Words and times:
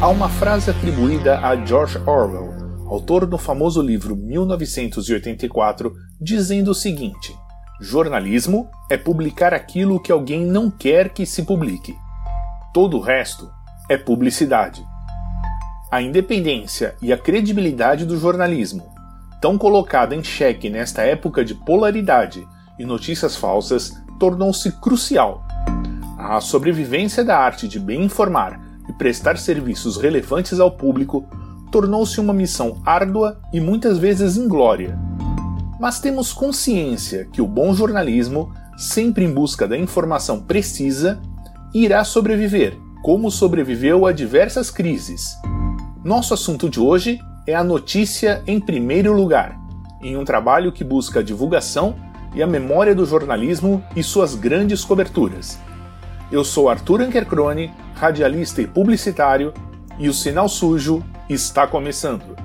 Há 0.00 0.06
uma 0.06 0.28
frase 0.28 0.70
atribuída 0.70 1.40
a 1.40 1.56
George 1.56 1.98
Orwell, 2.06 2.54
autor 2.86 3.26
do 3.26 3.36
famoso 3.36 3.82
livro 3.82 4.14
1984, 4.14 5.92
dizendo 6.20 6.70
o 6.70 6.74
seguinte: 6.74 7.36
Jornalismo 7.80 8.70
é 8.88 8.96
publicar 8.96 9.52
aquilo 9.52 10.00
que 10.00 10.12
alguém 10.12 10.46
não 10.46 10.70
quer 10.70 11.08
que 11.08 11.26
se 11.26 11.42
publique. 11.42 11.96
Todo 12.72 12.96
o 12.96 13.00
resto 13.00 13.50
é 13.88 13.96
publicidade. 13.96 14.86
A 15.90 16.00
independência 16.00 16.94
e 17.02 17.12
a 17.12 17.18
credibilidade 17.18 18.06
do 18.06 18.16
jornalismo, 18.16 18.88
tão 19.42 19.58
colocada 19.58 20.14
em 20.14 20.22
xeque 20.22 20.70
nesta 20.70 21.02
época 21.02 21.44
de 21.44 21.56
polaridade 21.56 22.46
e 22.78 22.84
notícias 22.84 23.34
falsas, 23.34 24.00
tornou-se 24.20 24.70
crucial. 24.80 25.42
A 26.16 26.40
sobrevivência 26.40 27.24
da 27.24 27.36
arte 27.36 27.66
de 27.66 27.80
bem 27.80 28.04
informar 28.04 28.67
e 28.88 28.92
prestar 28.92 29.38
serviços 29.38 29.96
relevantes 29.96 30.58
ao 30.58 30.70
público 30.70 31.26
tornou-se 31.70 32.18
uma 32.20 32.32
missão 32.32 32.80
árdua 32.84 33.40
e 33.52 33.60
muitas 33.60 33.98
vezes 33.98 34.36
inglória. 34.36 34.98
Mas 35.78 36.00
temos 36.00 36.32
consciência 36.32 37.28
que 37.32 37.40
o 37.40 37.46
bom 37.46 37.74
jornalismo, 37.74 38.52
sempre 38.76 39.24
em 39.24 39.32
busca 39.32 39.68
da 39.68 39.76
informação 39.76 40.40
precisa, 40.40 41.20
irá 41.72 42.02
sobreviver, 42.04 42.76
como 43.02 43.30
sobreviveu 43.30 44.06
a 44.06 44.12
diversas 44.12 44.70
crises. 44.70 45.36
Nosso 46.02 46.34
assunto 46.34 46.68
de 46.68 46.80
hoje 46.80 47.20
é 47.46 47.54
a 47.54 47.62
notícia 47.62 48.42
em 48.46 48.58
primeiro 48.58 49.12
lugar, 49.12 49.58
em 50.02 50.16
um 50.16 50.24
trabalho 50.24 50.72
que 50.72 50.84
busca 50.84 51.20
a 51.20 51.22
divulgação 51.22 51.94
e 52.34 52.42
a 52.42 52.46
memória 52.46 52.94
do 52.94 53.04
jornalismo 53.04 53.82
e 53.94 54.02
suas 54.02 54.34
grandes 54.34 54.84
coberturas. 54.84 55.58
Eu 56.30 56.44
sou 56.44 56.68
Arthur 56.68 57.00
Ankercrone, 57.00 57.72
radialista 57.94 58.60
e 58.60 58.66
publicitário, 58.66 59.54
e 59.98 60.08
o 60.08 60.12
Sinal 60.12 60.48
Sujo 60.48 61.02
está 61.28 61.66
começando. 61.66 62.36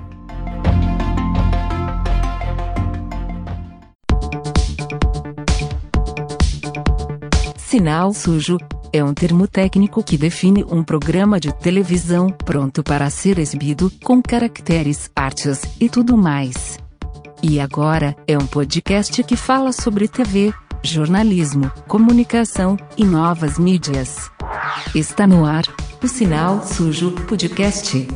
Sinal 7.56 8.14
sujo 8.14 8.56
é 8.92 9.02
um 9.02 9.12
termo 9.12 9.48
técnico 9.48 10.02
que 10.02 10.16
define 10.16 10.64
um 10.64 10.82
programa 10.82 11.38
de 11.38 11.52
televisão 11.52 12.30
pronto 12.30 12.82
para 12.82 13.10
ser 13.10 13.38
exibido, 13.38 13.90
com 14.02 14.22
caracteres, 14.22 15.10
artes 15.14 15.60
e 15.80 15.88
tudo 15.88 16.16
mais. 16.16 16.78
E 17.42 17.60
agora, 17.60 18.16
é 18.26 18.38
um 18.38 18.46
podcast 18.46 19.22
que 19.24 19.36
fala 19.36 19.72
sobre 19.72 20.08
TV, 20.08 20.54
jornalismo, 20.84 21.72
comunicação 21.88 22.76
e 22.94 23.06
novas 23.06 23.58
mídias. 23.58 24.30
Está 24.94 25.26
no 25.26 25.46
ar, 25.46 25.64
o 26.02 26.06
Sinal 26.06 26.62
Sujo 26.62 27.12
Podcast. 27.26 28.06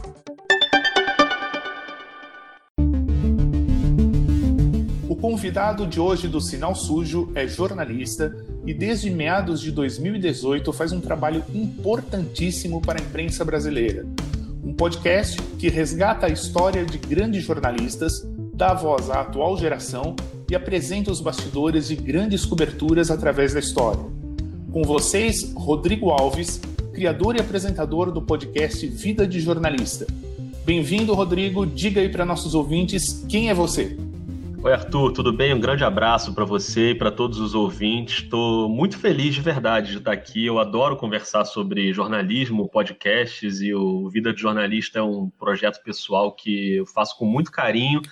O 5.08 5.16
convidado 5.16 5.86
de 5.86 5.98
hoje 5.98 6.28
do 6.28 6.42
Sinal 6.42 6.74
Sujo 6.74 7.33
é 7.34 7.48
jornalista 7.48 8.36
e 8.66 8.74
desde 8.74 9.08
meados 9.08 9.62
de 9.62 9.72
2018 9.72 10.70
faz 10.70 10.92
um 10.92 11.00
trabalho 11.00 11.42
importantíssimo 11.55 12.83
para 12.83 13.00
a 13.00 13.02
imprensa 13.02 13.46
brasileira. 13.46 14.06
Um 14.62 14.74
podcast 14.74 15.41
que 15.58 15.70
resgata 15.70 16.27
a 16.27 16.30
história 16.30 16.84
de 16.84 16.98
grandes 16.98 17.44
jornalistas, 17.44 18.28
dá 18.52 18.74
voz 18.74 19.08
à 19.08 19.22
atual 19.22 19.56
geração 19.56 20.14
e 20.50 20.54
apresenta 20.54 21.10
os 21.10 21.20
bastidores 21.20 21.88
de 21.88 21.96
grandes 21.96 22.44
coberturas 22.44 23.10
através 23.10 23.52
da 23.52 23.60
história. 23.60 24.00
Com 24.72 24.82
vocês, 24.82 25.52
Rodrigo 25.55 26.10
Alves, 26.10 26.60
criador 26.92 27.36
e 27.36 27.40
apresentador 27.40 28.10
do 28.10 28.22
podcast 28.22 28.86
Vida 28.86 29.27
de 29.27 29.40
Jornalista. 29.40 30.06
Bem-vindo, 30.64 31.14
Rodrigo. 31.14 31.66
Diga 31.66 32.00
aí 32.00 32.08
para 32.08 32.24
nossos 32.24 32.55
ouvintes 32.55 33.24
quem 33.28 33.50
é 33.50 33.55
você. 33.55 33.96
Oi, 34.61 34.73
Arthur, 34.73 35.12
tudo 35.12 35.33
bem? 35.33 35.55
Um 35.55 35.61
grande 35.61 35.84
abraço 35.84 36.34
para 36.34 36.45
você 36.45 36.90
e 36.90 36.94
para 36.94 37.12
todos 37.12 37.39
os 37.39 37.55
ouvintes. 37.55 38.24
Estou 38.24 38.68
muito 38.68 38.98
feliz 38.98 39.34
de 39.34 39.40
verdade 39.40 39.92
de 39.92 39.98
estar 39.98 40.12
aqui. 40.12 40.44
Eu 40.44 40.58
adoro 40.58 40.96
conversar 40.96 41.44
sobre 41.44 41.92
jornalismo, 41.92 42.68
podcasts 42.68 43.61
e 43.61 43.73
o 43.73 44.08
Vida 44.08 44.33
de 44.33 44.40
Jornalista 44.40 44.98
é 44.98 45.02
um 45.02 45.30
projeto 45.39 45.80
pessoal 45.84 46.33
que 46.33 46.74
eu 46.74 46.86
faço 46.86 47.17
com 47.17 47.24
muito 47.24 47.52
carinho. 47.52 48.02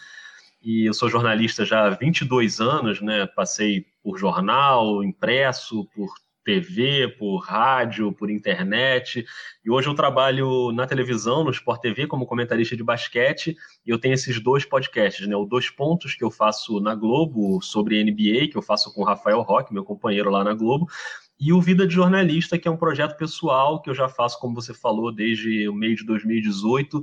E 0.69 0.85
eu 0.85 0.93
sou 0.93 1.09
jornalista 1.09 1.65
já 1.65 1.87
há 1.87 1.91
22 1.91 2.61
anos, 2.61 3.01
né? 3.01 3.25
Passei 3.25 3.87
por 4.03 4.19
jornal, 4.19 5.05
impresso, 5.05 5.85
por 5.95 6.13
TV, 6.45 7.07
por 7.07 7.39
rádio, 7.39 8.13
por 8.13 8.29
internet. 8.29 9.25
E 9.65 9.71
hoje 9.71 9.89
eu 9.89 9.95
trabalho 9.95 10.73
na 10.73 10.85
televisão, 10.85 11.45
no 11.45 11.53
Sport 11.53 11.81
TV, 11.81 12.09
como 12.09 12.27
comentarista 12.27 12.77
de 12.77 12.83
basquete. 12.83 13.57
E 13.87 13.91
eu 13.91 13.97
tenho 13.97 14.15
esses 14.15 14.41
dois 14.41 14.65
podcasts, 14.65 15.25
né? 15.29 15.37
O 15.37 15.45
Dois 15.45 15.71
Pontos, 15.71 16.17
que 16.17 16.25
eu 16.25 16.33
faço 16.33 16.81
na 16.81 16.97
Globo, 16.97 17.63
sobre 17.63 18.03
NBA, 18.03 18.49
que 18.51 18.57
eu 18.57 18.63
faço 18.63 18.93
com 18.93 19.03
o 19.03 19.05
Rafael 19.05 19.43
Roque, 19.43 19.73
meu 19.73 19.85
companheiro 19.85 20.31
lá 20.31 20.43
na 20.43 20.53
Globo. 20.53 20.89
E 21.39 21.53
o 21.53 21.61
Vida 21.61 21.87
de 21.87 21.95
Jornalista, 21.95 22.59
que 22.59 22.67
é 22.67 22.71
um 22.73 22.77
projeto 22.77 23.17
pessoal 23.17 23.81
que 23.81 23.89
eu 23.89 23.95
já 23.95 24.09
faço, 24.09 24.41
como 24.41 24.57
você 24.57 24.75
falou, 24.75 25.13
desde 25.13 25.69
o 25.69 25.73
meio 25.73 25.95
de 25.95 26.05
2018, 26.05 27.01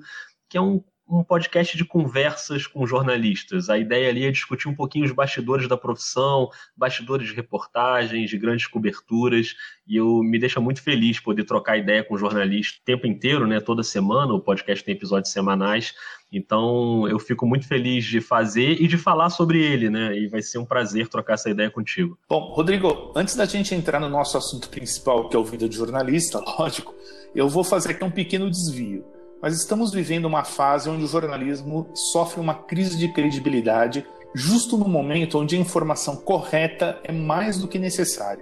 que 0.50 0.58
é 0.58 0.62
um 0.62 0.84
um 1.20 1.24
podcast 1.24 1.78
de 1.78 1.86
conversas 1.86 2.66
com 2.66 2.88
jornalistas. 2.88 3.70
A 3.70 3.78
ideia 3.78 4.10
ali 4.10 4.26
é 4.26 4.32
discutir 4.32 4.68
um 4.68 4.76
pouquinho 4.76 5.06
os 5.06 5.12
bastidores 5.12 5.68
da 5.68 5.78
profissão, 5.78 6.50
bastidores 6.76 7.28
de 7.28 7.36
reportagens, 7.36 8.30
de 8.30 8.38
grandes 8.38 8.68
coberturas, 8.68 9.56
e 9.88 9.98
eu 9.98 10.22
me 10.24 10.40
deixa 10.40 10.60
muito 10.60 10.82
feliz 10.82 11.20
poder 11.20 11.44
trocar 11.44 11.78
ideia 11.78 12.04
com 12.04 12.18
jornalistas 12.18 12.80
o 12.80 12.86
tempo 12.86 13.06
inteiro, 13.06 13.46
né, 13.46 13.60
toda 13.60 13.84
semana, 13.84 14.34
o 14.34 14.40
podcast 14.40 14.84
tem 14.84 14.96
episódios 14.96 15.32
semanais. 15.32 15.94
Então, 16.32 17.08
eu 17.08 17.20
fico 17.20 17.46
muito 17.46 17.68
feliz 17.68 18.06
de 18.06 18.20
fazer 18.20 18.82
e 18.82 18.88
de 18.88 18.98
falar 18.98 19.30
sobre 19.30 19.64
ele, 19.64 19.88
né? 19.88 20.18
E 20.18 20.28
vai 20.28 20.42
ser 20.42 20.58
um 20.58 20.66
prazer 20.66 21.08
trocar 21.08 21.36
essa 21.36 21.48
ideia 21.48 21.70
contigo. 21.70 22.18
Bom, 22.28 22.52
Rodrigo, 22.54 23.14
antes 23.16 23.36
da 23.36 23.46
gente 23.46 23.76
entrar 23.76 24.00
no 24.00 24.10
nosso 24.10 24.36
assunto 24.36 24.68
principal, 24.68 25.30
que 25.30 25.36
é 25.36 25.40
o 25.40 25.44
vida 25.44 25.70
de 25.70 25.76
jornalista, 25.76 26.42
lógico, 26.58 26.96
eu 27.36 27.48
vou 27.48 27.64
fazer 27.64 27.92
aqui 27.92 28.04
um 28.04 28.10
pequeno 28.10 28.50
desvio 28.50 29.06
mas 29.44 29.58
estamos 29.58 29.92
vivendo 29.92 30.24
uma 30.24 30.46
fase 30.46 30.90
onde 30.90 31.04
o 31.04 31.08
jornalismo 31.08 31.90
sofre 31.94 32.40
uma 32.40 32.56
crise 32.56 32.98
de 32.98 33.10
credibilidade, 33.10 34.08
justo 34.34 34.78
no 34.78 34.88
momento 34.88 35.38
onde 35.38 35.58
a 35.58 35.60
informação 35.60 36.16
correta 36.16 36.98
é 37.04 37.12
mais 37.12 37.58
do 37.58 37.68
que 37.68 37.78
necessária. 37.78 38.42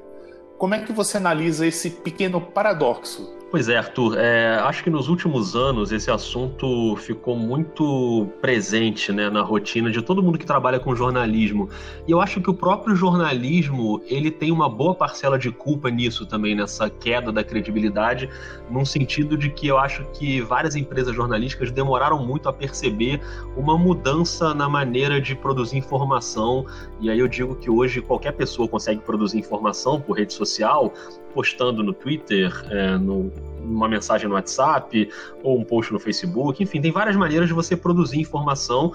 Como 0.60 0.76
é 0.76 0.84
que 0.84 0.94
você 0.94 1.18
analisa 1.18 1.66
esse 1.66 1.90
pequeno 1.90 2.40
paradoxo 2.40 3.36
Pois 3.52 3.68
é, 3.68 3.76
Arthur. 3.76 4.18
É, 4.18 4.56
acho 4.60 4.82
que 4.82 4.90
nos 4.90 5.10
últimos 5.10 5.58
anos 5.58 5.92
esse 5.92 6.10
assunto 6.10 6.96
ficou 6.96 7.36
muito 7.36 8.30
presente 8.40 9.12
né, 9.12 9.30
na 9.30 9.42
rotina 9.42 9.92
de 9.92 10.02
todo 10.02 10.24
mundo 10.24 10.38
que 10.38 10.46
trabalha 10.46 10.80
com 10.80 10.96
jornalismo. 10.96 11.68
E 12.08 12.12
eu 12.12 12.22
acho 12.22 12.40
que 12.40 12.50
o 12.50 12.54
próprio 12.54 12.96
jornalismo 12.96 14.02
ele 14.06 14.32
tem 14.32 14.54
uma 14.54 14.70
boa 14.70 14.96
parcela 14.96 15.38
de 15.38 15.52
culpa 15.52 15.90
nisso 15.90 16.26
também, 16.26 16.56
nessa 16.56 16.90
queda 16.90 17.30
da 17.30 17.44
credibilidade, 17.44 18.30
num 18.70 18.86
sentido 18.86 19.38
de 19.38 19.50
que 19.50 19.68
eu 19.68 19.78
acho 19.78 20.06
que 20.14 20.40
várias 20.40 20.78
empresas 20.78 21.14
jornalísticas 21.14 21.72
demoraram 21.72 22.26
muito 22.26 22.48
a 22.48 22.54
perceber 22.54 23.20
uma 23.58 23.78
mudança 23.78 24.54
na 24.54 24.70
maneira 24.70 25.20
de 25.20 25.36
produzir 25.36 25.78
informação. 25.78 26.66
E 27.02 27.10
aí 27.10 27.20
eu 27.20 27.28
digo 27.28 27.54
que 27.56 27.70
hoje 27.70 28.00
qualquer 28.00 28.32
pessoa 28.32 28.66
consegue 28.66 29.02
produzir 29.02 29.40
informação 29.40 30.00
por 30.00 30.18
rede 30.18 30.34
social, 30.34 30.94
postando 31.32 31.84
no 31.84 31.94
Twitter, 31.94 32.54
é, 32.70 32.98
no, 32.98 33.32
numa 33.64 33.88
mensagem 33.88 34.28
no 34.28 34.36
WhatsApp 34.36 35.10
ou 35.44 35.60
um 35.60 35.64
post 35.64 35.92
no 35.92 36.00
Facebook. 36.00 36.62
Enfim, 36.62 36.82
tem 36.82 36.92
várias 36.92 37.16
maneiras 37.16 37.48
de 37.48 37.54
você 37.54 37.76
produzir 37.76 38.20
informação 38.20 38.94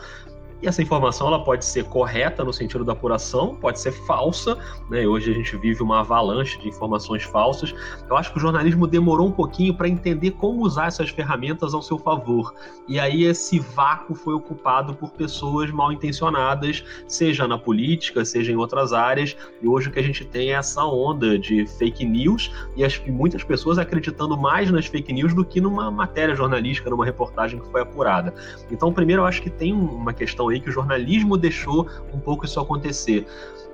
e 0.63 0.67
essa 0.67 0.81
informação 0.81 1.27
ela 1.27 1.45
pode 1.45 1.65
ser 1.65 1.85
correta 1.85 2.43
no 2.43 2.53
sentido 2.53 2.85
da 2.85 2.93
apuração, 2.93 3.55
pode 3.57 3.79
ser 3.79 3.93
falsa. 3.93 4.57
Né? 4.89 5.07
Hoje 5.07 5.31
a 5.31 5.35
gente 5.35 5.57
vive 5.59 5.83
uma 5.83 6.01
avalanche 6.01 6.59
de 6.59 6.69
informações 6.69 7.25
falsas. 7.25 7.75
Eu 8.09 8.17
acho 8.17 8.33
que 8.33 8.39
o 8.39 8.41
jornalismo 8.41 8.87
demorou 8.87 9.29
um 9.29 9.33
pouquinho 9.33 9.75
para 9.75 9.89
entender 9.89 10.31
como 10.33 10.63
usar 10.63 10.87
essas 10.87 11.11
ferramentas 11.11 11.75
ao 11.75 11.83
seu 11.83 11.99
favor. 11.99 12.55
E 12.89 12.99
aí 12.99 13.25
esse 13.25 13.59
vácuo 13.59 14.15
foi 14.15 14.33
ocupado 14.33 14.95
por 14.95 15.11
pessoas 15.11 15.71
mal 15.71 15.93
intencionadas, 15.93 16.83
seja 17.07 17.47
na 17.47 17.59
política, 17.59 18.25
seja 18.25 18.51
em 18.51 18.57
outras 18.57 18.95
áreas. 18.95 19.37
E 19.61 19.69
hoje 19.69 19.89
o 19.89 19.93
que 19.93 19.99
a 19.99 20.03
gente 20.03 20.25
tem 20.25 20.51
é 20.51 20.57
essa 20.57 20.85
onda 20.85 21.39
de 21.39 21.67
fake 21.67 22.05
news 22.05 22.51
e, 22.75 22.83
as, 22.83 22.99
muitas 23.07 23.45
pessoas 23.45 23.77
acreditando 23.79 24.39
mais 24.39 24.71
nas 24.71 24.87
fake 24.87 25.13
news 25.13 25.35
do 25.35 25.45
que 25.45 25.61
numa 25.61 25.91
matéria 25.91 26.35
jornalística, 26.35 26.89
numa 26.89 27.05
reportagem 27.05 27.61
que 27.61 27.71
foi 27.71 27.83
apurada. 27.83 28.33
Então, 28.71 28.91
primeiro, 28.91 29.23
eu 29.23 29.27
acho 29.27 29.43
que 29.43 29.51
tem 29.51 29.73
uma 29.73 30.15
questão 30.15 30.47
aí 30.57 30.61
que 30.61 30.69
o 30.69 30.73
jornalismo 30.73 31.37
deixou 31.37 31.89
um 32.13 32.19
pouco 32.19 32.45
isso 32.45 32.59
acontecer. 32.59 33.27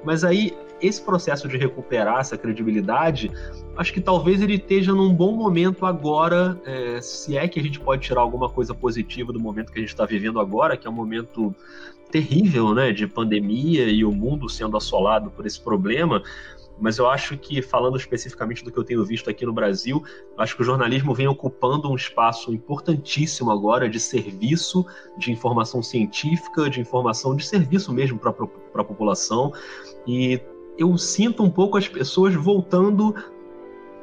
Mas 0.05 0.25
aí 0.25 0.52
esse 0.81 1.00
processo 1.00 1.46
de 1.46 1.56
recuperar 1.56 2.19
essa 2.19 2.37
credibilidade, 2.37 3.31
acho 3.76 3.93
que 3.93 4.00
talvez 4.00 4.43
ele 4.43 4.55
esteja 4.55 4.93
num 4.93 5.14
bom 5.14 5.37
momento 5.37 5.87
agora, 5.87 6.61
é, 6.67 7.00
se 7.00 7.37
é 7.37 7.46
que 7.46 7.61
a 7.61 7.62
gente 7.62 7.79
pode 7.79 8.02
tirar 8.02 8.20
alguma 8.20 8.49
coisa 8.49 8.75
positiva 8.75 9.32
do 9.32 9.38
momento 9.38 9.73
que 9.73 9.79
a 9.79 9.81
gente 9.81 9.90
está 9.90 10.05
vivendo 10.05 10.40
agora, 10.40 10.76
que 10.76 10.87
é 10.87 10.90
um 10.90 10.94
momento 10.94 11.55
terrível, 12.11 12.75
né, 12.75 12.93
de 12.93 13.06
pandemia 13.06 13.87
e 13.87 14.05
o 14.05 14.12
mundo 14.12 14.49
sendo 14.49 14.76
assolado 14.76 15.31
por 15.31 15.46
esse 15.46 15.61
problema. 15.61 16.23
Mas 16.82 16.99
eu 16.99 17.08
acho 17.08 17.38
que, 17.38 17.62
falando 17.62 17.96
especificamente 17.96 18.64
do 18.64 18.73
que 18.73 18.76
eu 18.76 18.82
tenho 18.82 19.05
visto 19.05 19.31
aqui 19.31 19.46
no 19.46 19.52
Brasil, 19.52 20.02
acho 20.37 20.56
que 20.56 20.62
o 20.62 20.64
jornalismo 20.64 21.14
vem 21.14 21.29
ocupando 21.29 21.88
um 21.88 21.94
espaço 21.94 22.52
importantíssimo 22.52 23.52
agora 23.52 23.88
de 23.88 24.00
serviço, 24.00 24.84
de 25.17 25.31
informação 25.31 25.81
científica, 25.81 26.69
de 26.69 26.81
informação 26.81 27.37
de 27.37 27.46
serviço 27.46 27.93
mesmo 27.93 28.19
para 28.19 28.31
a 28.31 28.84
população. 28.84 29.52
E 30.05 30.40
eu 30.76 30.99
sinto 30.99 31.44
um 31.44 31.50
pouco 31.50 31.79
as 31.79 31.87
pessoas 31.87 32.34
voltando 32.34 33.14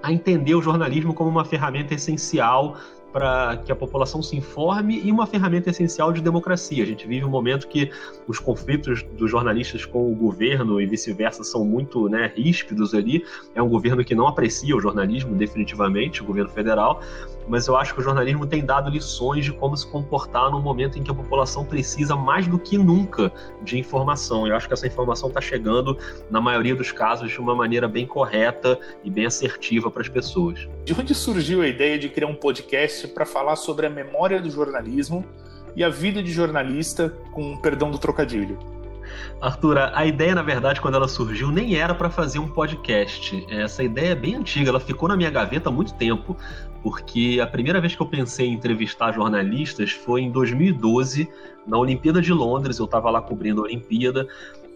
a 0.02 0.14
entender 0.14 0.56
o 0.56 0.62
jornalismo 0.62 1.14
como 1.14 1.30
uma 1.30 1.44
ferramenta 1.44 1.94
essencial 1.94 2.78
para 3.12 3.58
que 3.58 3.72
a 3.72 3.76
população 3.76 4.22
se 4.22 4.36
informe 4.36 5.02
e 5.04 5.12
uma 5.12 5.26
ferramenta 5.26 5.70
essencial 5.70 6.12
de 6.12 6.22
democracia. 6.22 6.84
A 6.84 6.86
gente 6.86 7.08
vive 7.08 7.26
um 7.26 7.30
momento 7.30 7.68
que 7.68 7.92
os 8.28 8.40
conflitos 8.40 9.04
dos 9.18 9.30
jornalistas 9.30 9.86
com 9.86 10.12
o 10.12 10.16
governo 10.16 10.80
e 10.80 10.86
vice-versa 10.86 11.44
são 11.44 11.66
muito 11.66 12.08
né, 12.08 12.32
ríspidos 12.36 12.94
ali. 12.94 13.24
É 13.56 13.62
um 13.62 13.70
governo 13.70 14.04
que 14.04 14.14
não 14.14 14.28
aprecia 14.28 14.76
o 14.76 14.82
jornalismo, 14.82 15.36
definitivamente, 15.36 16.22
o 16.22 16.26
governo 16.26 16.50
federal, 16.50 17.02
mas 17.50 17.68
eu 17.68 17.76
acho 17.76 17.94
que 17.94 18.00
o 18.00 18.04
jornalismo 18.04 18.46
tem 18.46 18.64
dado 18.64 18.90
lições 18.90 19.44
de 19.44 19.52
como 19.52 19.76
se 19.76 19.86
comportar 19.88 20.52
no 20.52 20.62
momento 20.62 21.00
em 21.00 21.04
que 21.04 21.10
a 21.10 21.14
população 21.14 21.66
precisa 21.66 22.16
mais 22.16 22.48
do 22.48 22.60
que 22.60 22.78
nunca 22.78 23.32
de 23.64 23.78
informação. 23.78 24.48
Eu 24.48 24.56
acho 24.56 24.68
que 24.68 24.74
essa 24.74 24.86
informação 24.86 25.30
está 25.30 25.42
chegando, 25.42 25.98
na 26.30 26.40
maioria 26.40 26.76
dos 26.76 26.92
casos, 26.92 27.32
de 27.32 27.40
uma 27.40 27.56
maneira 27.56 27.88
bem 27.88 28.06
correta 28.06 28.80
e 29.04 29.10
bem 29.10 29.26
assertiva 29.26 29.90
para 29.90 30.04
as 30.04 30.10
pessoas. 30.10 30.70
De 30.86 30.94
onde 30.94 31.16
surgiu 31.16 31.64
a 31.64 31.68
ideia 31.68 31.98
de 31.98 32.08
criar 32.08 32.28
um 32.28 32.36
podcast 32.36 33.08
para 33.08 33.26
falar 33.26 33.56
sobre 33.56 33.88
a 33.88 33.90
memória 33.90 34.40
do 34.40 34.50
jornalismo 34.50 35.26
e 35.76 35.84
a 35.84 35.90
vida 35.90 36.22
de 36.22 36.32
jornalista, 36.32 37.10
com 37.32 37.58
perdão 37.58 37.90
do 37.90 37.98
trocadilho? 37.98 38.60
Arthur, 39.42 39.78
a 39.78 40.06
ideia, 40.06 40.36
na 40.36 40.42
verdade, 40.42 40.82
quando 40.82 40.96
ela 40.96 41.08
surgiu, 41.08 41.50
nem 41.50 41.76
era 41.76 41.96
para 41.96 42.10
fazer 42.10 42.40
um 42.40 42.48
podcast. 42.48 43.46
Essa 43.50 43.84
ideia 43.84 44.12
é 44.12 44.16
bem 44.16 44.36
antiga, 44.36 44.70
ela 44.70 44.80
ficou 44.80 45.08
na 45.08 45.16
minha 45.16 45.30
gaveta 45.30 45.70
há 45.70 45.72
muito 45.72 45.94
tempo, 45.94 46.36
porque 46.82 47.40
a 47.42 47.48
primeira 47.48 47.80
vez 47.82 47.96
que 47.96 48.02
eu 48.02 48.06
pensei 48.06 48.48
em 48.48 48.54
entrevistar 48.54 49.12
jornalistas 49.12 49.92
foi 49.92 50.22
em 50.22 50.32
2012, 50.32 51.30
na 51.68 51.78
Olimpíada 51.78 52.22
de 52.22 52.34
Londres. 52.34 52.80
Eu 52.80 52.86
estava 52.86 53.10
lá 53.10 53.22
cobrindo 53.22 53.62
a 53.62 53.66
Olimpíada 53.66 54.28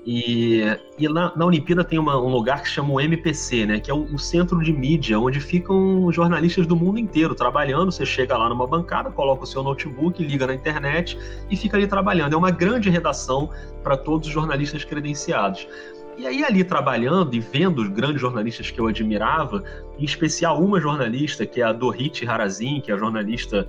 e, 0.06 0.62
e 1.00 1.08
na, 1.08 1.34
na 1.36 1.46
Olimpíada 1.46 1.82
tem 1.84 1.98
uma, 1.98 2.20
um 2.20 2.28
lugar 2.28 2.62
que 2.62 2.68
chama 2.68 2.92
o 2.94 3.00
MPC, 3.00 3.66
né? 3.66 3.80
Que 3.80 3.90
é 3.90 3.94
o, 3.94 4.04
o, 4.04 4.20
centro 4.20 4.62
de 4.62 4.74
mídia, 4.74 5.18
onde 5.18 5.40
ficam 5.40 6.12
jornalistas 6.12 6.68
do 6.68 6.76
mundo 6.76 7.00
inteiro 7.00 7.34
trabalhando. 7.34 7.92
Você 7.92 8.06
chega 8.06 8.38
lá 8.38 8.50
numa 8.50 8.68
bancada, 8.68 9.10
coloca 9.10 9.44
o 9.44 9.48
seu 9.48 9.64
notebook, 9.64 10.22
liga 10.22 10.46
na 10.46 10.54
internet 10.54 11.18
e 11.50 11.56
fica 11.56 11.78
ali 11.78 11.88
trabalhando. 11.88 12.34
É 12.34 12.38
uma 12.38 12.52
grande 12.52 12.90
redação 12.90 13.50
para 13.82 13.96
todos 13.96 14.28
os 14.28 14.34
jornalistas 14.34 14.84
credenciados. 14.84 15.68
E 16.18 16.28
aí, 16.28 16.44
ali 16.44 16.64
trabalhando 16.64 17.34
e 17.34 17.40
vendo 17.40 17.82
os 17.82 17.90
grandes 17.90 18.22
jornalistas 18.22 18.70
que 18.70 18.80
eu 18.80 18.88
admirava, 18.88 19.64
em 19.98 20.06
especial 20.06 20.62
uma 20.64 20.80
jornalista, 20.80 21.46
que 21.46 21.60
é 21.60 21.64
a 21.64 21.74
Dorit 21.74 22.26
Harazin, 22.28 22.82
que 22.82 22.92
é 22.92 22.94
a 22.94 22.98
jornalista 22.98 23.68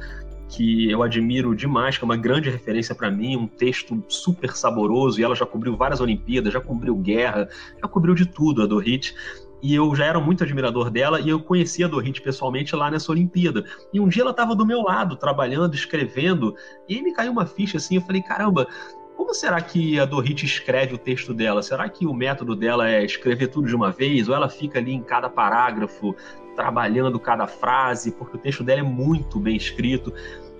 que 0.49 0.91
eu 0.91 1.03
admiro 1.03 1.55
demais, 1.55 1.97
que 1.97 2.05
é 2.05 2.07
uma 2.07 2.17
grande 2.17 2.51
referência 2.51 2.95
para 2.95 3.11
mim, 3.11 3.37
um 3.37 3.47
texto 3.47 4.03
super 4.09 4.55
saboroso, 4.55 5.19
e 5.19 5.25
ela 5.25 5.35
já 5.35 5.47
cobriu 5.47 5.77
várias 5.77 6.01
Olimpíadas, 6.01 6.53
já 6.53 6.61
cobriu 6.61 6.95
guerra, 6.97 7.49
já 7.81 7.89
cobriu 7.89 8.15
de 8.15 8.27
tudo 8.27 8.63
a 8.63 8.67
Dorit. 8.67 9.15
E 9.63 9.75
eu 9.75 9.95
já 9.95 10.05
era 10.05 10.21
muito 10.21 10.45
admirador 10.45 10.91
dela 10.91 11.19
e 11.21 11.31
eu 11.31 11.41
conhecia 11.41 11.87
a 11.87 11.89
Dorit 11.89 12.21
pessoalmente 12.21 12.77
lá 12.77 12.91
nessa 12.91 13.11
Olimpíada. 13.11 13.65
E 13.93 13.99
um 13.99 14.07
dia 14.07 14.23
ela 14.23 14.31
estava 14.31 14.55
do 14.55 14.67
meu 14.67 14.83
lado, 14.83 15.17
trabalhando, 15.17 15.75
escrevendo, 15.75 16.55
e 16.87 16.97
aí 16.97 17.03
me 17.03 17.15
caiu 17.15 17.33
uma 17.33 17.47
ficha 17.47 17.79
assim, 17.79 17.97
eu 17.97 18.03
falei, 18.03 18.21
caramba, 18.21 18.69
como 19.17 19.35
será 19.35 19.61
que 19.61 19.99
a 19.99 20.05
Dorit 20.05 20.45
escreve 20.45 20.95
o 20.95 20.99
texto 20.99 21.33
dela? 21.33 21.63
Será 21.63 21.89
que 21.89 22.07
o 22.07 22.15
método 22.15 22.55
dela 22.55 22.89
é 22.89 23.05
escrever 23.05 23.49
tudo 23.49 23.67
de 23.67 23.75
uma 23.75 23.91
vez? 23.91 24.29
Ou 24.29 24.35
ela 24.35 24.49
fica 24.49 24.79
ali 24.79 24.93
em 24.93 25.03
cada 25.03 25.29
parágrafo, 25.29 26.15
trabalhando 26.55 27.19
cada 27.19 27.47
frase? 27.47 28.13
Porque 28.13 28.37
o 28.37 28.41
texto 28.41 28.63
dela 28.63 28.81
é 28.81 28.85
muito 28.85 29.39
bem 29.39 29.57
escrito. 29.57 30.13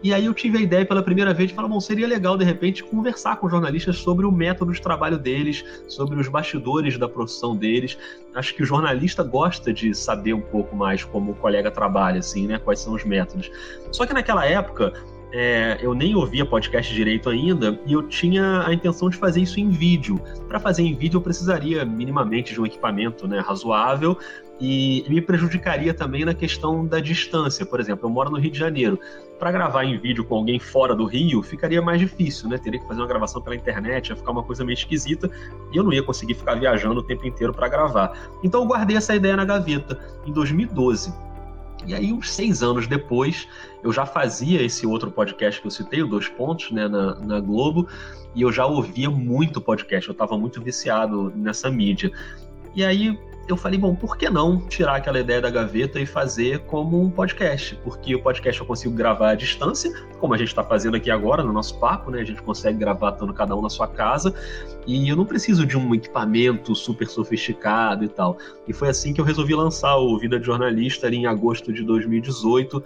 E 0.05 0.13
aí 0.13 0.27
eu 0.27 0.35
tive 0.35 0.59
a 0.59 0.61
ideia 0.61 0.85
pela 0.85 1.03
primeira 1.03 1.33
vez 1.33 1.49
de 1.49 1.55
falar, 1.55 1.67
bom, 1.67 1.81
seria 1.81 2.07
legal 2.07 2.37
de 2.37 2.45
repente 2.45 2.85
conversar 2.85 3.37
com 3.37 3.49
jornalistas 3.49 3.97
sobre 3.97 4.27
o 4.27 4.31
método 4.31 4.71
de 4.71 4.83
trabalho 4.83 5.17
deles, 5.19 5.65
sobre 5.89 6.21
os 6.21 6.29
bastidores 6.29 6.99
da 6.99 7.09
profissão 7.09 7.57
deles. 7.57 7.97
Acho 8.35 8.55
que 8.55 8.63
o 8.63 8.67
jornalista 8.67 9.23
gosta 9.23 9.73
de 9.73 9.95
saber 9.95 10.35
um 10.35 10.43
pouco 10.43 10.77
mais 10.77 11.03
como 11.03 11.33
o 11.33 11.35
colega 11.35 11.71
trabalha, 11.71 12.19
assim, 12.19 12.47
né? 12.47 12.59
Quais 12.59 12.81
são 12.81 12.93
os 12.93 13.03
métodos. 13.03 13.51
Só 13.91 14.05
que 14.05 14.13
naquela 14.13 14.45
época 14.45 14.93
é, 15.37 15.79
eu 15.81 15.95
nem 15.95 16.15
ouvia 16.15 16.47
podcast 16.47 16.95
direito 16.95 17.29
ainda 17.29 17.77
e 17.85 17.93
eu 17.93 18.05
tinha 18.05 18.65
a 18.65 18.73
intenção 18.73 19.11
de 19.11 19.17
fazer 19.17 19.41
isso 19.41 19.59
em 19.59 19.69
vídeo. 19.69 20.21
Para 20.47 20.61
fazer 20.61 20.83
em 20.83 20.95
vídeo 20.95 21.19
eu 21.19 21.21
precisaria 21.21 21.85
minimamente 21.85 22.55
de 22.55 22.61
um 22.61 22.65
equipamento 22.65 23.27
né, 23.27 23.41
razoável 23.41 24.17
e 24.61 25.05
me 25.09 25.21
prejudicaria 25.21 25.93
também 25.93 26.25
na 26.25 26.35
questão 26.35 26.87
da 26.87 27.01
distância. 27.01 27.67
Por 27.67 27.81
exemplo, 27.81 28.07
eu 28.07 28.13
moro 28.13 28.31
no 28.31 28.39
Rio 28.39 28.53
de 28.53 28.59
Janeiro. 28.61 28.97
Para 29.37 29.51
gravar 29.51 29.83
em 29.83 29.99
vídeo 29.99 30.25
com 30.25 30.37
alguém 30.37 30.61
fora 30.61 30.95
do 30.95 31.05
Rio 31.05 31.43
ficaria 31.43 31.83
mais 31.83 31.99
difícil, 31.99 32.49
né? 32.49 32.57
Teria 32.57 32.79
que 32.79 32.87
fazer 32.87 33.01
uma 33.01 33.09
gravação 33.09 33.43
pela 33.43 33.57
internet, 33.57 34.11
ia 34.11 34.17
ficar 34.17 34.31
uma 34.31 34.45
coisa 34.45 34.65
meio 34.65 34.75
esquisita 34.75 35.29
e 35.73 35.77
eu 35.77 35.83
não 35.83 35.93
ia 35.93 36.05
conseguir 36.05 36.35
ficar 36.35 36.55
viajando 36.55 37.01
o 37.01 37.03
tempo 37.03 37.27
inteiro 37.27 37.53
para 37.53 37.67
gravar. 37.67 38.17
Então 38.45 38.63
eu 38.63 38.69
guardei 38.69 38.97
essa 38.97 39.17
ideia 39.17 39.37
na 39.37 39.45
gaveta. 39.45 39.99
Em 40.25 40.33
2012, 40.33 41.13
e 41.87 41.95
aí, 41.95 42.13
uns 42.13 42.31
seis 42.31 42.63
anos 42.63 42.87
depois, 42.87 43.49
eu 43.83 43.93
já 43.93 44.07
fazia 44.07 44.63
esse 44.63 44.87
outro 44.87 45.11
podcast 45.11 45.61
que 45.61 45.67
eu 45.67 45.71
citei, 45.71 46.03
o 46.03 46.07
Dois 46.07 46.29
Pontos, 46.29 46.71
né, 46.71 46.89
na, 46.89 47.15
na 47.17 47.41
Globo, 47.41 47.89
e 48.35 48.43
eu 48.43 48.53
já 48.53 48.67
ouvia 48.67 49.11
muito 49.11 49.61
podcast, 49.61 50.09
eu 50.09 50.13
estava 50.13 50.37
muito 50.39 50.61
viciado 50.61 51.33
nessa 51.37 51.71
mídia. 51.71 52.11
E 52.75 52.85
aí, 52.85 53.19
eu 53.47 53.57
falei, 53.57 53.79
bom, 53.79 53.95
por 53.95 54.17
que 54.17 54.31
não 54.31 54.61
tirar 54.61 54.97
aquela 54.97 55.21
ideia 55.21 55.41
da 55.41 55.51
gaveta 55.51 56.01
e 56.01 56.07
fazer 56.07 56.61
como 56.61 57.03
um 57.03 57.11
podcast? 57.11 57.75
Porque 57.85 58.15
o 58.15 58.23
podcast 58.23 58.61
eu 58.61 58.67
consigo 58.67 58.95
gravar 58.95 59.31
à 59.31 59.35
distância, 59.35 59.93
como 60.19 60.33
a 60.33 60.39
gente 60.39 60.49
está 60.49 60.65
fazendo 60.65 60.97
aqui 60.97 61.11
agora 61.11 61.43
no 61.43 61.53
nosso 61.53 61.79
papo, 61.79 62.11
né? 62.11 62.21
A 62.21 62.25
gente 62.25 62.41
consegue 62.43 62.79
gravar 62.79 63.11
estando 63.11 63.35
cada 63.35 63.55
um 63.55 63.61
na 63.61 63.69
sua 63.69 63.87
casa 63.87 64.35
e 64.87 65.09
eu 65.09 65.17
não 65.17 65.27
preciso 65.27 65.67
de 65.67 65.77
um 65.77 65.95
equipamento 65.95 66.75
super 66.75 67.07
sofisticado 67.07 68.05
e 68.05 68.09
tal. 68.09 68.39
E 68.67 68.73
foi 68.73 68.89
assim 68.89 69.13
que 69.13 69.21
eu 69.21 69.25
resolvi 69.25 69.55
lançar 69.55 69.97
o 69.97 70.19
Vida 70.19 70.39
de 70.41 70.47
Jornalista 70.47 71.07
ali 71.07 71.19
em 71.19 71.27
agosto 71.27 71.73
de 71.73 71.83
2018 71.83 72.83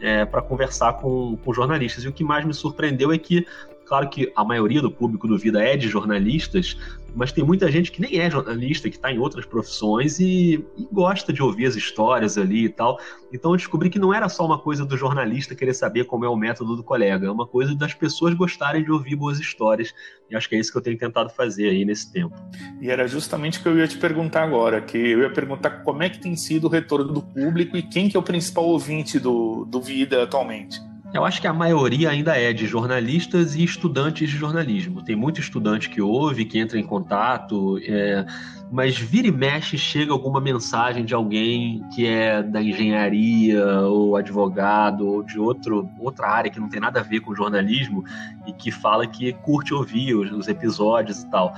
é, 0.00 0.24
para 0.24 0.42
conversar 0.42 0.94
com, 0.94 1.38
com 1.42 1.54
jornalistas. 1.54 2.04
E 2.04 2.08
o 2.08 2.12
que 2.12 2.24
mais 2.24 2.44
me 2.44 2.52
surpreendeu 2.52 3.12
é 3.12 3.18
que 3.18 3.46
Claro 3.92 4.08
que 4.08 4.32
a 4.34 4.42
maioria 4.42 4.80
do 4.80 4.90
público 4.90 5.28
do 5.28 5.36
Vida 5.36 5.62
é 5.62 5.76
de 5.76 5.86
jornalistas, 5.86 6.78
mas 7.14 7.30
tem 7.30 7.44
muita 7.44 7.70
gente 7.70 7.92
que 7.92 8.00
nem 8.00 8.20
é 8.20 8.30
jornalista, 8.30 8.88
que 8.88 8.96
está 8.96 9.12
em 9.12 9.18
outras 9.18 9.44
profissões 9.44 10.18
e, 10.18 10.64
e, 10.78 10.88
gosta 10.90 11.30
de 11.30 11.42
ouvir 11.42 11.66
as 11.66 11.76
histórias 11.76 12.38
ali 12.38 12.64
e 12.64 12.68
tal. 12.70 12.98
Então 13.30 13.50
eu 13.50 13.56
descobri 13.58 13.90
que 13.90 13.98
não 13.98 14.14
era 14.14 14.30
só 14.30 14.46
uma 14.46 14.58
coisa 14.58 14.86
do 14.86 14.96
jornalista 14.96 15.54
querer 15.54 15.74
saber 15.74 16.04
como 16.04 16.24
é 16.24 16.28
o 16.30 16.34
método 16.34 16.74
do 16.74 16.82
colega, 16.82 17.26
é 17.26 17.30
uma 17.30 17.46
coisa 17.46 17.74
das 17.74 17.92
pessoas 17.92 18.32
gostarem 18.32 18.82
de 18.82 18.90
ouvir 18.90 19.14
boas 19.14 19.38
histórias. 19.38 19.92
E 20.30 20.34
acho 20.34 20.48
que 20.48 20.56
é 20.56 20.58
isso 20.58 20.72
que 20.72 20.78
eu 20.78 20.82
tenho 20.82 20.96
tentado 20.96 21.28
fazer 21.28 21.68
aí 21.68 21.84
nesse 21.84 22.10
tempo. 22.10 22.34
E 22.80 22.88
era 22.88 23.06
justamente 23.06 23.58
o 23.58 23.62
que 23.62 23.68
eu 23.68 23.76
ia 23.76 23.86
te 23.86 23.98
perguntar 23.98 24.42
agora, 24.42 24.80
que 24.80 24.96
eu 24.96 25.20
ia 25.20 25.30
perguntar 25.30 25.82
como 25.82 26.02
é 26.02 26.08
que 26.08 26.18
tem 26.18 26.34
sido 26.34 26.64
o 26.64 26.70
retorno 26.70 27.12
do 27.12 27.20
público 27.20 27.76
e 27.76 27.82
quem 27.82 28.08
que 28.08 28.16
é 28.16 28.20
o 28.20 28.22
principal 28.22 28.64
ouvinte 28.64 29.18
do, 29.18 29.66
do 29.66 29.82
Vida 29.82 30.22
atualmente. 30.22 30.80
Eu 31.12 31.26
acho 31.26 31.42
que 31.42 31.46
a 31.46 31.52
maioria 31.52 32.08
ainda 32.08 32.38
é 32.38 32.54
de 32.54 32.66
jornalistas 32.66 33.54
e 33.54 33.62
estudantes 33.62 34.30
de 34.30 34.36
jornalismo. 34.36 35.02
Tem 35.02 35.14
muito 35.14 35.40
estudante 35.40 35.90
que 35.90 36.00
ouve, 36.00 36.46
que 36.46 36.58
entra 36.58 36.78
em 36.78 36.82
contato, 36.82 37.78
é, 37.86 38.24
mas 38.70 38.96
vira 38.96 39.28
e 39.28 39.30
mexe 39.30 39.76
chega 39.76 40.10
alguma 40.10 40.40
mensagem 40.40 41.04
de 41.04 41.14
alguém 41.14 41.82
que 41.94 42.06
é 42.06 42.42
da 42.42 42.62
engenharia 42.62 43.62
ou 43.82 44.16
advogado 44.16 45.06
ou 45.06 45.22
de 45.22 45.38
outro, 45.38 45.86
outra 45.98 46.28
área 46.28 46.50
que 46.50 46.58
não 46.58 46.70
tem 46.70 46.80
nada 46.80 47.00
a 47.00 47.02
ver 47.02 47.20
com 47.20 47.34
jornalismo 47.34 48.02
e 48.46 48.52
que 48.54 48.70
fala 48.70 49.06
que 49.06 49.34
curte 49.34 49.74
ouvir 49.74 50.14
os, 50.14 50.32
os 50.32 50.48
episódios 50.48 51.24
e 51.24 51.30
tal. 51.30 51.54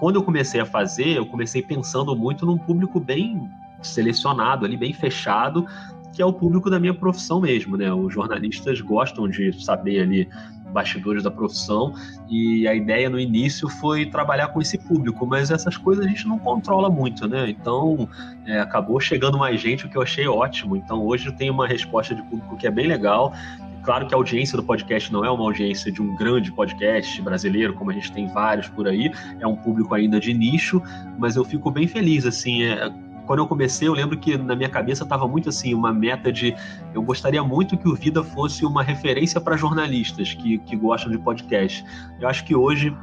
Quando 0.00 0.16
eu 0.16 0.22
comecei 0.22 0.58
a 0.58 0.64
fazer, 0.64 1.18
eu 1.18 1.26
comecei 1.26 1.60
pensando 1.60 2.16
muito 2.16 2.46
num 2.46 2.56
público 2.56 2.98
bem 2.98 3.46
selecionado 3.82 4.64
ali, 4.64 4.76
bem 4.76 4.94
fechado, 4.94 5.66
que 6.16 6.22
é 6.22 6.24
o 6.24 6.32
público 6.32 6.70
da 6.70 6.80
minha 6.80 6.94
profissão 6.94 7.42
mesmo, 7.42 7.76
né? 7.76 7.92
Os 7.92 8.14
jornalistas 8.14 8.80
gostam 8.80 9.28
de 9.28 9.52
saber 9.62 10.00
ali 10.00 10.26
bastidores 10.72 11.22
da 11.22 11.30
profissão 11.30 11.92
e 12.28 12.66
a 12.66 12.74
ideia 12.74 13.10
no 13.10 13.20
início 13.20 13.68
foi 13.68 14.06
trabalhar 14.06 14.48
com 14.48 14.60
esse 14.60 14.78
público, 14.78 15.26
mas 15.26 15.50
essas 15.50 15.76
coisas 15.76 16.04
a 16.06 16.08
gente 16.08 16.26
não 16.26 16.38
controla 16.38 16.88
muito, 16.88 17.28
né? 17.28 17.50
Então 17.50 18.08
é, 18.46 18.58
acabou 18.58 18.98
chegando 18.98 19.36
mais 19.36 19.60
gente, 19.60 19.84
o 19.84 19.90
que 19.90 19.96
eu 19.96 20.02
achei 20.02 20.26
ótimo. 20.26 20.74
Então 20.74 21.04
hoje 21.04 21.26
eu 21.26 21.32
tenho 21.32 21.52
uma 21.52 21.68
resposta 21.68 22.14
de 22.14 22.22
público 22.22 22.56
que 22.56 22.66
é 22.66 22.70
bem 22.70 22.86
legal. 22.86 23.34
Claro 23.82 24.06
que 24.06 24.14
a 24.14 24.16
audiência 24.16 24.56
do 24.56 24.64
podcast 24.64 25.12
não 25.12 25.22
é 25.22 25.30
uma 25.30 25.44
audiência 25.44 25.92
de 25.92 26.00
um 26.00 26.16
grande 26.16 26.50
podcast 26.50 27.20
brasileiro, 27.20 27.74
como 27.74 27.90
a 27.90 27.94
gente 27.94 28.10
tem 28.10 28.26
vários 28.26 28.68
por 28.68 28.88
aí, 28.88 29.12
é 29.38 29.46
um 29.46 29.54
público 29.54 29.94
ainda 29.94 30.18
de 30.18 30.32
nicho, 30.32 30.82
mas 31.18 31.36
eu 31.36 31.44
fico 31.44 31.70
bem 31.70 31.86
feliz, 31.86 32.26
assim, 32.26 32.64
é, 32.64 32.90
quando 33.26 33.40
eu 33.40 33.46
comecei, 33.46 33.88
eu 33.88 33.92
lembro 33.92 34.16
que 34.16 34.38
na 34.38 34.54
minha 34.54 34.68
cabeça 34.68 35.02
estava 35.02 35.26
muito 35.26 35.48
assim, 35.48 35.74
uma 35.74 35.92
meta 35.92 36.32
de 36.32 36.54
eu 36.94 37.02
gostaria 37.02 37.42
muito 37.42 37.76
que 37.76 37.88
o 37.88 37.94
Vida 37.94 38.22
fosse 38.22 38.64
uma 38.64 38.82
referência 38.82 39.40
para 39.40 39.56
jornalistas 39.56 40.32
que, 40.32 40.58
que 40.58 40.76
gostam 40.76 41.10
de 41.10 41.18
podcast. 41.18 41.84
Eu 42.20 42.28
acho 42.28 42.44
que 42.44 42.54
hoje 42.54 42.96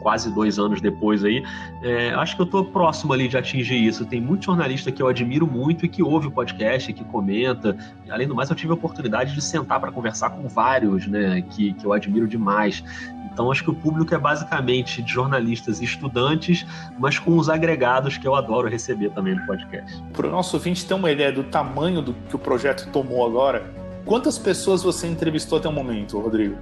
quase 0.00 0.32
dois 0.32 0.58
anos 0.58 0.80
depois 0.80 1.24
aí, 1.24 1.42
é, 1.82 2.10
acho 2.10 2.36
que 2.36 2.42
eu 2.42 2.46
estou 2.46 2.64
próximo 2.64 3.12
ali 3.12 3.28
de 3.28 3.36
atingir 3.36 3.76
isso. 3.76 4.04
Tem 4.06 4.20
muito 4.20 4.46
jornalista 4.46 4.90
que 4.90 5.02
eu 5.02 5.08
admiro 5.08 5.46
muito 5.46 5.84
e 5.84 5.88
que 5.88 6.02
ouve 6.02 6.28
o 6.28 6.30
podcast, 6.30 6.92
que 6.92 7.04
comenta. 7.04 7.76
Além 8.10 8.26
do 8.26 8.34
mais, 8.34 8.50
eu 8.50 8.56
tive 8.56 8.72
a 8.72 8.74
oportunidade 8.74 9.34
de 9.34 9.42
sentar 9.42 9.80
para 9.80 9.90
conversar 9.90 10.30
com 10.30 10.48
vários, 10.48 11.06
né, 11.06 11.42
que, 11.42 11.72
que 11.74 11.84
eu 11.84 11.92
admiro 11.92 12.26
demais. 12.26 12.82
Então, 13.38 13.52
acho 13.52 13.62
que 13.62 13.70
o 13.70 13.74
público 13.74 14.12
é 14.12 14.18
basicamente 14.18 15.00
de 15.00 15.12
jornalistas 15.12 15.80
e 15.80 15.84
estudantes, 15.84 16.66
mas 16.98 17.20
com 17.20 17.36
os 17.36 17.48
agregados 17.48 18.18
que 18.18 18.26
eu 18.26 18.34
adoro 18.34 18.68
receber 18.68 19.10
também 19.10 19.36
no 19.36 19.46
podcast. 19.46 20.02
Para 20.12 20.26
o 20.26 20.30
nosso 20.30 20.56
ouvinte 20.56 20.84
ter 20.84 20.94
uma 20.94 21.08
ideia 21.08 21.30
do 21.30 21.44
tamanho 21.44 22.02
do 22.02 22.14
que 22.14 22.34
o 22.34 22.38
projeto 22.38 22.90
tomou 22.90 23.24
agora, 23.24 23.72
quantas 24.04 24.36
pessoas 24.38 24.82
você 24.82 25.06
entrevistou 25.06 25.58
até 25.58 25.68
o 25.68 25.72
momento, 25.72 26.18
Rodrigo? 26.18 26.56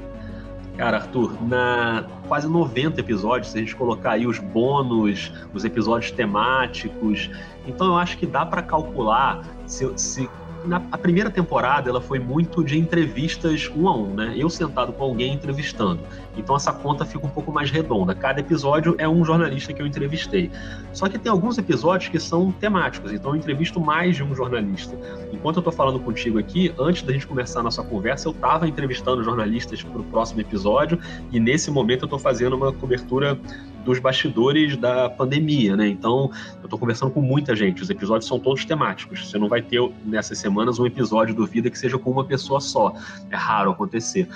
Cara, 0.77 0.99
Arthur, 0.99 1.33
na 1.43 2.05
quase 2.29 2.47
90 2.47 3.01
episódios, 3.01 3.51
se 3.51 3.57
a 3.57 3.61
gente 3.61 3.75
colocar 3.75 4.13
aí 4.13 4.27
os 4.27 4.39
bônus, 4.39 5.33
os 5.55 5.65
episódios 5.65 6.11
temáticos, 6.11 7.31
então 7.67 7.87
eu 7.87 7.97
acho 7.97 8.19
que 8.19 8.27
dá 8.27 8.45
para 8.45 8.63
calcular 8.63 9.43
se, 9.67 9.91
se 9.97 10.29
na 10.67 10.83
a 10.91 10.99
primeira 10.99 11.31
temporada 11.31 11.89
ela 11.89 12.01
foi 12.01 12.19
muito 12.19 12.63
de 12.65 12.79
entrevistas 12.79 13.71
um 13.75 13.89
a 13.89 13.97
um, 13.97 14.15
né? 14.15 14.35
Eu 14.37 14.49
sentado 14.49 14.93
com 14.93 15.05
alguém 15.05 15.35
entrevistando. 15.35 16.01
Então 16.37 16.55
essa 16.55 16.73
conta 16.73 17.05
fica 17.05 17.27
um 17.27 17.31
pouco 17.31 17.53
mais 17.53 17.71
redonda. 17.71 18.15
Cada 18.15 18.41
episódio 18.41 18.95
é 18.99 19.09
um 19.09 19.25
jornalista 19.25 19.73
que 19.73 19.81
eu 19.81 19.87
entrevistei. 19.87 20.51
Só 20.93 21.09
que 21.09 21.19
tem 21.19 21.31
alguns 21.31 21.59
episódios 21.59 22.11
que 22.11 22.19
são 22.19 22.53
temáticos, 22.53 23.13
então 23.13 23.33
eu 23.33 23.37
entrevisto 23.37 23.81
mais 23.81 24.17
de 24.17 24.23
um 24.23 24.35
jornalista. 24.35 24.97
Enquanto 25.33 25.57
eu 25.57 25.61
estou 25.61 25.73
falando 25.73 26.01
contigo 26.01 26.39
aqui, 26.39 26.73
antes 26.79 27.03
da 27.03 27.13
gente 27.13 27.27
começar 27.27 27.61
a 27.61 27.63
nossa 27.63 27.83
conversa, 27.83 28.29
eu 28.29 28.33
estava 28.33 28.69
entrevistando 28.69 29.23
jornalistas 29.23 29.83
para 29.83 30.01
o 30.01 30.05
próximo 30.05 30.41
episódio 30.41 30.99
e 31.33 31.41
nesse 31.41 31.71
momento 31.71 32.03
eu 32.03 32.07
estou 32.07 32.19
fazendo 32.19 32.57
uma 32.57 32.73
cobertura 32.73 33.39
dos 33.87 34.01
bastidores 34.01 34.77
da 34.77 35.09
pandemia, 35.09 35.77
né? 35.77 35.89
Então, 35.89 36.31
eu 36.59 36.65
estou 36.65 36.79
conversando 36.79 37.11
com 37.13 37.23
muita 37.23 37.55
gente. 37.55 37.83
Os 37.83 37.89
episódios 37.89 38.27
são 38.27 38.39
todos 38.39 38.65
temáticos. 38.65 39.31
Você 39.31 39.39
não 39.39 39.49
vai 39.49 39.63
ter 39.63 39.81
nessas 40.05 40.39
semanas 40.39 40.79
um 40.79 40.85
episódio 40.85 41.35
do 41.35 41.47
Vida 41.47 41.71
que 41.71 41.79
seja 41.79 41.97
com 41.97 42.11
uma 42.11 42.25
pessoa 42.25 42.61
só. 42.61 42.93
É 43.31 43.37
raro 43.37 43.71
acontecer. 43.71 44.29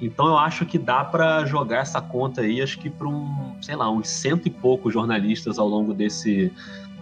Então, 0.00 0.26
eu 0.26 0.38
acho 0.38 0.66
que 0.66 0.78
dá 0.78 1.04
para 1.04 1.44
jogar 1.44 1.78
essa 1.78 2.00
conta 2.00 2.40
aí, 2.40 2.60
acho 2.60 2.78
que 2.78 2.90
para 2.90 3.06
um, 3.06 3.54
sei 3.62 3.76
lá, 3.76 3.88
uns 3.90 4.08
cento 4.08 4.46
e 4.46 4.50
poucos 4.50 4.92
jornalistas 4.92 5.58
ao 5.58 5.68
longo 5.68 5.94
desse 5.94 6.50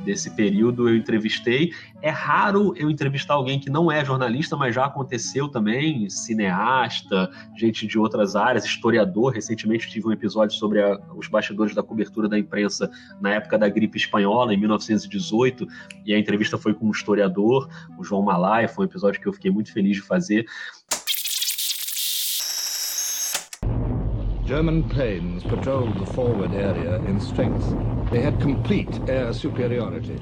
desse 0.05 0.31
período 0.31 0.89
eu 0.89 0.97
entrevistei. 0.97 1.73
É 2.01 2.11
raro 2.11 2.75
eu 2.77 2.91
entrevistar 2.91 3.35
alguém 3.35 3.59
que 3.59 3.71
não 3.71 3.91
é 3.91 4.05
jornalista, 4.05 4.57
mas 4.57 4.75
já 4.75 4.87
aconteceu 4.87 5.49
também, 5.49 6.09
cineasta, 6.09 7.31
gente 7.57 7.87
de 7.87 7.99
outras 7.99 8.37
áreas, 8.37 8.65
historiador. 8.65 9.33
Recentemente 9.33 9.89
tive 9.89 10.09
um 10.09 10.13
episódio 10.13 10.57
sobre 10.57 10.83
a, 10.83 11.01
os 11.15 11.29
bastidores 11.29 11.75
da 11.75 11.83
cobertura 11.83 12.29
da 12.29 12.39
imprensa 12.39 12.91
na 13.21 13.35
época 13.35 13.59
da 13.59 13.69
gripe 13.69 13.97
espanhola, 13.97 14.53
em 14.53 14.57
1918, 14.57 15.67
e 16.05 16.15
a 16.15 16.19
entrevista 16.19 16.59
foi 16.59 16.75
com 16.75 16.87
um 16.87 16.91
historiador, 16.91 17.69
o 17.99 18.05
João 18.05 18.23
Malaya, 18.23 18.69
foi 18.69 18.87
um 18.87 18.89
episódio 18.89 19.21
que 19.21 19.29
eu 19.29 19.33
fiquei 19.33 19.51
muito 19.51 19.73
feliz 19.73 19.97
de 19.97 20.03
fazer. 20.03 20.47
German 24.45 24.83
planes 24.83 25.45
patrolled 25.45 25.95
the 26.01 26.13
forward 26.15 26.53
area 26.53 26.97
in 27.09 27.21
strength. 27.21 27.65
They 28.11 28.21
had 28.21 28.41
complete 28.41 28.89
air 29.09 29.33
superiority. 29.33 30.17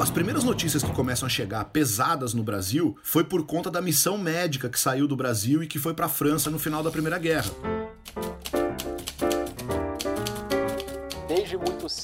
As 0.00 0.10
primeiras 0.10 0.42
notícias 0.42 0.82
que 0.82 0.90
começam 0.92 1.26
a 1.26 1.28
chegar 1.28 1.64
pesadas 1.66 2.32
no 2.32 2.42
Brasil 2.42 2.96
foi 3.02 3.24
por 3.24 3.44
conta 3.44 3.70
da 3.70 3.82
missão 3.82 4.16
médica 4.16 4.70
que 4.70 4.80
saiu 4.80 5.06
do 5.06 5.16
Brasil 5.16 5.62
e 5.62 5.66
que 5.66 5.78
foi 5.78 5.92
para 5.92 6.06
a 6.06 6.08
França 6.08 6.50
no 6.50 6.58
final 6.58 6.82
da 6.82 6.90
Primeira 6.90 7.18
Guerra. 7.18 7.50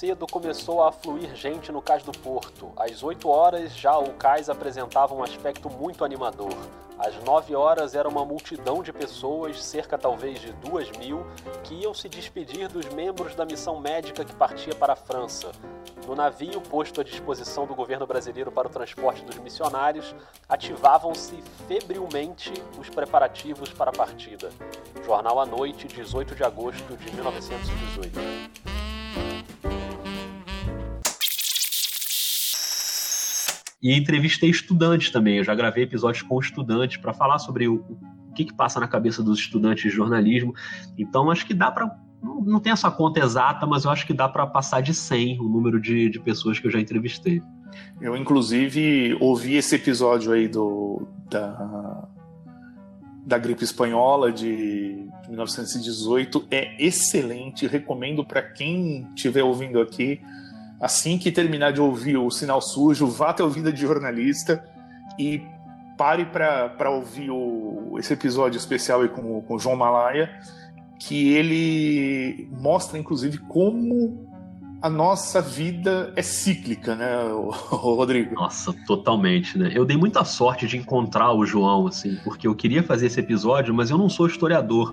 Cedo 0.03 0.27
começou 0.27 0.83
a 0.83 0.91
fluir 0.91 1.33
gente 1.37 1.71
no 1.71 1.81
cais 1.81 2.03
do 2.03 2.11
porto. 2.11 2.73
Às 2.77 3.05
8 3.05 3.29
horas 3.29 3.73
já 3.73 3.97
o 3.97 4.13
cais 4.15 4.51
apresentava 4.51 5.15
um 5.15 5.23
aspecto 5.23 5.71
muito 5.71 6.05
animador. 6.05 6.57
Às 6.99 7.15
9 7.23 7.55
horas 7.55 7.95
era 7.95 8.09
uma 8.09 8.25
multidão 8.25 8.83
de 8.83 8.93
pessoas, 8.93 9.63
cerca 9.63 9.97
talvez 9.97 10.41
de 10.41 10.53
duas 10.55 10.91
mil, 10.99 11.25
que 11.63 11.75
iam 11.75 11.95
se 11.95 12.09
despedir 12.09 12.69
dos 12.69 12.85
membros 12.87 13.37
da 13.37 13.45
missão 13.45 13.79
médica 13.79 14.25
que 14.25 14.35
partia 14.35 14.75
para 14.75 14.95
a 14.95 14.97
França. 14.97 15.53
No 16.05 16.17
navio 16.17 16.61
posto 16.63 17.01
à 17.01 17.05
disposição 17.05 17.65
do 17.65 17.73
governo 17.73 18.05
brasileiro 18.05 18.51
para 18.51 18.67
o 18.67 18.73
transporte 18.73 19.25
dos 19.25 19.39
missionários, 19.39 20.17
ativavam-se 20.49 21.41
febrilmente 21.69 22.53
os 22.77 22.91
preparativos 22.91 23.73
para 23.73 23.91
a 23.91 23.95
partida. 23.95 24.51
Jornal 25.05 25.39
à 25.39 25.47
Noite, 25.47 25.87
18 25.87 26.35
de 26.35 26.43
agosto 26.43 26.97
de 26.97 27.15
1918. 27.15 28.62
E 33.83 33.97
entrevistei 33.97 34.49
estudantes 34.49 35.11
também. 35.11 35.39
Eu 35.39 35.45
já 35.45 35.55
gravei 35.55 35.85
episódios 35.85 36.23
com 36.23 36.39
estudantes 36.39 36.99
para 36.99 37.13
falar 37.13 37.39
sobre 37.39 37.67
o, 37.67 37.75
o 37.75 38.33
que, 38.35 38.45
que 38.45 38.55
passa 38.55 38.79
na 38.79 38.87
cabeça 38.87 39.23
dos 39.23 39.39
estudantes 39.39 39.83
de 39.83 39.91
jornalismo. 39.91 40.55
Então, 40.97 41.31
acho 41.31 41.47
que 41.47 41.53
dá 41.53 41.71
para 41.71 41.97
não, 42.23 42.41
não 42.41 42.61
tem 42.61 42.73
essa 42.73 42.91
conta 42.91 43.19
exata, 43.19 43.67
mas 43.67 43.85
eu 43.85 43.91
acho 43.91 44.07
que 44.07 44.15
dá 44.15 44.29
para 44.29 44.47
passar 44.47 44.81
de 44.81 44.95
100 44.95 45.41
o 45.41 45.49
número 45.49 45.81
de, 45.81 46.09
de 46.09 46.21
pessoas 46.21 46.59
que 46.59 46.67
eu 46.67 46.71
já 46.71 46.79
entrevistei. 46.79 47.43
Eu, 48.01 48.17
inclusive, 48.17 49.17
ouvi 49.21 49.57
esse 49.57 49.75
episódio 49.75 50.33
aí 50.33 50.47
do, 50.47 51.09
da, 51.29 52.09
da 53.27 53.39
gripe 53.39 53.65
espanhola 53.65 54.31
de 54.31 55.05
1918. 55.29 56.47
É 56.51 56.85
excelente, 56.85 57.67
recomendo 57.67 58.25
para 58.25 58.43
quem 58.43 59.09
estiver 59.15 59.43
ouvindo 59.43 59.81
aqui 59.81 60.21
assim 60.83 61.17
que 61.17 61.31
terminar 61.31 61.73
de 61.73 61.81
ouvir 61.81 62.17
o 62.17 62.29
Sinal 62.29 62.61
Sujo, 62.61 63.07
vá 63.07 63.31
até 63.31 63.47
Vida 63.47 63.73
de 63.73 63.81
Jornalista 63.81 64.65
e 65.17 65.41
pare 65.97 66.25
para 66.27 66.91
ouvir 66.91 67.31
o, 67.31 67.95
esse 67.99 68.13
episódio 68.13 68.59
especial 68.59 69.03
aí 69.03 69.09
com, 69.09 69.41
com 69.43 69.55
o 69.55 69.59
João 69.61 69.77
Malaya, 69.77 70.29
que 70.99 71.33
ele 71.35 72.49
mostra, 72.51 72.99
inclusive, 72.99 73.39
como 73.39 74.29
a 74.83 74.91
nossa 74.91 75.41
vida 75.41 76.13
é 76.17 76.23
cíclica, 76.23 76.97
né, 76.97 77.07
Rodrigo? 77.31 78.35
Nossa, 78.35 78.75
totalmente, 78.85 79.57
né? 79.57 79.71
Eu 79.73 79.85
dei 79.85 79.97
muita 79.97 80.25
sorte 80.25 80.67
de 80.67 80.77
encontrar 80.77 81.33
o 81.33 81.47
João, 81.47 81.87
assim, 81.87 82.19
porque 82.25 82.49
eu 82.49 82.55
queria 82.57 82.83
fazer 82.83 83.07
esse 83.07 83.21
episódio, 83.21 83.73
mas 83.73 83.91
eu 83.91 83.97
não 83.97 84.09
sou 84.09 84.27
historiador. 84.27 84.93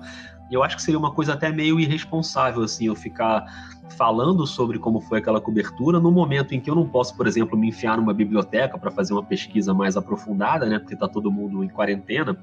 Eu 0.52 0.64
acho 0.64 0.76
que 0.76 0.82
seria 0.82 0.98
uma 0.98 1.12
coisa 1.12 1.34
até 1.34 1.52
meio 1.52 1.80
irresponsável, 1.80 2.64
assim, 2.64 2.88
eu 2.88 2.96
ficar 2.96 3.46
falando 3.90 4.46
sobre 4.48 4.80
como 4.80 5.02
foi 5.02 5.20
aquela 5.20 5.42
cobertura 5.42 6.00
no 6.00 6.12
momento 6.12 6.54
em 6.54 6.60
que 6.60 6.70
eu 6.70 6.76
não 6.76 6.88
posso, 6.88 7.16
por 7.16 7.28
exemplo, 7.28 7.58
me 7.58 7.70
enfiar 7.70 7.98
numa 7.98 8.14
biblioteca 8.14 8.78
para 8.78 8.92
fazer 8.92 9.14
uma 9.14 9.24
pesquisa 9.24 9.74
mais 9.74 9.98
aprofundada, 9.98 10.66
né? 10.68 10.80
Porque 10.80 10.94
está 10.94 11.08
todo 11.08 11.32
mundo 11.32 11.64
em 11.64 11.68
quarentena. 11.68 12.38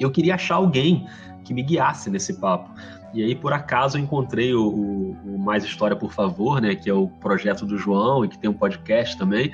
Eu 0.00 0.10
queria 0.10 0.34
achar 0.34 0.56
alguém 0.56 1.06
que 1.44 1.52
me 1.52 1.62
guiasse 1.62 2.10
nesse 2.10 2.40
papo. 2.40 2.70
E 3.14 3.22
aí, 3.22 3.34
por 3.34 3.52
acaso, 3.52 3.96
eu 3.96 4.02
encontrei 4.02 4.54
o, 4.54 4.66
o, 4.66 5.16
o 5.34 5.38
Mais 5.38 5.64
História, 5.64 5.96
por 5.96 6.12
favor, 6.12 6.60
né? 6.60 6.74
Que 6.74 6.90
é 6.90 6.94
o 6.94 7.08
projeto 7.08 7.64
do 7.64 7.78
João 7.78 8.24
e 8.24 8.28
que 8.28 8.38
tem 8.38 8.50
um 8.50 8.54
podcast 8.54 9.16
também 9.16 9.52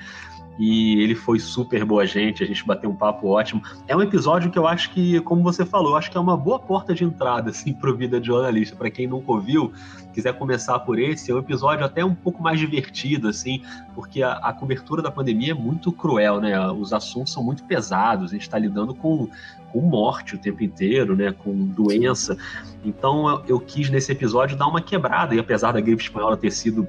e 0.59 1.03
ele 1.03 1.15
foi 1.15 1.39
super 1.39 1.85
boa 1.85 2.07
gente, 2.07 2.43
a 2.43 2.47
gente 2.47 2.65
bateu 2.65 2.89
um 2.89 2.95
papo 2.95 3.29
ótimo. 3.29 3.63
É 3.89 3.97
um 3.97 4.03
episódio 4.03 4.51
que 4.51 4.59
eu 4.59 4.67
acho 4.67 4.91
que, 4.91 5.21
como 5.21 5.43
você 5.43 5.65
falou, 5.67 5.97
acho 5.97 6.11
que 6.11 6.17
é 6.17 6.21
uma 6.21 6.37
boa 6.37 6.59
porta 6.59 6.95
de 6.95 7.05
entrada 7.05 7.51
assim 7.51 7.73
para 7.73 7.93
vida 7.93 8.21
de 8.21 8.29
jornalista. 8.29 8.77
Para 8.77 8.91
quem 8.91 9.07
nunca 9.07 9.33
ouviu, 9.33 9.73
quiser 10.13 10.33
começar 10.39 10.79
por 10.81 10.99
esse, 10.99 11.31
é 11.31 11.35
um 11.35 11.39
episódio 11.39 11.85
até 11.85 12.05
um 12.05 12.15
pouco 12.15 12.43
mais 12.43 12.59
divertido 12.61 13.29
assim, 13.29 13.63
porque 13.95 14.23
a, 14.23 14.35
a 14.35 14.53
cobertura 14.53 15.03
da 15.03 15.11
pandemia 15.11 15.53
é 15.53 15.55
muito 15.55 15.91
cruel, 15.91 16.41
né? 16.41 16.59
Os 16.71 16.93
assuntos 16.93 17.33
são 17.33 17.43
muito 17.43 17.65
pesados, 17.65 18.31
a 18.31 18.35
gente 18.35 18.43
está 18.43 18.59
lidando 18.59 18.95
com 18.95 19.29
com 19.73 19.81
morte 19.81 20.37
o 20.37 20.39
tempo 20.39 20.63
inteiro, 20.63 21.17
né, 21.17 21.33
com 21.33 21.53
doença. 21.53 22.39
Então 22.85 23.29
eu, 23.29 23.45
eu, 23.49 23.61
quis 23.61 23.91
nesse 23.91 24.13
episódio 24.13 24.57
dar 24.57 24.69
uma 24.69 24.81
quebrada 24.81 25.35
e 25.35 25.39
apesar 25.41 25.73
da 25.73 25.81
gripe 25.81 26.01
espanhola 26.01 26.37
ter 26.37 26.53
sido 26.53 26.87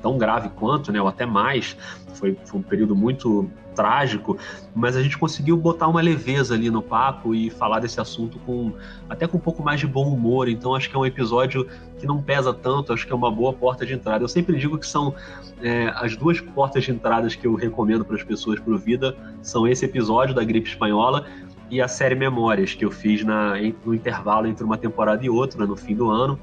tão 0.00 0.18
grave 0.18 0.48
quanto, 0.50 0.92
né, 0.92 1.00
ou 1.00 1.08
até 1.08 1.26
mais. 1.26 1.76
Foi, 2.14 2.36
foi 2.44 2.60
um 2.60 2.62
período 2.62 2.96
muito 2.96 3.48
trágico, 3.78 4.36
mas 4.74 4.96
a 4.96 5.02
gente 5.02 5.16
conseguiu 5.16 5.56
botar 5.56 5.86
uma 5.86 6.00
leveza 6.00 6.54
ali 6.54 6.68
no 6.68 6.82
papo 6.82 7.32
e 7.32 7.48
falar 7.48 7.78
desse 7.78 8.00
assunto 8.00 8.36
com 8.40 8.72
até 9.08 9.24
com 9.28 9.36
um 9.36 9.40
pouco 9.40 9.62
mais 9.62 9.78
de 9.78 9.86
bom 9.86 10.12
humor. 10.12 10.48
Então 10.48 10.74
acho 10.74 10.90
que 10.90 10.96
é 10.96 10.98
um 10.98 11.06
episódio 11.06 11.64
que 11.96 12.04
não 12.04 12.20
pesa 12.20 12.52
tanto, 12.52 12.92
acho 12.92 13.06
que 13.06 13.12
é 13.12 13.14
uma 13.14 13.30
boa 13.30 13.52
porta 13.52 13.86
de 13.86 13.94
entrada. 13.94 14.24
Eu 14.24 14.28
sempre 14.28 14.58
digo 14.58 14.76
que 14.78 14.86
são 14.86 15.14
é, 15.62 15.92
as 15.94 16.16
duas 16.16 16.40
portas 16.40 16.82
de 16.82 16.90
entradas 16.90 17.36
que 17.36 17.46
eu 17.46 17.54
recomendo 17.54 18.04
para 18.04 18.16
as 18.16 18.24
pessoas 18.24 18.58
para 18.58 18.76
vida 18.76 19.16
são 19.42 19.66
esse 19.66 19.84
episódio 19.84 20.34
da 20.34 20.42
gripe 20.42 20.68
espanhola 20.68 21.24
e 21.70 21.80
a 21.80 21.86
série 21.86 22.16
Memórias 22.16 22.74
que 22.74 22.84
eu 22.84 22.90
fiz 22.90 23.22
na, 23.22 23.54
no 23.84 23.94
intervalo 23.94 24.48
entre 24.48 24.64
uma 24.64 24.76
temporada 24.76 25.24
e 25.24 25.30
outra, 25.30 25.64
no 25.66 25.76
fim 25.76 25.94
do 25.94 26.10
ano 26.10 26.38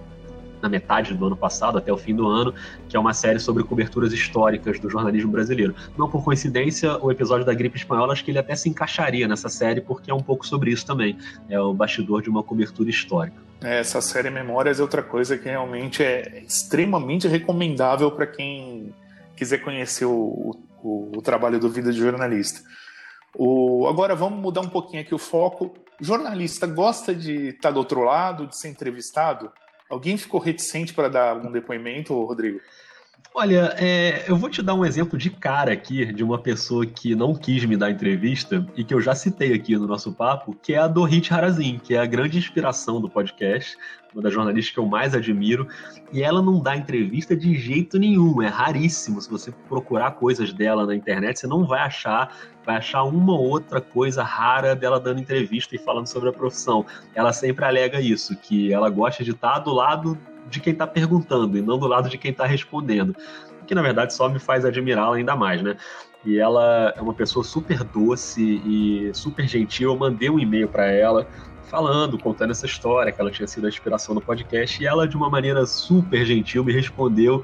na 0.61 0.69
metade 0.69 1.13
do 1.13 1.25
ano 1.25 1.35
passado, 1.35 1.77
até 1.77 1.91
o 1.91 1.97
fim 1.97 2.15
do 2.15 2.27
ano, 2.27 2.53
que 2.87 2.95
é 2.95 2.99
uma 2.99 3.13
série 3.13 3.39
sobre 3.39 3.63
coberturas 3.63 4.13
históricas 4.13 4.79
do 4.79 4.89
jornalismo 4.89 5.31
brasileiro. 5.31 5.75
Não 5.97 6.09
por 6.09 6.23
coincidência, 6.23 6.97
o 6.97 7.11
episódio 7.11 7.45
da 7.45 7.53
gripe 7.53 7.77
espanhola, 7.77 8.13
acho 8.13 8.23
que 8.23 8.31
ele 8.31 8.39
até 8.39 8.55
se 8.55 8.69
encaixaria 8.69 9.27
nessa 9.27 9.49
série, 9.49 9.81
porque 9.81 10.11
é 10.11 10.13
um 10.13 10.21
pouco 10.21 10.45
sobre 10.45 10.71
isso 10.71 10.85
também. 10.85 11.17
É 11.49 11.59
o 11.59 11.73
bastidor 11.73 12.21
de 12.21 12.29
uma 12.29 12.43
cobertura 12.43 12.89
histórica. 12.89 13.45
É, 13.63 13.79
essa 13.79 14.01
série 14.01 14.29
Memórias 14.29 14.79
é 14.79 14.81
outra 14.81 15.01
coisa 15.01 15.37
que 15.37 15.49
realmente 15.49 16.03
é 16.03 16.43
extremamente 16.45 17.27
recomendável 17.27 18.11
para 18.11 18.27
quem 18.27 18.93
quiser 19.35 19.59
conhecer 19.59 20.05
o, 20.05 20.55
o, 20.83 21.11
o, 21.17 21.21
trabalho 21.21 21.59
do 21.59 21.69
Vida 21.69 21.91
de 21.91 21.99
Jornalista. 21.99 22.61
O, 23.35 23.87
agora 23.87 24.15
vamos 24.15 24.39
mudar 24.39 24.61
um 24.61 24.69
pouquinho 24.69 25.01
aqui 25.01 25.13
o 25.13 25.17
foco. 25.17 25.73
jornalista 25.99 26.67
gosta 26.67 27.13
de 27.13 27.49
estar 27.49 27.71
do 27.71 27.79
outro 27.79 28.03
lado, 28.03 28.47
de 28.47 28.57
ser 28.57 28.69
entrevistado? 28.69 29.51
Alguém 29.89 30.17
ficou 30.17 30.39
reticente 30.39 30.93
para 30.93 31.09
dar 31.09 31.29
algum 31.31 31.51
depoimento, 31.51 32.13
Rodrigo? 32.23 32.59
Olha, 33.37 33.75
é, 33.77 34.23
eu 34.29 34.37
vou 34.37 34.49
te 34.49 34.61
dar 34.61 34.73
um 34.75 34.85
exemplo 34.85 35.17
de 35.17 35.29
cara 35.29 35.73
aqui 35.73 36.05
de 36.13 36.23
uma 36.23 36.39
pessoa 36.39 36.85
que 36.85 37.13
não 37.13 37.35
quis 37.35 37.65
me 37.65 37.75
dar 37.75 37.91
entrevista 37.91 38.65
e 38.77 38.83
que 38.83 38.93
eu 38.93 39.01
já 39.01 39.13
citei 39.13 39.53
aqui 39.53 39.75
no 39.75 39.85
nosso 39.85 40.13
papo, 40.13 40.55
que 40.63 40.73
é 40.73 40.77
a 40.77 40.87
Dorit 40.87 41.33
Harazin, 41.33 41.77
que 41.77 41.93
é 41.93 41.99
a 41.99 42.05
grande 42.05 42.37
inspiração 42.37 43.01
do 43.01 43.09
podcast, 43.09 43.77
uma 44.15 44.21
das 44.21 44.33
jornalistas 44.33 44.73
que 44.73 44.79
eu 44.79 44.85
mais 44.85 45.13
admiro, 45.13 45.67
e 46.11 46.23
ela 46.23 46.41
não 46.41 46.61
dá 46.61 46.75
entrevista 46.75 47.35
de 47.35 47.53
jeito 47.55 47.99
nenhum, 47.99 48.41
é 48.41 48.47
raríssimo. 48.47 49.19
Se 49.19 49.29
você 49.29 49.51
procurar 49.67 50.11
coisas 50.11 50.53
dela 50.53 50.85
na 50.85 50.95
internet, 50.95 51.37
você 51.37 51.47
não 51.47 51.65
vai 51.65 51.81
achar, 51.81 52.33
vai 52.65 52.77
achar 52.77 53.03
uma 53.03 53.33
ou 53.33 53.49
outra 53.49 53.81
coisa 53.81 54.23
rara 54.23 54.73
dela 54.73 55.01
dando 55.01 55.19
entrevista 55.19 55.75
e 55.75 55.77
falando 55.77 56.07
sobre 56.07 56.29
a 56.29 56.33
profissão. 56.33 56.85
Ela 57.13 57.33
sempre 57.33 57.65
alega 57.65 57.99
isso, 57.99 58.35
que 58.37 58.71
ela 58.71 58.89
gosta 58.89 59.21
de 59.21 59.31
estar 59.31 59.59
do 59.59 59.73
lado 59.73 60.17
de 60.49 60.61
quem 60.61 60.71
está 60.71 60.87
perguntando 60.87 61.57
e 61.57 61.61
não 61.61 61.77
do 61.77 61.87
lado 61.87 62.07
de 62.07 62.17
quem 62.17 62.31
está 62.31 62.45
respondendo. 62.45 63.13
Que 63.67 63.75
na 63.75 63.81
verdade 63.81 64.13
só 64.13 64.29
me 64.29 64.39
faz 64.39 64.63
admirá-la 64.63 65.17
ainda 65.17 65.35
mais, 65.35 65.61
né? 65.61 65.75
E 66.23 66.39
ela 66.39 66.93
é 66.95 67.01
uma 67.01 67.13
pessoa 67.13 67.43
super 67.43 67.83
doce 67.83 68.61
e 68.65 69.11
super 69.13 69.47
gentil. 69.47 69.91
Eu 69.91 69.97
mandei 69.97 70.29
um 70.29 70.39
e-mail 70.39 70.67
para 70.67 70.85
ela 70.85 71.27
falando, 71.65 72.17
contando 72.17 72.51
essa 72.51 72.65
história, 72.65 73.11
que 73.11 73.19
ela 73.19 73.31
tinha 73.31 73.47
sido 73.47 73.65
a 73.65 73.69
inspiração 73.69 74.15
do 74.15 74.21
podcast, 74.21 74.81
e 74.81 74.85
ela, 74.85 75.07
de 75.07 75.17
uma 75.17 75.29
maneira 75.29 75.65
super 75.65 76.25
gentil, 76.25 76.63
me 76.63 76.71
respondeu 76.71 77.43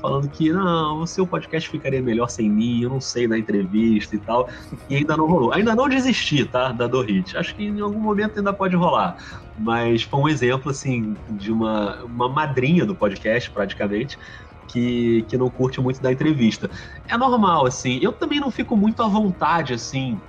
falando 0.00 0.28
que 0.28 0.52
não, 0.52 1.00
o 1.00 1.06
seu 1.06 1.26
podcast 1.26 1.68
ficaria 1.68 2.00
melhor 2.00 2.28
sem 2.28 2.50
mim, 2.50 2.82
eu 2.82 2.90
não 2.90 3.00
sei 3.00 3.28
na 3.28 3.38
entrevista 3.38 4.16
e 4.16 4.18
tal. 4.18 4.48
E 4.88 4.96
ainda 4.96 5.16
não 5.16 5.26
rolou. 5.26 5.52
Ainda 5.52 5.74
não 5.74 5.88
desisti, 5.88 6.44
tá? 6.44 6.72
Da 6.72 6.86
Dorit. 6.86 7.36
Acho 7.36 7.54
que 7.54 7.64
em 7.64 7.80
algum 7.80 8.00
momento 8.00 8.38
ainda 8.38 8.52
pode 8.52 8.74
rolar. 8.74 9.16
Mas 9.58 10.02
foi 10.02 10.20
um 10.20 10.28
exemplo, 10.28 10.70
assim, 10.70 11.16
de 11.30 11.52
uma, 11.52 12.02
uma 12.04 12.28
madrinha 12.28 12.84
do 12.86 12.94
podcast, 12.94 13.50
praticamente. 13.50 14.18
Que, 14.66 15.22
que 15.28 15.36
não 15.36 15.50
curte 15.50 15.80
muito 15.80 16.00
da 16.00 16.12
entrevista. 16.12 16.70
É 17.08 17.16
normal, 17.16 17.66
assim. 17.66 17.98
Eu 18.00 18.12
também 18.12 18.38
não 18.38 18.52
fico 18.52 18.76
muito 18.76 19.02
à 19.02 19.08
vontade, 19.08 19.74
assim, 19.74 20.20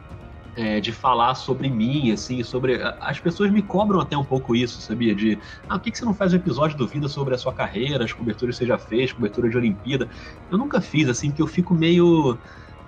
é, 0.55 0.79
de 0.81 0.91
falar 0.91 1.35
sobre 1.35 1.69
mim, 1.69 2.11
assim, 2.11 2.43
sobre. 2.43 2.81
As 2.99 3.19
pessoas 3.19 3.51
me 3.51 3.61
cobram 3.61 3.99
até 3.99 4.17
um 4.17 4.23
pouco 4.23 4.55
isso, 4.55 4.81
sabia? 4.81 5.15
De 5.15 5.39
ah, 5.67 5.77
por 5.77 5.85
que, 5.85 5.91
que 5.91 5.97
você 5.97 6.05
não 6.05 6.13
faz 6.13 6.33
um 6.33 6.37
episódio 6.37 6.77
do 6.77 6.87
Vida 6.87 7.07
sobre 7.07 7.33
a 7.33 7.37
sua 7.37 7.53
carreira, 7.53 8.03
as 8.03 8.13
coberturas 8.13 8.55
que 8.55 8.63
você 8.63 8.67
já 8.67 8.77
fez, 8.77 9.13
cobertura 9.13 9.49
de 9.49 9.57
Olimpíada? 9.57 10.09
Eu 10.49 10.57
nunca 10.57 10.81
fiz, 10.81 11.07
assim, 11.07 11.29
porque 11.29 11.41
eu 11.41 11.47
fico 11.47 11.73
meio. 11.73 12.37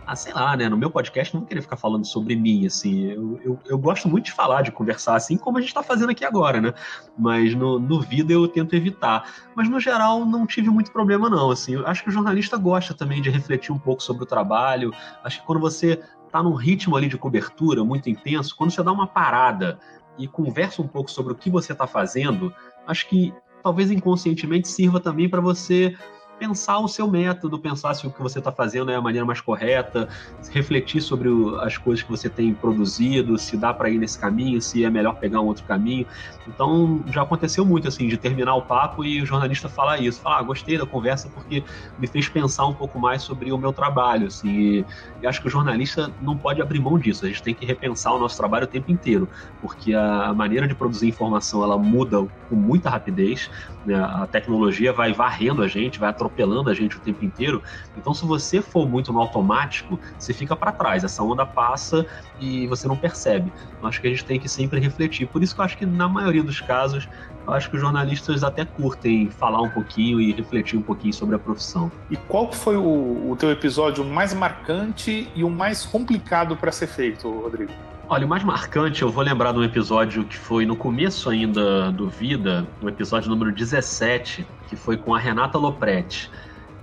Ah, 0.05 0.17
sei 0.17 0.33
lá, 0.33 0.57
né? 0.57 0.67
No 0.67 0.77
meu 0.77 0.91
podcast 0.91 1.33
não 1.33 1.45
querer 1.45 1.61
ficar 1.61 1.77
falando 1.77 2.05
sobre 2.05 2.35
mim, 2.35 2.65
assim. 2.65 3.05
Eu, 3.05 3.39
eu, 3.41 3.59
eu 3.65 3.77
gosto 3.77 4.09
muito 4.09 4.25
de 4.25 4.33
falar, 4.33 4.61
de 4.61 4.69
conversar, 4.69 5.15
assim 5.15 5.37
como 5.37 5.57
a 5.57 5.61
gente 5.61 5.69
está 5.69 5.81
fazendo 5.81 6.09
aqui 6.09 6.25
agora, 6.25 6.59
né? 6.59 6.73
Mas 7.17 7.55
no, 7.55 7.79
no 7.79 8.01
vida 8.01 8.33
eu 8.33 8.45
tento 8.49 8.75
evitar. 8.75 9.23
Mas 9.55 9.69
no 9.69 9.79
geral 9.79 10.25
não 10.25 10.45
tive 10.45 10.69
muito 10.69 10.91
problema, 10.91 11.29
não. 11.29 11.49
Assim, 11.51 11.75
eu 11.75 11.87
acho 11.87 12.03
que 12.03 12.09
o 12.09 12.11
jornalista 12.11 12.57
gosta 12.57 12.93
também 12.93 13.21
de 13.21 13.29
refletir 13.29 13.71
um 13.71 13.79
pouco 13.79 14.03
sobre 14.03 14.23
o 14.23 14.25
trabalho. 14.25 14.91
Acho 15.23 15.39
que 15.39 15.45
quando 15.45 15.61
você 15.61 15.97
está 16.33 16.41
num 16.41 16.55
ritmo 16.55 16.95
ali 16.95 17.07
de 17.07 17.15
cobertura 17.15 17.83
muito 17.83 18.09
intenso, 18.09 18.55
quando 18.55 18.71
você 18.71 18.81
dá 18.81 18.91
uma 18.91 19.05
parada 19.05 19.77
e 20.17 20.27
conversa 20.27 20.81
um 20.81 20.87
pouco 20.87 21.11
sobre 21.11 21.31
o 21.31 21.35
que 21.35 21.47
você 21.47 21.73
está 21.73 21.85
fazendo, 21.85 22.51
acho 22.87 23.07
que 23.07 23.31
talvez 23.61 23.91
inconscientemente 23.91 24.67
sirva 24.67 24.99
também 24.99 25.29
para 25.29 25.39
você 25.39 25.95
pensar 26.39 26.79
o 26.79 26.87
seu 26.87 27.09
método, 27.09 27.59
pensar 27.59 27.93
se 27.93 28.05
o 28.05 28.11
que 28.11 28.21
você 28.21 28.39
está 28.39 28.51
fazendo 28.51 28.91
é 28.91 28.95
a 28.95 29.01
maneira 29.01 29.25
mais 29.25 29.41
correta, 29.41 30.07
refletir 30.51 31.01
sobre 31.01 31.29
o, 31.29 31.59
as 31.59 31.77
coisas 31.77 32.03
que 32.03 32.09
você 32.09 32.29
tem 32.29 32.53
produzido, 32.53 33.37
se 33.37 33.55
dá 33.55 33.73
para 33.73 33.89
ir 33.89 33.97
nesse 33.97 34.19
caminho, 34.19 34.61
se 34.61 34.83
é 34.83 34.89
melhor 34.89 35.15
pegar 35.15 35.41
um 35.41 35.45
outro 35.45 35.63
caminho. 35.63 36.05
Então, 36.47 37.03
já 37.07 37.21
aconteceu 37.21 37.65
muito, 37.65 37.87
assim, 37.87 38.07
de 38.07 38.17
terminar 38.17 38.55
o 38.55 38.61
papo 38.61 39.03
e 39.03 39.21
o 39.21 39.25
jornalista 39.25 39.69
falar 39.69 39.99
isso, 39.99 40.21
falar, 40.21 40.39
ah, 40.39 40.43
gostei 40.43 40.77
da 40.77 40.85
conversa 40.85 41.29
porque 41.29 41.63
me 41.97 42.07
fez 42.07 42.27
pensar 42.27 42.65
um 42.65 42.73
pouco 42.73 42.99
mais 42.99 43.21
sobre 43.21 43.51
o 43.51 43.57
meu 43.57 43.71
trabalho, 43.71 44.27
assim, 44.27 44.85
e, 45.21 45.27
acho 45.27 45.41
que 45.41 45.47
o 45.47 45.49
jornalista 45.49 46.13
não 46.21 46.37
pode 46.37 46.61
abrir 46.61 46.79
mão 46.79 46.99
disso, 46.99 47.25
a 47.25 47.27
gente 47.27 47.41
tem 47.41 47.53
que 47.53 47.65
repensar 47.65 48.13
o 48.13 48.19
nosso 48.19 48.35
trabalho 48.37 48.65
o 48.65 48.67
tempo 48.67 48.91
inteiro, 48.91 49.29
porque 49.61 49.93
a 49.93 50.33
maneira 50.33 50.67
de 50.67 50.75
produzir 50.75 51.07
informação, 51.07 51.63
ela 51.63 51.77
muda 51.77 52.27
com 52.49 52.55
muita 52.55 52.89
rapidez, 52.89 53.49
né? 53.85 53.95
a 53.95 54.27
tecnologia 54.27 54.91
vai 54.91 55.13
varrendo 55.13 55.61
a 55.61 55.67
gente, 55.67 55.99
vai 55.99 56.09
atropelando 56.23 56.69
a 56.69 56.73
gente 56.73 56.97
o 56.97 56.99
tempo 56.99 57.23
inteiro. 57.23 57.61
Então, 57.97 58.13
se 58.13 58.25
você 58.25 58.61
for 58.61 58.87
muito 58.87 59.11
no 59.11 59.19
automático, 59.19 59.99
você 60.17 60.33
fica 60.33 60.55
para 60.55 60.71
trás. 60.71 61.03
Essa 61.03 61.21
onda 61.21 61.45
passa 61.45 62.05
e 62.39 62.65
você 62.67 62.87
não 62.87 62.95
percebe. 62.95 63.51
Eu 63.81 63.87
acho 63.87 63.99
que 63.99 64.07
a 64.07 64.09
gente 64.09 64.25
tem 64.25 64.39
que 64.39 64.47
sempre 64.47 64.79
refletir. 64.79 65.27
Por 65.27 65.43
isso 65.43 65.53
que 65.53 65.61
eu 65.61 65.65
acho 65.65 65.77
que 65.77 65.85
na 65.85 66.07
maioria 66.07 66.43
dos 66.43 66.61
casos, 66.61 67.07
eu 67.45 67.53
acho 67.53 67.69
que 67.69 67.75
os 67.75 67.81
jornalistas 67.81 68.43
até 68.43 68.63
curtem 68.63 69.29
falar 69.29 69.61
um 69.61 69.69
pouquinho 69.69 70.19
e 70.19 70.31
refletir 70.31 70.77
um 70.77 70.81
pouquinho 70.81 71.13
sobre 71.13 71.35
a 71.35 71.39
profissão. 71.39 71.91
E 72.09 72.15
qual 72.15 72.51
foi 72.51 72.77
o, 72.77 73.31
o 73.31 73.35
teu 73.37 73.51
episódio 73.51 74.03
mais 74.05 74.33
marcante 74.33 75.29
e 75.35 75.43
o 75.43 75.49
mais 75.49 75.85
complicado 75.85 76.55
para 76.55 76.71
ser 76.71 76.87
feito, 76.87 77.29
Rodrigo? 77.29 77.71
Olha, 78.13 78.27
o 78.27 78.29
mais 78.29 78.43
marcante, 78.43 79.01
eu 79.01 79.09
vou 79.09 79.23
lembrar 79.23 79.53
de 79.53 79.57
um 79.57 79.63
episódio 79.63 80.23
que 80.23 80.37
foi 80.37 80.67
no 80.67 80.75
começo 80.75 81.31
ainda 81.31 81.91
do 81.91 82.07
Vida, 82.07 82.67
o 82.79 82.87
episódio 82.87 83.27
número 83.27 83.51
17, 83.51 84.45
que 84.69 84.75
foi 84.75 84.97
com 84.97 85.15
a 85.15 85.19
Renata 85.19 85.57
Lopretti, 85.57 86.29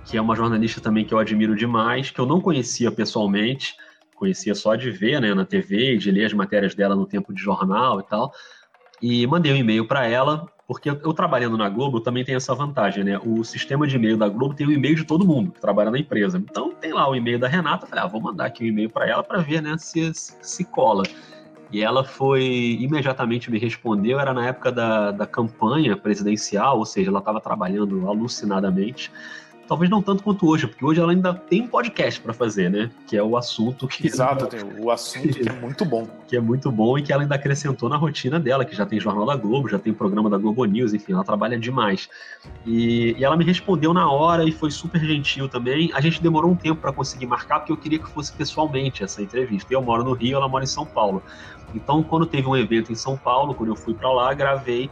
que 0.03 0.17
é 0.17 0.21
uma 0.21 0.35
jornalista 0.35 0.81
também 0.81 1.05
que 1.05 1.13
eu 1.13 1.17
admiro 1.17 1.55
demais, 1.55 2.11
que 2.11 2.19
eu 2.19 2.25
não 2.25 2.41
conhecia 2.41 2.91
pessoalmente, 2.91 3.77
conhecia 4.13 4.53
só 4.53 4.75
de 4.75 4.91
ver 4.91 5.21
né, 5.21 5.33
na 5.33 5.45
TV, 5.45 5.95
de 5.95 6.11
ler 6.11 6.25
as 6.25 6.33
matérias 6.33 6.75
dela 6.75 6.97
no 6.97 7.05
tempo 7.05 7.33
de 7.33 7.41
jornal 7.41 8.01
e 8.01 8.03
tal. 8.03 8.33
E 9.01 9.25
mandei 9.25 9.53
um 9.53 9.55
e-mail 9.55 9.87
para 9.87 10.05
ela, 10.05 10.45
porque 10.67 10.89
eu 10.89 11.13
trabalhando 11.13 11.57
na 11.57 11.67
Globo 11.67 11.99
também 11.99 12.23
tem 12.23 12.35
essa 12.35 12.55
vantagem, 12.55 13.03
né? 13.03 13.19
O 13.23 13.43
sistema 13.43 13.85
de 13.85 13.95
e-mail 13.95 14.17
da 14.17 14.29
Globo 14.29 14.53
tem 14.53 14.65
o 14.65 14.71
e-mail 14.71 14.95
de 14.95 15.03
todo 15.03 15.25
mundo 15.25 15.51
que 15.51 15.59
trabalha 15.59 15.91
na 15.91 15.99
empresa. 15.99 16.37
Então 16.37 16.71
tem 16.71 16.93
lá 16.93 17.09
o 17.09 17.15
e-mail 17.15 17.39
da 17.39 17.47
Renata, 17.47 17.85
falei, 17.85 18.03
ah, 18.03 18.07
vou 18.07 18.21
mandar 18.21 18.45
aqui 18.45 18.63
o 18.63 18.65
um 18.65 18.69
e-mail 18.69 18.89
para 18.89 19.07
ela 19.07 19.23
para 19.23 19.39
ver, 19.39 19.61
né, 19.61 19.75
se 19.77 20.11
se 20.13 20.63
cola. 20.65 21.03
E 21.71 21.81
ela 21.81 22.03
foi 22.03 22.77
imediatamente 22.81 23.49
me 23.49 23.57
respondeu, 23.57 24.19
era 24.19 24.33
na 24.33 24.47
época 24.47 24.71
da, 24.71 25.11
da 25.11 25.25
campanha 25.25 25.95
presidencial, 25.95 26.77
ou 26.77 26.85
seja, 26.85 27.09
ela 27.09 27.19
estava 27.19 27.39
trabalhando 27.39 28.09
alucinadamente 28.09 29.11
talvez 29.71 29.89
não 29.89 30.01
tanto 30.01 30.21
quanto 30.21 30.45
hoje, 30.49 30.67
porque 30.67 30.83
hoje 30.83 30.99
ela 30.99 31.13
ainda 31.13 31.33
tem 31.33 31.61
um 31.61 31.67
podcast 31.69 32.19
para 32.19 32.33
fazer, 32.33 32.69
né? 32.69 32.91
Que 33.07 33.15
é 33.15 33.23
o 33.23 33.37
assunto 33.37 33.87
que. 33.87 34.05
Exato, 34.05 34.45
tem 34.51 34.59
o 34.77 34.91
assunto 34.91 35.29
que 35.29 35.47
é 35.47 35.53
muito 35.53 35.85
bom. 35.85 36.05
que 36.27 36.35
é 36.35 36.41
muito 36.41 36.69
bom 36.69 36.97
e 36.97 37.01
que 37.01 37.13
ela 37.13 37.23
ainda 37.23 37.35
acrescentou 37.35 37.87
na 37.87 37.95
rotina 37.95 38.37
dela, 38.37 38.65
que 38.65 38.75
já 38.75 38.85
tem 38.85 38.99
Jornal 38.99 39.25
da 39.25 39.37
Globo, 39.37 39.69
já 39.69 39.79
tem 39.79 39.93
programa 39.93 40.29
da 40.29 40.37
Globo 40.37 40.65
News, 40.65 40.93
enfim, 40.93 41.13
ela 41.13 41.23
trabalha 41.23 41.57
demais. 41.57 42.09
E, 42.65 43.15
e 43.17 43.23
ela 43.23 43.37
me 43.37 43.45
respondeu 43.45 43.93
na 43.93 44.11
hora 44.11 44.43
e 44.43 44.51
foi 44.51 44.69
super 44.69 44.99
gentil 44.99 45.47
também. 45.47 45.89
A 45.93 46.01
gente 46.01 46.21
demorou 46.21 46.51
um 46.51 46.55
tempo 46.55 46.81
para 46.81 46.91
conseguir 46.91 47.25
marcar, 47.25 47.59
porque 47.59 47.71
eu 47.71 47.77
queria 47.77 47.99
que 47.99 48.09
fosse 48.09 48.33
pessoalmente 48.33 49.05
essa 49.05 49.21
entrevista. 49.21 49.73
Eu 49.73 49.81
moro 49.81 50.03
no 50.03 50.11
Rio, 50.11 50.35
ela 50.35 50.49
mora 50.49 50.65
em 50.65 50.67
São 50.67 50.85
Paulo. 50.85 51.23
Então, 51.73 52.03
quando 52.03 52.25
teve 52.25 52.45
um 52.45 52.57
evento 52.57 52.91
em 52.91 52.95
São 52.95 53.15
Paulo, 53.15 53.53
quando 53.53 53.69
eu 53.69 53.75
fui 53.77 53.93
para 53.93 54.11
lá, 54.11 54.33
gravei 54.33 54.89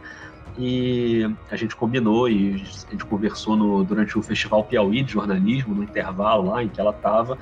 e 0.58 1.28
a 1.50 1.56
gente 1.56 1.76
combinou 1.76 2.28
e 2.28 2.54
a 2.88 2.90
gente 2.90 3.04
conversou 3.04 3.56
no, 3.56 3.84
durante 3.84 4.18
o 4.18 4.22
Festival 4.22 4.64
Piauí 4.64 5.02
de 5.02 5.12
Jornalismo, 5.12 5.74
no 5.74 5.82
intervalo 5.82 6.50
lá 6.50 6.62
em 6.62 6.68
que 6.68 6.80
ela 6.80 6.90
estava. 6.90 7.38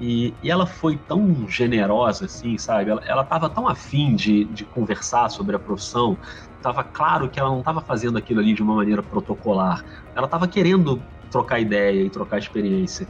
E, 0.00 0.34
e, 0.42 0.50
ela 0.50 0.66
foi 0.66 0.96
tão 0.96 1.48
generosa, 1.48 2.26
assim, 2.26 2.58
sabe? 2.58 2.90
Ela 2.90 3.22
estava 3.22 3.48
tão 3.48 3.66
afim 3.66 4.14
de, 4.14 4.44
de 4.44 4.64
conversar 4.64 5.30
sobre 5.30 5.56
a 5.56 5.58
profissão, 5.58 6.18
estava 6.56 6.84
claro 6.84 7.28
que 7.30 7.40
ela 7.40 7.48
não 7.48 7.60
estava 7.60 7.80
fazendo 7.80 8.18
aquilo 8.18 8.40
ali 8.40 8.52
de 8.52 8.62
uma 8.62 8.74
maneira 8.74 9.02
protocolar. 9.02 9.84
Ela 10.14 10.26
estava 10.26 10.46
querendo 10.46 11.02
trocar 11.30 11.60
ideia 11.60 12.02
e 12.02 12.10
trocar 12.10 12.38
experiência. 12.38 13.08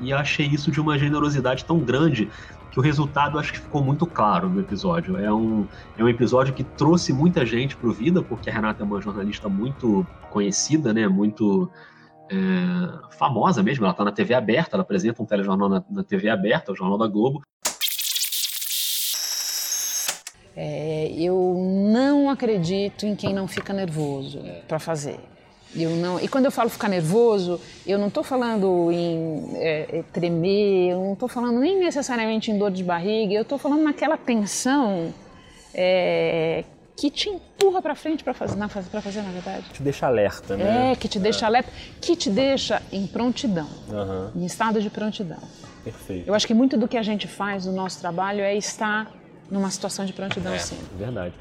E 0.00 0.10
eu 0.10 0.18
achei 0.18 0.46
isso 0.46 0.70
de 0.70 0.80
uma 0.80 0.96
generosidade 0.96 1.64
tão 1.64 1.80
grande 1.80 2.30
o 2.78 2.80
resultado 2.80 3.40
acho 3.40 3.52
que 3.52 3.58
ficou 3.58 3.82
muito 3.82 4.06
claro 4.06 4.48
no 4.48 4.60
episódio. 4.60 5.16
É 5.16 5.32
um, 5.32 5.66
é 5.98 6.04
um 6.04 6.08
episódio 6.08 6.54
que 6.54 6.62
trouxe 6.62 7.12
muita 7.12 7.44
gente 7.44 7.76
para 7.76 7.88
o 7.88 7.92
Vida, 7.92 8.22
porque 8.22 8.48
a 8.48 8.52
Renata 8.52 8.84
é 8.84 8.86
uma 8.86 9.00
jornalista 9.00 9.48
muito 9.48 10.06
conhecida, 10.30 10.94
né? 10.94 11.08
Muito 11.08 11.68
é, 12.30 12.36
famosa 13.16 13.64
mesmo. 13.64 13.84
Ela 13.84 13.90
está 13.90 14.04
na 14.04 14.12
TV 14.12 14.32
aberta, 14.32 14.76
ela 14.76 14.82
apresenta 14.82 15.20
um 15.20 15.26
telejornal 15.26 15.68
na, 15.68 15.84
na 15.90 16.04
TV 16.04 16.28
aberta, 16.28 16.70
o 16.70 16.76
Jornal 16.76 16.96
da 16.96 17.08
Globo. 17.08 17.42
É, 20.54 21.12
eu 21.18 21.56
não 21.92 22.30
acredito 22.30 23.04
em 23.06 23.16
quem 23.16 23.34
não 23.34 23.48
fica 23.48 23.72
nervoso 23.72 24.40
para 24.68 24.78
fazer. 24.78 25.18
Eu 25.74 25.90
não, 25.90 26.18
e 26.18 26.26
quando 26.26 26.46
eu 26.46 26.50
falo 26.50 26.70
ficar 26.70 26.88
nervoso, 26.88 27.60
eu 27.86 27.98
não 27.98 28.08
estou 28.08 28.24
falando 28.24 28.90
em 28.90 29.50
é, 29.56 29.98
é, 29.98 30.04
tremer, 30.12 30.92
eu 30.92 31.00
não 31.00 31.12
estou 31.12 31.28
falando 31.28 31.60
nem 31.60 31.78
necessariamente 31.78 32.50
em 32.50 32.58
dor 32.58 32.70
de 32.70 32.82
barriga, 32.82 33.34
eu 33.34 33.42
estou 33.42 33.58
falando 33.58 33.82
naquela 33.82 34.16
tensão 34.16 35.12
é, 35.74 36.64
que 36.96 37.10
te 37.10 37.28
empurra 37.28 37.82
para 37.82 37.94
frente 37.94 38.24
para 38.24 38.34
fazer, 38.34 38.56
para 38.90 39.00
fazer 39.00 39.22
na 39.22 39.30
verdade. 39.30 39.64
Te 39.72 39.82
deixa 39.82 40.06
alerta, 40.06 40.56
né? 40.56 40.92
É, 40.92 40.96
que 40.96 41.06
te 41.06 41.18
deixa 41.18 41.46
alerta, 41.46 41.70
que 42.00 42.16
te 42.16 42.30
deixa 42.30 42.82
em 42.90 43.06
prontidão, 43.06 43.68
uhum. 43.88 44.42
em 44.42 44.46
estado 44.46 44.80
de 44.80 44.88
prontidão. 44.88 45.38
Perfeito. 45.84 46.26
Eu 46.26 46.34
acho 46.34 46.46
que 46.46 46.54
muito 46.54 46.76
do 46.76 46.88
que 46.88 46.96
a 46.96 47.02
gente 47.02 47.28
faz 47.28 47.66
no 47.66 47.72
nosso 47.72 48.00
trabalho 48.00 48.40
é 48.40 48.56
estar 48.56 49.12
numa 49.50 49.70
situação 49.70 50.04
de 50.04 50.12
prontidão, 50.12 50.52
é, 50.54 50.58
sim. 50.58 50.78
Verdade. 50.98 51.34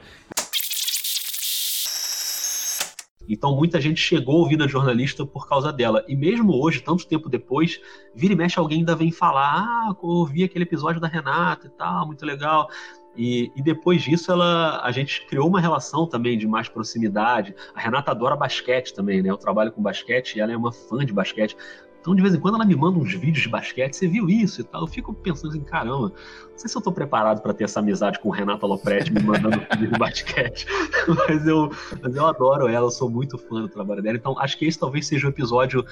Então 3.28 3.56
muita 3.56 3.80
gente 3.82 4.00
chegou 4.00 4.46
a 4.46 4.50
vida 4.50 4.68
jornalista 4.68 5.26
por 5.26 5.48
causa 5.48 5.72
dela. 5.72 6.04
E 6.08 6.16
mesmo 6.16 6.54
hoje, 6.54 6.82
tanto 6.82 7.08
tempo 7.08 7.30
depois, 7.30 7.80
vira 8.14 8.34
e 8.34 8.36
mexe 8.36 8.60
alguém 8.60 8.80
ainda 8.80 8.96
vem 8.96 9.12
falar: 9.12 9.64
ah, 9.64 9.96
ouvi 10.02 10.44
aquele 10.44 10.64
episódio 10.64 11.02
da 11.02 11.08
Renata 11.08 11.68
e 11.68 11.70
tal, 11.70 12.08
muito 12.08 12.26
legal. 12.26 12.70
E, 13.18 13.52
e, 13.56 13.64
depois 13.64 14.04
disso, 14.04 14.32
ela, 14.32 14.80
a 14.84 14.92
gente 14.92 15.26
criou 15.26 15.48
uma 15.48 15.60
relação 15.60 16.06
também 16.06 16.38
de 16.38 16.48
mais 16.48 16.70
proximidade. 16.70 17.56
A 17.74 17.80
Renata 17.80 18.12
adora 18.12 18.36
basquete 18.36 18.94
também, 18.94 19.24
né? 19.24 19.32
Eu 19.32 19.38
trabalho 19.38 19.72
com 19.72 19.82
basquete 19.82 20.36
e 20.36 20.40
ela 20.40 20.52
é 20.52 20.58
uma 20.58 20.72
fã 20.72 21.04
de 21.04 21.12
basquete. 21.12 21.58
Então, 22.00 22.16
de 22.16 22.22
vez 22.22 22.34
em 22.34 22.40
quando, 22.40 22.56
ela 22.56 22.66
me 22.66 22.76
manda 22.76 22.98
uns 23.00 23.14
vídeos 23.14 23.42
de 23.44 23.50
basquete, 23.50 23.94
você 23.94 24.08
viu 24.08 24.30
isso 24.30 24.62
e 24.62 24.64
tal. 24.64 24.82
Eu 24.82 24.88
fico 24.88 25.14
pensando 25.14 25.50
assim, 25.50 25.62
caramba, 25.62 26.10
não 26.10 26.58
sei 26.58 26.70
se 26.70 26.78
eu 26.78 26.82
tô 26.82 26.92
preparado 26.92 27.42
para 27.42 27.54
ter 27.54 27.66
essa 27.66 27.80
amizade 27.80 28.20
com 28.20 28.30
o 28.30 28.32
Renato 28.32 28.66
Lopretti 28.66 29.12
me 29.12 29.22
mandando 29.22 29.60
vídeo 29.72 29.92
de 29.92 30.00
basquete, 30.00 30.66
mas 31.28 31.46
eu, 31.48 31.72
mas 32.02 32.16
eu 32.16 32.26
adoro 32.26 32.68
ela, 32.68 32.88
eu 32.88 32.92
sou 32.92 33.10
muito 33.10 33.38
fã 33.38 33.62
do 33.62 33.70
trabalho 33.70 34.02
dela. 34.02 34.18
Então, 34.18 34.38
acho 34.40 34.58
que 34.58 34.66
esse 34.66 34.80
talvez 34.80 35.08
seja 35.08 35.28
o 35.28 35.30
episódio 35.30 35.86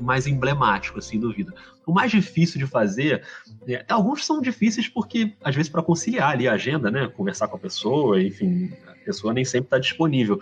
mais 0.00 0.26
emblemático, 0.26 0.98
assim, 0.98 1.18
do 1.18 1.32
vida. 1.32 1.52
O 1.86 1.92
mais 1.92 2.10
difícil 2.10 2.58
de 2.58 2.66
fazer, 2.66 3.22
é, 3.66 3.84
alguns 3.88 4.24
são 4.24 4.40
difíceis 4.40 4.88
porque, 4.88 5.32
às 5.42 5.54
vezes, 5.54 5.70
para 5.70 5.82
conciliar 5.82 6.30
ali 6.30 6.46
a 6.46 6.52
agenda, 6.52 6.90
né, 6.90 7.08
conversar 7.08 7.48
com 7.48 7.56
a 7.56 7.58
pessoa, 7.58 8.22
enfim, 8.22 8.70
a 8.86 9.04
pessoa 9.04 9.32
nem 9.32 9.44
sempre 9.44 9.66
está 9.66 9.78
disponível. 9.78 10.40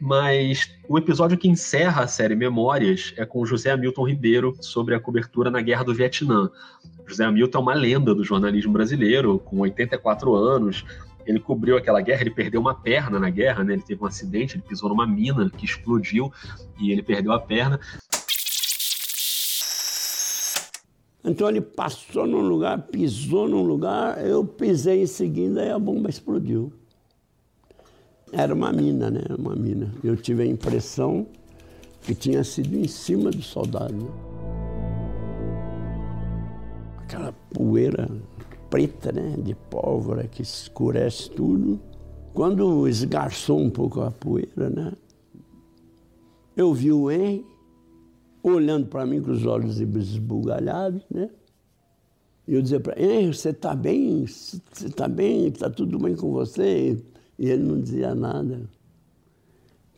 Mas 0.00 0.70
o 0.88 0.96
episódio 0.98 1.36
que 1.36 1.48
encerra 1.48 2.04
a 2.04 2.06
série 2.06 2.34
Memórias 2.34 3.12
é 3.16 3.26
com 3.26 3.44
José 3.44 3.70
Hamilton 3.70 4.08
Ribeiro 4.08 4.56
sobre 4.60 4.94
a 4.94 5.00
cobertura 5.00 5.50
na 5.50 5.60
Guerra 5.60 5.84
do 5.84 5.94
Vietnã. 5.94 6.50
José 7.06 7.24
Hamilton 7.24 7.58
é 7.58 7.62
uma 7.62 7.74
lenda 7.74 8.14
do 8.14 8.24
jornalismo 8.24 8.72
brasileiro, 8.72 9.38
com 9.38 9.58
84 9.58 10.34
anos. 10.34 10.84
Ele 11.26 11.40
cobriu 11.40 11.76
aquela 11.76 12.00
guerra, 12.00 12.22
ele 12.22 12.30
perdeu 12.30 12.60
uma 12.60 12.74
perna 12.74 13.18
na 13.18 13.28
guerra, 13.28 13.62
né? 13.62 13.74
Ele 13.74 13.82
teve 13.82 14.02
um 14.02 14.06
acidente, 14.06 14.56
ele 14.56 14.64
pisou 14.66 14.88
numa 14.88 15.06
mina 15.06 15.50
que 15.50 15.66
explodiu 15.66 16.32
e 16.78 16.90
ele 16.90 17.02
perdeu 17.02 17.32
a 17.32 17.38
perna. 17.38 17.78
Então 21.24 21.48
ele 21.48 21.60
passou 21.60 22.26
num 22.26 22.40
lugar, 22.40 22.80
pisou 22.88 23.48
num 23.48 23.62
lugar, 23.62 24.24
eu 24.24 24.44
pisei 24.44 25.02
em 25.02 25.06
seguida 25.06 25.64
e 25.64 25.70
a 25.70 25.78
bomba 25.78 26.08
explodiu. 26.08 26.72
Era 28.32 28.54
uma 28.54 28.72
mina, 28.72 29.10
né? 29.10 29.22
Uma 29.36 29.56
mina. 29.56 29.92
Eu 30.04 30.16
tive 30.16 30.42
a 30.42 30.46
impressão 30.46 31.26
que 32.02 32.14
tinha 32.14 32.44
sido 32.44 32.76
em 32.76 32.86
cima 32.86 33.30
do 33.30 33.42
soldado. 33.42 34.10
Aquela 36.98 37.32
poeira 37.52 38.08
preta, 38.68 39.10
né? 39.12 39.34
De 39.38 39.54
pólvora 39.54 40.26
que 40.26 40.42
escurece 40.42 41.30
tudo. 41.30 41.80
Quando 42.34 42.86
esgarçou 42.86 43.58
um 43.58 43.70
pouco 43.70 44.02
a 44.02 44.10
poeira, 44.10 44.68
né? 44.68 44.92
Eu 46.54 46.74
vi 46.74 46.92
o 46.92 47.10
Henry 47.10 47.46
olhando 48.42 48.86
para 48.86 49.06
mim 49.06 49.22
com 49.22 49.30
os 49.30 49.44
olhos 49.44 49.80
esbugalhados, 49.80 51.02
né? 51.10 51.30
E 52.46 52.54
eu 52.54 52.62
dizia 52.62 52.80
para 52.80 52.98
ele, 52.98 53.34
você 53.34 53.50
está 53.50 53.74
bem? 53.74 54.26
Você 54.26 54.86
está 54.86 55.06
bem? 55.06 55.48
Está 55.48 55.68
tudo 55.68 55.98
bem 55.98 56.16
com 56.16 56.32
você? 56.32 56.98
E 57.38 57.50
ele 57.50 57.62
não 57.62 57.80
dizia 57.80 58.14
nada. 58.14 58.62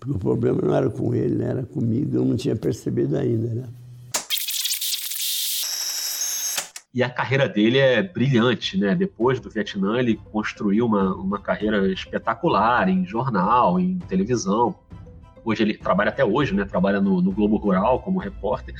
Porque 0.00 0.16
o 0.16 0.18
problema 0.18 0.60
não 0.62 0.74
era 0.74 0.90
com 0.90 1.14
ele, 1.14 1.42
era 1.42 1.62
comigo, 1.62 2.16
eu 2.16 2.24
não 2.24 2.36
tinha 2.36 2.56
percebido 2.56 3.16
ainda. 3.16 3.54
Né? 3.54 3.68
E 6.92 7.04
a 7.04 7.08
carreira 7.08 7.48
dele 7.48 7.78
é 7.78 8.02
brilhante, 8.02 8.76
né? 8.76 8.96
Depois 8.96 9.38
do 9.38 9.48
Vietnã, 9.48 9.98
ele 9.98 10.18
construiu 10.32 10.86
uma, 10.86 11.14
uma 11.14 11.38
carreira 11.38 11.86
espetacular 11.92 12.88
em 12.88 13.06
jornal, 13.06 13.78
em 13.78 13.98
televisão. 14.00 14.74
Hoje 15.44 15.62
ele 15.62 15.74
trabalha 15.74 16.10
até 16.10 16.24
hoje, 16.24 16.54
né? 16.54 16.64
Trabalha 16.64 17.00
no, 17.00 17.20
no 17.20 17.32
Globo 17.32 17.56
Rural 17.56 18.00
como 18.00 18.18
repórter. 18.18 18.74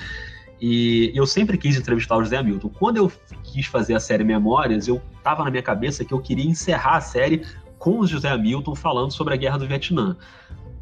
E 0.61 1.11
eu 1.15 1.27
sempre 1.27 1.57
quis 1.57 1.77
entrevistar 1.77 2.17
o 2.17 2.23
José 2.23 2.37
Hamilton. 2.37 2.69
Quando 2.69 2.99
eu 2.99 3.11
quis 3.43 3.67
fazer 3.67 3.95
a 3.95 4.01
série 4.01 4.23
Memórias, 4.23 4.87
eu 4.87 5.01
tava 5.23 5.43
na 5.43 5.51
minha 5.51 5.63
cabeça 5.63 6.05
que 6.05 6.13
eu 6.13 6.21
queria 6.21 6.45
encerrar 6.45 6.97
a 6.97 7.01
série 7.01 7.43
com 7.79 8.01
o 8.01 8.07
José 8.07 8.29
Hamilton 8.29 8.75
falando 8.75 9.11
sobre 9.11 9.33
a 9.33 9.37
guerra 9.39 9.57
do 9.57 9.67
Vietnã. 9.67 10.17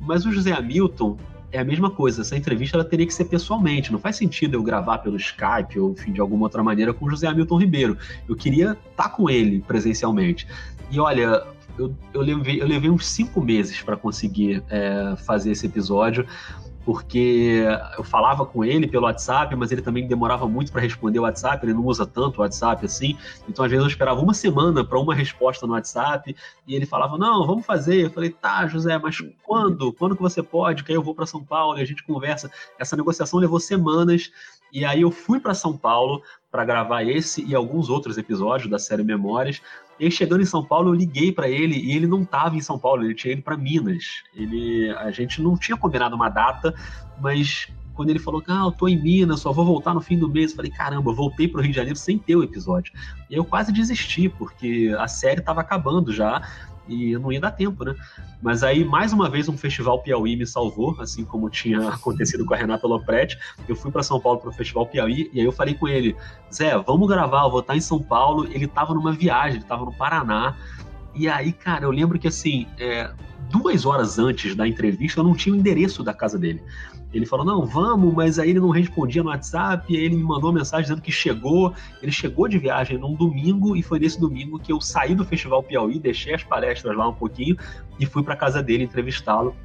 Mas 0.00 0.26
o 0.26 0.32
José 0.32 0.52
Hamilton 0.52 1.16
é 1.52 1.60
a 1.60 1.64
mesma 1.64 1.90
coisa. 1.90 2.22
Essa 2.22 2.36
entrevista 2.36 2.76
ela 2.76 2.84
teria 2.84 3.06
que 3.06 3.14
ser 3.14 3.26
pessoalmente. 3.26 3.92
Não 3.92 4.00
faz 4.00 4.16
sentido 4.16 4.54
eu 4.54 4.62
gravar 4.64 4.98
pelo 4.98 5.16
Skype 5.16 5.78
ou 5.78 5.92
enfim, 5.92 6.12
de 6.12 6.20
alguma 6.20 6.46
outra 6.46 6.62
maneira 6.62 6.92
com 6.92 7.06
o 7.06 7.10
José 7.10 7.28
Hamilton 7.28 7.58
Ribeiro. 7.58 7.98
Eu 8.28 8.34
queria 8.34 8.72
estar 8.72 9.04
tá 9.04 9.08
com 9.08 9.30
ele 9.30 9.60
presencialmente. 9.60 10.46
E 10.90 10.98
olha, 10.98 11.46
eu, 11.78 11.94
eu, 12.12 12.20
levei, 12.20 12.60
eu 12.60 12.66
levei 12.66 12.90
uns 12.90 13.06
cinco 13.06 13.40
meses 13.40 13.80
para 13.82 13.96
conseguir 13.96 14.62
é, 14.68 15.14
fazer 15.16 15.52
esse 15.52 15.66
episódio 15.66 16.26
porque 16.88 17.64
eu 17.98 18.02
falava 18.02 18.46
com 18.46 18.64
ele 18.64 18.86
pelo 18.88 19.04
WhatsApp, 19.04 19.54
mas 19.54 19.70
ele 19.70 19.82
também 19.82 20.08
demorava 20.08 20.48
muito 20.48 20.72
para 20.72 20.80
responder 20.80 21.18
o 21.18 21.24
WhatsApp, 21.24 21.62
ele 21.62 21.74
não 21.74 21.84
usa 21.84 22.06
tanto 22.06 22.38
o 22.38 22.40
WhatsApp 22.40 22.86
assim. 22.86 23.14
Então, 23.46 23.62
às 23.62 23.70
vezes, 23.70 23.84
eu 23.84 23.90
esperava 23.90 24.18
uma 24.22 24.32
semana 24.32 24.82
para 24.82 24.98
uma 24.98 25.14
resposta 25.14 25.66
no 25.66 25.74
WhatsApp 25.74 26.34
e 26.66 26.74
ele 26.74 26.86
falava: 26.86 27.18
Não, 27.18 27.46
vamos 27.46 27.66
fazer. 27.66 28.06
Eu 28.06 28.10
falei: 28.10 28.30
Tá, 28.30 28.66
José, 28.66 28.96
mas 28.96 29.18
quando? 29.44 29.92
Quando 29.92 30.16
que 30.16 30.22
você 30.22 30.42
pode? 30.42 30.82
Que 30.82 30.90
aí 30.90 30.96
eu 30.96 31.02
vou 31.02 31.14
para 31.14 31.26
São 31.26 31.44
Paulo 31.44 31.78
e 31.78 31.82
a 31.82 31.84
gente 31.84 32.02
conversa. 32.02 32.50
Essa 32.78 32.96
negociação 32.96 33.38
levou 33.38 33.60
semanas 33.60 34.30
e 34.72 34.82
aí 34.82 35.02
eu 35.02 35.10
fui 35.10 35.40
para 35.40 35.52
São 35.52 35.76
Paulo 35.76 36.22
para 36.50 36.64
gravar 36.64 37.02
esse 37.02 37.44
e 37.44 37.54
alguns 37.54 37.90
outros 37.90 38.16
episódios 38.16 38.70
da 38.70 38.78
série 38.78 39.02
Memórias. 39.02 39.60
E 39.98 40.04
aí, 40.04 40.10
chegando 40.10 40.42
em 40.42 40.46
São 40.46 40.64
Paulo, 40.64 40.90
eu 40.90 40.94
liguei 40.94 41.32
para 41.32 41.48
ele 41.48 41.76
e 41.76 41.96
ele 41.96 42.06
não 42.06 42.22
estava 42.22 42.56
em 42.56 42.60
São 42.60 42.78
Paulo, 42.78 43.04
ele 43.04 43.14
tinha 43.14 43.32
ido 43.32 43.42
para 43.42 43.56
Minas. 43.56 44.22
Ele, 44.34 44.90
a 44.90 45.10
gente 45.10 45.42
não 45.42 45.56
tinha 45.56 45.76
combinado 45.76 46.14
uma 46.14 46.28
data, 46.28 46.74
mas 47.20 47.68
quando 47.94 48.10
ele 48.10 48.20
falou 48.20 48.40
que 48.40 48.48
ah, 48.48 48.62
eu 48.64 48.70
tô 48.70 48.86
em 48.86 48.96
Minas, 48.96 49.40
só 49.40 49.52
vou 49.52 49.64
voltar 49.64 49.92
no 49.92 50.00
fim 50.00 50.16
do 50.16 50.28
mês, 50.28 50.52
eu 50.52 50.56
falei, 50.56 50.70
caramba, 50.70 51.10
eu 51.10 51.14
voltei 51.14 51.48
pro 51.48 51.60
Rio 51.60 51.72
de 51.72 51.76
Janeiro 51.76 51.98
sem 51.98 52.16
ter 52.16 52.36
o 52.36 52.44
episódio. 52.44 52.92
E 53.28 53.34
eu 53.34 53.44
quase 53.44 53.72
desisti, 53.72 54.28
porque 54.28 54.94
a 54.96 55.08
série 55.08 55.40
estava 55.40 55.60
acabando 55.60 56.12
já 56.12 56.40
e 56.88 57.16
não 57.18 57.30
ia 57.30 57.40
dar 57.40 57.50
tempo, 57.50 57.84
né? 57.84 57.94
Mas 58.42 58.62
aí, 58.62 58.84
mais 58.84 59.12
uma 59.12 59.28
vez, 59.28 59.48
um 59.48 59.56
festival 59.56 60.00
Piauí 60.00 60.36
me 60.36 60.46
salvou, 60.46 60.96
assim 61.00 61.24
como 61.24 61.50
tinha 61.50 61.86
acontecido 61.90 62.44
com 62.44 62.54
a 62.54 62.56
Renata 62.56 62.86
Lopretti. 62.86 63.38
Eu 63.68 63.76
fui 63.76 63.90
para 63.90 64.02
São 64.02 64.20
Paulo 64.20 64.38
para 64.38 64.50
o 64.50 64.52
Festival 64.52 64.86
Piauí 64.86 65.30
e 65.32 65.40
aí 65.40 65.46
eu 65.46 65.52
falei 65.52 65.74
com 65.74 65.86
ele: 65.86 66.16
Zé, 66.52 66.76
vamos 66.78 67.08
gravar, 67.08 67.44
eu 67.44 67.50
vou 67.50 67.60
estar 67.60 67.76
em 67.76 67.80
São 67.80 68.02
Paulo. 68.02 68.46
Ele 68.46 68.64
estava 68.64 68.94
numa 68.94 69.12
viagem, 69.12 69.56
ele 69.56 69.64
estava 69.64 69.84
no 69.84 69.92
Paraná. 69.92 70.56
E 71.14 71.28
aí, 71.28 71.52
cara, 71.52 71.84
eu 71.84 71.90
lembro 71.90 72.18
que 72.18 72.28
assim, 72.28 72.66
é, 72.78 73.10
duas 73.50 73.84
horas 73.84 74.18
antes 74.18 74.54
da 74.54 74.66
entrevista, 74.66 75.20
eu 75.20 75.24
não 75.24 75.34
tinha 75.34 75.54
o 75.54 75.58
endereço 75.58 76.02
da 76.02 76.14
casa 76.14 76.38
dele. 76.38 76.62
Ele 77.12 77.24
falou, 77.24 77.44
não, 77.44 77.64
vamos, 77.64 78.12
mas 78.14 78.38
aí 78.38 78.50
ele 78.50 78.60
não 78.60 78.68
respondia 78.68 79.22
no 79.22 79.30
WhatsApp, 79.30 79.92
e 79.92 79.96
aí 79.96 80.04
ele 80.04 80.16
me 80.16 80.22
mandou 80.22 80.50
uma 80.50 80.58
mensagem 80.58 80.82
dizendo 80.82 81.00
que 81.00 81.10
chegou. 81.10 81.72
Ele 82.02 82.12
chegou 82.12 82.46
de 82.46 82.58
viagem 82.58 82.98
num 82.98 83.14
domingo, 83.14 83.74
e 83.76 83.82
foi 83.82 83.98
nesse 83.98 84.20
domingo 84.20 84.58
que 84.58 84.70
eu 84.70 84.80
saí 84.80 85.14
do 85.14 85.24
Festival 85.24 85.62
Piauí, 85.62 85.98
deixei 85.98 86.34
as 86.34 86.44
palestras 86.44 86.96
lá 86.96 87.08
um 87.08 87.14
pouquinho, 87.14 87.56
e 87.98 88.04
fui 88.04 88.22
para 88.22 88.36
casa 88.36 88.62
dele 88.62 88.84
entrevistá-lo. 88.84 89.56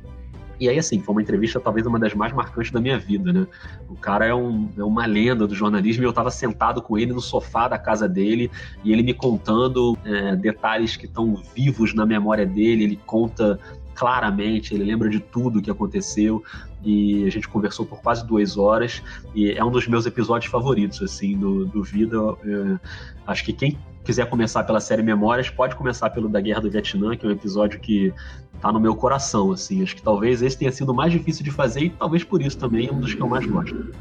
E 0.64 0.70
aí, 0.70 0.80
assim, 0.80 1.02
foi 1.02 1.14
uma 1.14 1.22
entrevista 1.22 1.60
talvez 1.60 1.86
uma 1.86 2.00
das 2.00 2.14
mais 2.14 2.32
marcantes 2.32 2.72
da 2.72 2.80
minha 2.80 2.98
vida, 2.98 3.34
né? 3.34 3.46
O 3.90 3.98
cara 3.98 4.26
é, 4.26 4.34
um, 4.34 4.70
é 4.78 4.84
uma 4.84 5.06
lenda 5.06 5.46
do 5.46 5.54
jornalismo 5.54 6.04
e 6.04 6.06
eu 6.06 6.12
estava 6.12 6.32
sentado 6.32 6.82
com 6.82 6.98
ele 6.98 7.12
no 7.12 7.20
sofá 7.20 7.68
da 7.68 7.78
casa 7.78 8.08
dele 8.08 8.50
e 8.82 8.94
ele 8.94 9.04
me 9.04 9.14
contando 9.14 9.98
é, 10.06 10.38
detalhes 10.38 10.96
que 10.96 11.06
estão 11.06 11.36
vivos 11.54 11.94
na 11.94 12.06
memória 12.06 12.46
dele. 12.46 12.86
Ele 12.86 13.00
conta 13.06 13.60
claramente, 13.94 14.74
ele 14.74 14.86
lembra 14.86 15.10
de 15.10 15.20
tudo 15.20 15.62
que 15.62 15.70
aconteceu 15.70 16.42
e 16.82 17.26
a 17.26 17.30
gente 17.30 17.50
conversou 17.50 17.86
por 17.86 18.02
quase 18.02 18.26
duas 18.26 18.58
horas 18.58 19.04
e 19.36 19.52
é 19.52 19.64
um 19.66 19.70
dos 19.70 19.86
meus 19.86 20.06
episódios 20.06 20.50
favoritos, 20.50 21.02
assim, 21.02 21.38
do, 21.38 21.66
do 21.66 21.84
Vida. 21.84 22.18
É, 22.46 22.80
acho 23.28 23.44
que 23.44 23.52
quem 23.52 23.78
quiser 24.04 24.30
começar 24.30 24.64
pela 24.64 24.80
série 24.80 25.02
Memórias, 25.02 25.50
pode 25.50 25.76
começar 25.76 26.10
pelo 26.10 26.28
da 26.28 26.42
Guerra 26.42 26.62
do 26.62 26.70
Vietnã, 26.70 27.16
que 27.16 27.26
é 27.26 27.30
um 27.30 27.32
episódio 27.32 27.80
que 27.80 28.14
tá 28.62 28.72
no 28.72 28.80
meu 28.80 28.96
coração, 28.96 29.52
assim. 29.52 29.82
Acho 29.82 29.96
que 29.96 30.02
talvez 30.02 30.42
esse 30.42 30.58
tenha 30.58 30.72
sido 30.72 30.92
o 30.92 30.96
mais 30.96 31.12
difícil 31.12 31.44
de 31.44 31.52
fazer 31.52 31.82
e 31.82 31.90
talvez 31.90 32.24
por 32.24 32.42
isso 32.42 32.58
também 32.58 32.88
é 32.88 32.92
um 32.92 33.00
dos 33.00 33.14
que 33.14 33.22
eu 33.22 33.28
mais 33.28 33.46
gosto. 33.46 33.94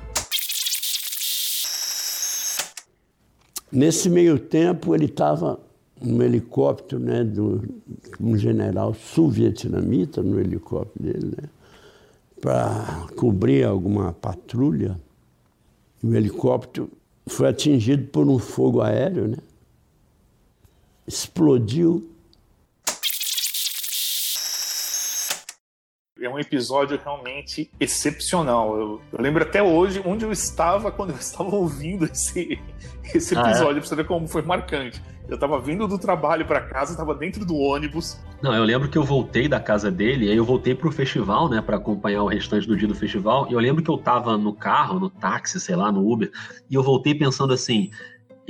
Nesse 3.71 4.11
meio 4.11 4.39
tempo, 4.39 4.95
ele 4.95 5.07
estava 5.07 5.59
um 6.05 6.21
helicóptero, 6.21 7.01
né, 7.01 7.23
do 7.25 7.63
um 8.21 8.37
general 8.37 8.93
sul-vietnamita, 8.93 10.23
no 10.23 10.39
helicóptero 10.39 11.13
dele, 11.13 11.33
né, 11.41 11.49
para 12.41 13.07
cobrir 13.17 13.65
alguma 13.65 14.13
patrulha. 14.13 15.01
O 16.03 16.13
helicóptero 16.13 16.91
foi 17.27 17.49
atingido 17.49 18.09
por 18.09 18.29
um 18.29 18.39
fogo 18.39 18.83
aéreo, 18.83 19.29
né? 19.29 19.37
Explodiu. 21.07 22.09
É 26.21 26.29
um 26.29 26.39
episódio 26.39 27.01
realmente 27.03 27.69
excepcional. 27.81 28.79
Eu, 28.79 29.01
eu, 29.13 29.21
lembro 29.21 29.43
até 29.43 29.61
hoje 29.61 30.01
onde 30.07 30.25
eu 30.25 30.31
estava 30.31 30.93
quando 30.93 31.11
eu 31.11 31.17
estava 31.17 31.53
ouvindo 31.57 32.05
esse, 32.05 32.61
esse 33.13 33.35
episódio, 33.35 33.69
ah, 33.69 33.71
é? 33.71 33.75
pra 33.75 33.83
você 33.83 33.97
ver 33.97 34.07
como 34.07 34.29
foi 34.29 34.43
marcante. 34.43 35.03
Eu 35.29 35.39
tava 35.39 35.61
vindo 35.61 35.89
do 35.89 35.99
trabalho 35.99 36.47
para 36.47 36.61
casa, 36.61 36.97
tava 36.97 37.15
dentro 37.15 37.45
do 37.45 37.57
ônibus. 37.57 38.21
Não, 38.41 38.55
eu 38.55 38.63
lembro 38.65 38.89
que 38.89 38.99
eu 38.99 39.03
voltei 39.03 39.49
da 39.49 39.59
casa 39.59 39.91
dele, 39.91 40.31
aí 40.31 40.37
eu 40.37 40.45
voltei 40.45 40.75
pro 40.75 40.93
festival, 40.93 41.49
né, 41.49 41.61
para 41.61 41.77
acompanhar 41.77 42.23
o 42.23 42.29
restante 42.29 42.67
do 42.67 42.77
dia 42.77 42.87
do 42.87 42.95
festival. 42.95 43.49
E 43.49 43.53
eu 43.53 43.59
lembro 43.59 43.83
que 43.83 43.91
eu 43.91 43.99
tava 43.99 44.37
no 44.37 44.53
carro, 44.53 45.01
no 45.01 45.09
táxi, 45.11 45.59
sei 45.59 45.75
lá, 45.75 45.91
no 45.91 46.09
Uber, 46.09 46.31
e 46.69 46.75
eu 46.75 46.83
voltei 46.83 47.15
pensando 47.15 47.53
assim: 47.53 47.91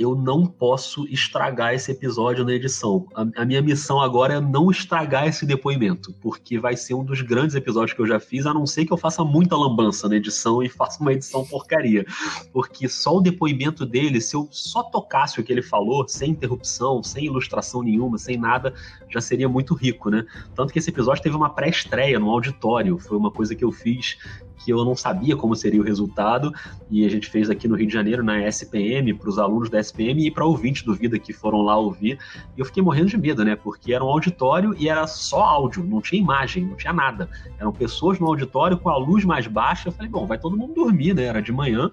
eu 0.03 0.15
não 0.15 0.45
posso 0.45 1.07
estragar 1.07 1.73
esse 1.73 1.91
episódio 1.91 2.43
na 2.43 2.53
edição. 2.53 3.07
A, 3.15 3.41
a, 3.41 3.45
minha 3.45 3.61
missão 3.61 3.99
agora 3.99 4.35
é 4.35 4.39
não 4.39 4.69
estragar 4.69 5.27
esse 5.27 5.45
depoimento, 5.45 6.13
porque 6.21 6.59
vai 6.59 6.75
ser 6.75 6.93
um 6.93 7.03
dos 7.03 7.21
grandes 7.21 7.55
episódios 7.55 7.93
que 7.93 8.01
eu 8.01 8.07
já 8.07 8.19
fiz, 8.19 8.45
a 8.45 8.53
não 8.53 8.65
ser 8.65 8.85
que 8.85 8.93
eu 8.93 8.97
faça 8.97 9.23
muita 9.23 9.55
lambança 9.55 10.07
na 10.07 10.15
edição 10.15 10.61
e 10.61 10.69
faça 10.69 11.01
uma 11.01 11.13
edição 11.13 11.45
porcaria. 11.45 12.05
Porque 12.51 12.87
só 12.87 13.17
o 13.17 13.21
depoimento 13.21 13.85
dele, 13.85 14.19
se 14.19 14.35
eu 14.35 14.47
só 14.51 14.83
tocasse 14.83 15.39
o 15.39 15.43
que 15.43 15.51
ele 15.51 15.61
falou, 15.61 16.07
sem 16.07 16.31
interrupção, 16.31 17.01
sem 17.01 17.25
ilustração 17.25 17.81
nenhuma, 17.81 18.17
sem 18.17 18.37
nada, 18.37 18.73
já 19.09 19.21
seria 19.21 19.47
muito 19.47 19.73
rico, 19.73 20.09
né? 20.09 20.25
Tanto 20.55 20.73
que 20.73 20.79
esse 20.79 20.89
episódio 20.89 21.23
teve 21.23 21.35
uma 21.35 21.49
pré-estreia 21.49 22.19
no 22.19 22.29
auditório, 22.29 22.97
foi 22.97 23.17
uma 23.17 23.31
coisa 23.31 23.55
que 23.55 23.63
eu 23.63 23.71
fiz 23.71 24.17
que 24.63 24.71
eu 24.71 24.83
não 24.85 24.95
sabia 24.95 25.35
como 25.35 25.55
seria 25.55 25.81
o 25.81 25.83
resultado, 25.83 26.53
e 26.89 27.05
a 27.05 27.09
gente 27.09 27.29
fez 27.29 27.49
aqui 27.49 27.67
no 27.67 27.75
Rio 27.75 27.87
de 27.87 27.93
Janeiro, 27.93 28.23
na 28.23 28.39
SPM, 28.47 29.13
para 29.13 29.29
os 29.29 29.37
alunos 29.37 29.69
da 29.69 29.79
SPM 29.79 30.25
e 30.25 30.31
para 30.31 30.45
ouvintes 30.45 30.83
do 30.83 30.93
Vida 30.93 31.19
que 31.19 31.33
foram 31.33 31.61
lá 31.61 31.75
ouvir. 31.75 32.17
E 32.55 32.59
eu 32.59 32.65
fiquei 32.65 32.81
morrendo 32.81 33.07
de 33.07 33.17
medo, 33.17 33.43
né? 33.43 33.55
Porque 33.55 33.93
era 33.93 34.03
um 34.03 34.09
auditório 34.09 34.75
e 34.77 34.87
era 34.87 35.05
só 35.07 35.41
áudio, 35.41 35.83
não 35.83 36.01
tinha 36.01 36.21
imagem, 36.21 36.65
não 36.65 36.75
tinha 36.75 36.93
nada. 36.93 37.29
Eram 37.59 37.71
pessoas 37.71 38.19
no 38.19 38.27
auditório 38.27 38.77
com 38.77 38.89
a 38.89 38.97
luz 38.97 39.25
mais 39.25 39.47
baixa. 39.47 39.89
Eu 39.89 39.91
falei, 39.91 40.09
bom, 40.09 40.25
vai 40.25 40.37
todo 40.37 40.55
mundo 40.55 40.73
dormir, 40.73 41.13
né? 41.13 41.23
Era 41.23 41.41
de 41.41 41.51
manhã. 41.51 41.91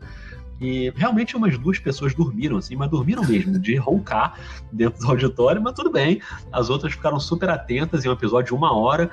E 0.60 0.92
realmente 0.94 1.34
umas 1.36 1.56
duas 1.56 1.78
pessoas 1.78 2.14
dormiram, 2.14 2.58
assim, 2.58 2.76
mas 2.76 2.90
dormiram 2.90 3.24
mesmo, 3.24 3.58
de 3.58 3.76
roncar 3.76 4.38
dentro 4.70 5.00
do 5.00 5.08
auditório, 5.08 5.62
mas 5.62 5.72
tudo 5.72 5.90
bem. 5.90 6.20
As 6.52 6.68
outras 6.68 6.92
ficaram 6.92 7.18
super 7.18 7.48
atentas 7.48 8.04
em 8.04 8.10
um 8.10 8.12
episódio 8.12 8.48
de 8.48 8.54
uma 8.54 8.76
hora 8.76 9.10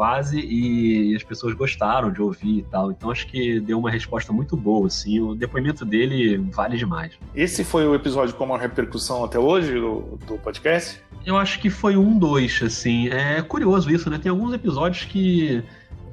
quase 0.00 0.40
e 0.40 1.14
as 1.14 1.22
pessoas 1.22 1.52
gostaram 1.52 2.10
de 2.10 2.22
ouvir 2.22 2.60
e 2.60 2.62
tal. 2.62 2.90
Então 2.90 3.10
acho 3.10 3.26
que 3.26 3.60
deu 3.60 3.78
uma 3.78 3.90
resposta 3.90 4.32
muito 4.32 4.56
boa, 4.56 4.86
assim. 4.86 5.20
O 5.20 5.34
depoimento 5.34 5.84
dele 5.84 6.38
vale 6.38 6.78
demais. 6.78 7.18
Esse 7.34 7.62
foi 7.62 7.86
o 7.86 7.94
episódio 7.94 8.34
com 8.34 8.46
maior 8.46 8.62
repercussão 8.62 9.22
até 9.22 9.38
hoje 9.38 9.74
do, 9.74 10.18
do 10.26 10.38
podcast? 10.38 11.02
Eu 11.26 11.36
acho 11.36 11.60
que 11.60 11.68
foi 11.68 11.98
um, 11.98 12.18
dois, 12.18 12.62
assim. 12.64 13.08
É 13.08 13.42
curioso 13.42 13.90
isso, 13.90 14.08
né? 14.08 14.16
Tem 14.16 14.30
alguns 14.30 14.54
episódios 14.54 15.04
que 15.04 15.62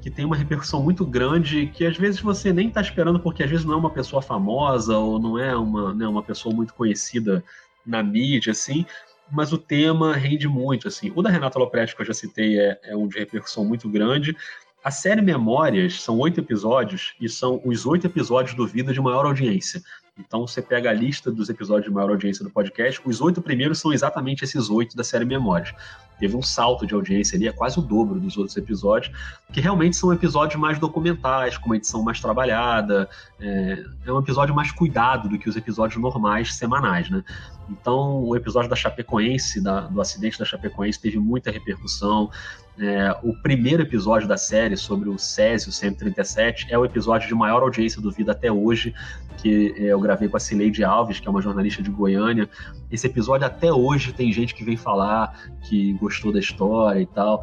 que 0.02 0.10
tem 0.10 0.24
uma 0.24 0.36
repercussão 0.36 0.80
muito 0.82 1.04
grande 1.04 1.66
que 1.74 1.84
às 1.84 1.96
vezes 1.96 2.20
você 2.20 2.52
nem 2.52 2.68
está 2.68 2.80
esperando 2.80 3.18
porque 3.18 3.42
às 3.42 3.50
vezes 3.50 3.64
não 3.64 3.72
é 3.74 3.76
uma 3.76 3.90
pessoa 3.90 4.22
famosa 4.22 4.96
ou 4.96 5.18
não 5.18 5.36
é 5.36 5.56
uma, 5.56 5.92
né, 5.92 6.06
uma 6.06 6.22
pessoa 6.22 6.54
muito 6.54 6.72
conhecida 6.72 7.42
na 7.84 8.00
mídia, 8.00 8.52
assim, 8.52 8.86
mas 9.30 9.52
o 9.52 9.58
tema 9.58 10.14
rende 10.14 10.48
muito, 10.48 10.88
assim. 10.88 11.12
O 11.14 11.22
da 11.22 11.30
Renata 11.30 11.58
Lopretti, 11.58 11.94
que 11.94 12.02
eu 12.02 12.06
já 12.06 12.14
citei, 12.14 12.58
é, 12.58 12.80
é 12.84 12.96
um 12.96 13.08
de 13.08 13.18
repercussão 13.18 13.64
muito 13.64 13.88
grande. 13.88 14.36
A 14.82 14.90
série 14.90 15.20
Memórias 15.20 16.00
são 16.02 16.18
oito 16.18 16.40
episódios 16.40 17.14
e 17.20 17.28
são 17.28 17.60
os 17.64 17.84
oito 17.84 18.06
episódios 18.06 18.54
do 18.54 18.66
Vida 18.66 18.92
de 18.92 19.00
maior 19.00 19.26
audiência. 19.26 19.82
Então 20.18 20.46
você 20.46 20.60
pega 20.60 20.90
a 20.90 20.92
lista 20.92 21.30
dos 21.30 21.48
episódios 21.48 21.86
de 21.86 21.92
maior 21.92 22.10
audiência 22.10 22.44
do 22.44 22.50
podcast, 22.50 23.00
os 23.04 23.20
oito 23.20 23.40
primeiros 23.40 23.78
são 23.78 23.92
exatamente 23.92 24.44
esses 24.44 24.68
oito 24.68 24.96
da 24.96 25.04
série 25.04 25.24
Memórias. 25.24 25.72
Teve 26.18 26.36
um 26.36 26.42
salto 26.42 26.84
de 26.84 26.94
audiência 26.94 27.36
ali, 27.36 27.46
é 27.46 27.52
quase 27.52 27.78
o 27.78 27.82
dobro 27.82 28.18
dos 28.18 28.36
outros 28.36 28.56
episódios, 28.56 29.14
que 29.52 29.60
realmente 29.60 29.96
são 29.96 30.12
episódios 30.12 30.60
mais 30.60 30.76
documentais, 30.78 31.56
com 31.56 31.66
uma 31.66 31.76
edição 31.76 32.02
mais 32.02 32.20
trabalhada. 32.20 33.08
É, 33.38 33.84
é 34.04 34.12
um 34.12 34.18
episódio 34.18 34.52
mais 34.52 34.72
cuidado 34.72 35.28
do 35.28 35.38
que 35.38 35.48
os 35.48 35.56
episódios 35.56 36.00
normais 36.00 36.54
semanais, 36.56 37.08
né? 37.08 37.22
Então, 37.70 38.24
o 38.24 38.34
episódio 38.34 38.68
da 38.68 38.74
Chapecoense, 38.74 39.62
da, 39.62 39.82
do 39.82 40.00
acidente 40.00 40.38
da 40.38 40.44
Chapecoense, 40.44 41.00
teve 41.00 41.18
muita 41.18 41.52
repercussão. 41.52 42.30
É, 42.80 43.16
o 43.22 43.34
primeiro 43.34 43.82
episódio 43.82 44.28
da 44.28 44.36
série 44.36 44.76
sobre 44.76 45.08
o 45.08 45.18
Césio 45.18 45.72
137 45.72 46.68
é 46.70 46.78
o 46.78 46.84
episódio 46.84 47.26
de 47.26 47.34
maior 47.34 47.62
audiência 47.62 48.00
do 48.00 48.10
Vida 48.10 48.32
até 48.32 48.52
hoje, 48.52 48.94
que 49.38 49.74
é, 49.76 49.86
eu 49.86 50.00
gravei 50.00 50.28
com 50.28 50.36
a 50.36 50.40
Cileide 50.40 50.84
Alves, 50.84 51.18
que 51.18 51.26
é 51.26 51.30
uma 51.30 51.42
jornalista 51.42 51.82
de 51.82 51.90
Goiânia. 51.90 52.48
Esse 52.90 53.06
episódio 53.06 53.46
até 53.46 53.72
hoje 53.72 54.12
tem 54.12 54.32
gente 54.32 54.54
que 54.54 54.64
vem 54.64 54.76
falar 54.76 55.50
que 55.68 55.92
gostou 55.94 56.32
da 56.32 56.38
história 56.38 57.00
e 57.00 57.06
tal 57.06 57.42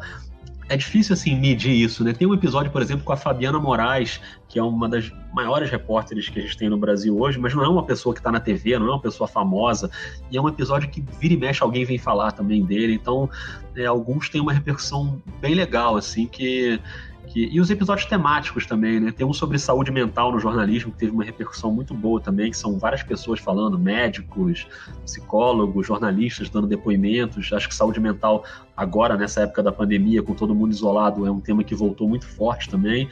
é 0.68 0.76
difícil 0.76 1.12
assim 1.12 1.38
medir 1.38 1.72
isso, 1.72 2.02
né? 2.02 2.12
Tem 2.12 2.26
um 2.26 2.34
episódio, 2.34 2.70
por 2.72 2.82
exemplo, 2.82 3.04
com 3.04 3.12
a 3.12 3.16
Fabiana 3.16 3.58
Moraes, 3.58 4.20
que 4.48 4.58
é 4.58 4.62
uma 4.62 4.88
das 4.88 5.12
maiores 5.32 5.70
repórteres 5.70 6.28
que 6.28 6.38
a 6.38 6.42
gente 6.42 6.56
tem 6.56 6.68
no 6.68 6.78
Brasil 6.78 7.18
hoje, 7.18 7.38
mas 7.38 7.54
não 7.54 7.64
é 7.64 7.68
uma 7.68 7.84
pessoa 7.84 8.14
que 8.14 8.20
está 8.20 8.30
na 8.30 8.40
TV, 8.40 8.78
não 8.78 8.86
é 8.86 8.90
uma 8.90 9.00
pessoa 9.00 9.26
famosa, 9.26 9.90
e 10.30 10.36
é 10.36 10.40
um 10.40 10.48
episódio 10.48 10.88
que 10.88 11.04
vira 11.20 11.34
e 11.34 11.36
mexe 11.36 11.62
alguém 11.62 11.84
vem 11.84 11.98
falar 11.98 12.32
também 12.32 12.64
dele. 12.64 12.94
Então, 12.94 13.28
é, 13.74 13.86
alguns 13.86 14.28
têm 14.28 14.40
uma 14.40 14.52
repercussão 14.52 15.20
bem 15.40 15.54
legal, 15.54 15.96
assim, 15.96 16.26
que 16.26 16.80
que, 17.26 17.48
e 17.52 17.60
os 17.60 17.70
episódios 17.70 18.06
temáticos 18.06 18.66
também, 18.66 19.00
né? 19.00 19.12
Tem 19.12 19.26
um 19.26 19.32
sobre 19.32 19.58
saúde 19.58 19.90
mental 19.90 20.32
no 20.32 20.38
jornalismo 20.38 20.92
que 20.92 20.98
teve 20.98 21.12
uma 21.12 21.24
repercussão 21.24 21.72
muito 21.72 21.92
boa 21.92 22.20
também, 22.20 22.50
que 22.50 22.56
são 22.56 22.78
várias 22.78 23.02
pessoas 23.02 23.40
falando, 23.40 23.78
médicos, 23.78 24.66
psicólogos, 25.04 25.86
jornalistas 25.86 26.48
dando 26.48 26.66
depoimentos. 26.66 27.52
Acho 27.52 27.68
que 27.68 27.74
saúde 27.74 28.00
mental 28.00 28.44
agora, 28.76 29.16
nessa 29.16 29.42
época 29.42 29.62
da 29.62 29.72
pandemia, 29.72 30.22
com 30.22 30.34
todo 30.34 30.54
mundo 30.54 30.72
isolado, 30.72 31.26
é 31.26 31.30
um 31.30 31.40
tema 31.40 31.64
que 31.64 31.74
voltou 31.74 32.08
muito 32.08 32.26
forte 32.26 32.70
também. 32.70 33.08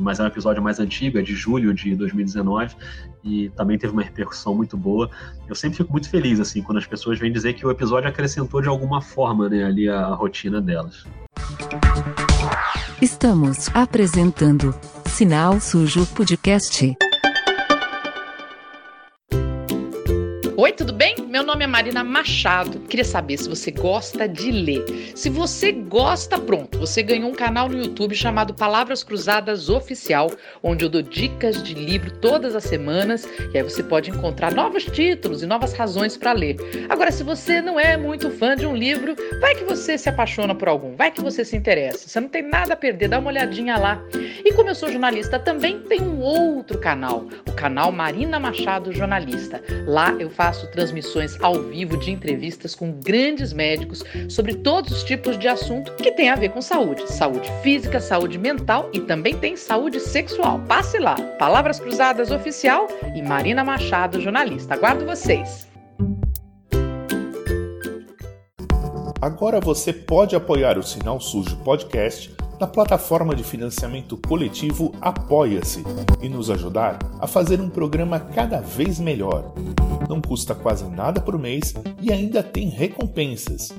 Mas 0.00 0.20
é 0.20 0.22
um 0.22 0.26
episódio 0.26 0.62
mais 0.62 0.80
antigo, 0.80 1.18
é 1.18 1.22
de 1.22 1.34
julho 1.34 1.72
de 1.72 1.94
2019, 1.94 2.74
e 3.22 3.48
também 3.50 3.78
teve 3.78 3.92
uma 3.92 4.02
repercussão 4.02 4.54
muito 4.54 4.76
boa. 4.76 5.10
Eu 5.48 5.54
sempre 5.54 5.78
fico 5.78 5.92
muito 5.92 6.08
feliz, 6.08 6.40
assim, 6.40 6.62
quando 6.62 6.78
as 6.78 6.86
pessoas 6.86 7.18
vêm 7.18 7.32
dizer 7.32 7.54
que 7.54 7.66
o 7.66 7.70
episódio 7.70 8.08
acrescentou 8.08 8.60
de 8.60 8.68
alguma 8.68 9.00
forma, 9.00 9.48
né, 9.48 9.64
ali 9.64 9.88
a, 9.88 10.00
a 10.00 10.14
rotina 10.14 10.60
delas. 10.60 11.04
Estamos 13.00 13.68
apresentando 13.74 14.74
Sinal 15.06 15.60
Sujo 15.60 16.06
Podcast. 16.06 16.96
Oi, 20.56 20.72
tudo 20.72 20.92
bem? 20.92 21.23
Meu 21.34 21.42
nome 21.42 21.64
é 21.64 21.66
Marina 21.66 22.04
Machado. 22.04 22.78
Queria 22.82 23.04
saber 23.04 23.36
se 23.38 23.48
você 23.48 23.72
gosta 23.72 24.28
de 24.28 24.52
ler. 24.52 24.84
Se 25.16 25.28
você 25.28 25.72
gosta, 25.72 26.38
pronto, 26.38 26.78
você 26.78 27.02
ganhou 27.02 27.28
um 27.28 27.34
canal 27.34 27.68
no 27.68 27.76
YouTube 27.76 28.14
chamado 28.14 28.54
Palavras 28.54 29.02
Cruzadas 29.02 29.68
Oficial, 29.68 30.30
onde 30.62 30.84
eu 30.84 30.88
dou 30.88 31.02
dicas 31.02 31.60
de 31.60 31.74
livro 31.74 32.12
todas 32.18 32.54
as 32.54 32.62
semanas 32.62 33.28
e 33.52 33.58
aí 33.58 33.64
você 33.64 33.82
pode 33.82 34.10
encontrar 34.12 34.54
novos 34.54 34.84
títulos 34.84 35.42
e 35.42 35.46
novas 35.46 35.72
razões 35.72 36.16
para 36.16 36.30
ler. 36.30 36.56
Agora, 36.88 37.10
se 37.10 37.24
você 37.24 37.60
não 37.60 37.80
é 37.80 37.96
muito 37.96 38.30
fã 38.30 38.54
de 38.54 38.64
um 38.64 38.76
livro, 38.76 39.16
vai 39.40 39.56
que 39.56 39.64
você 39.64 39.98
se 39.98 40.08
apaixona 40.08 40.54
por 40.54 40.68
algum, 40.68 40.94
vai 40.94 41.10
que 41.10 41.20
você 41.20 41.44
se 41.44 41.56
interessa. 41.56 42.06
Você 42.06 42.20
não 42.20 42.28
tem 42.28 42.48
nada 42.48 42.74
a 42.74 42.76
perder, 42.76 43.08
dá 43.08 43.18
uma 43.18 43.30
olhadinha 43.30 43.76
lá. 43.76 44.00
E 44.44 44.52
como 44.52 44.68
eu 44.68 44.74
sou 44.76 44.88
jornalista, 44.88 45.36
também 45.40 45.80
tem 45.80 46.00
um 46.00 46.20
outro 46.20 46.78
canal, 46.78 47.26
o 47.48 47.52
canal 47.54 47.90
Marina 47.90 48.38
Machado 48.38 48.92
Jornalista. 48.92 49.60
Lá 49.84 50.14
eu 50.20 50.30
faço 50.30 50.70
transmissões 50.70 51.23
ao 51.40 51.62
vivo 51.62 51.96
de 51.96 52.10
entrevistas 52.10 52.74
com 52.74 52.92
grandes 52.92 53.52
médicos 53.52 54.02
sobre 54.28 54.54
todos 54.56 54.92
os 54.92 55.04
tipos 55.04 55.38
de 55.38 55.48
assunto 55.48 55.92
que 55.96 56.12
tem 56.12 56.30
a 56.30 56.36
ver 56.36 56.50
com 56.50 56.60
saúde. 56.60 57.10
Saúde 57.10 57.50
física, 57.62 58.00
saúde 58.00 58.38
mental 58.38 58.90
e 58.92 59.00
também 59.00 59.36
tem 59.36 59.56
saúde 59.56 60.00
sexual. 60.00 60.60
Passe 60.66 60.98
lá. 60.98 61.14
Palavras 61.38 61.80
Cruzadas 61.80 62.30
Oficial 62.30 62.88
e 63.14 63.22
Marina 63.22 63.64
Machado, 63.64 64.20
jornalista. 64.20 64.74
Aguardo 64.74 65.04
vocês. 65.04 65.68
Agora 69.20 69.58
você 69.58 69.92
pode 69.92 70.36
apoiar 70.36 70.78
o 70.78 70.82
Sinal 70.82 71.18
Sujo 71.18 71.56
Podcast 71.64 72.34
na 72.60 72.66
plataforma 72.66 73.34
de 73.34 73.44
financiamento 73.44 74.16
coletivo 74.16 74.92
Apoia-se 75.00 75.82
e 76.22 76.28
nos 76.28 76.50
ajudar 76.50 76.98
a 77.20 77.26
fazer 77.26 77.60
um 77.60 77.68
programa 77.68 78.20
cada 78.20 78.60
vez 78.60 78.98
melhor. 78.98 79.52
Não 80.08 80.20
custa 80.20 80.54
quase 80.54 80.84
nada 80.84 81.20
por 81.20 81.38
mês 81.38 81.74
e 82.00 82.12
ainda 82.12 82.42
tem 82.42 82.68
recompensas. 82.68 83.72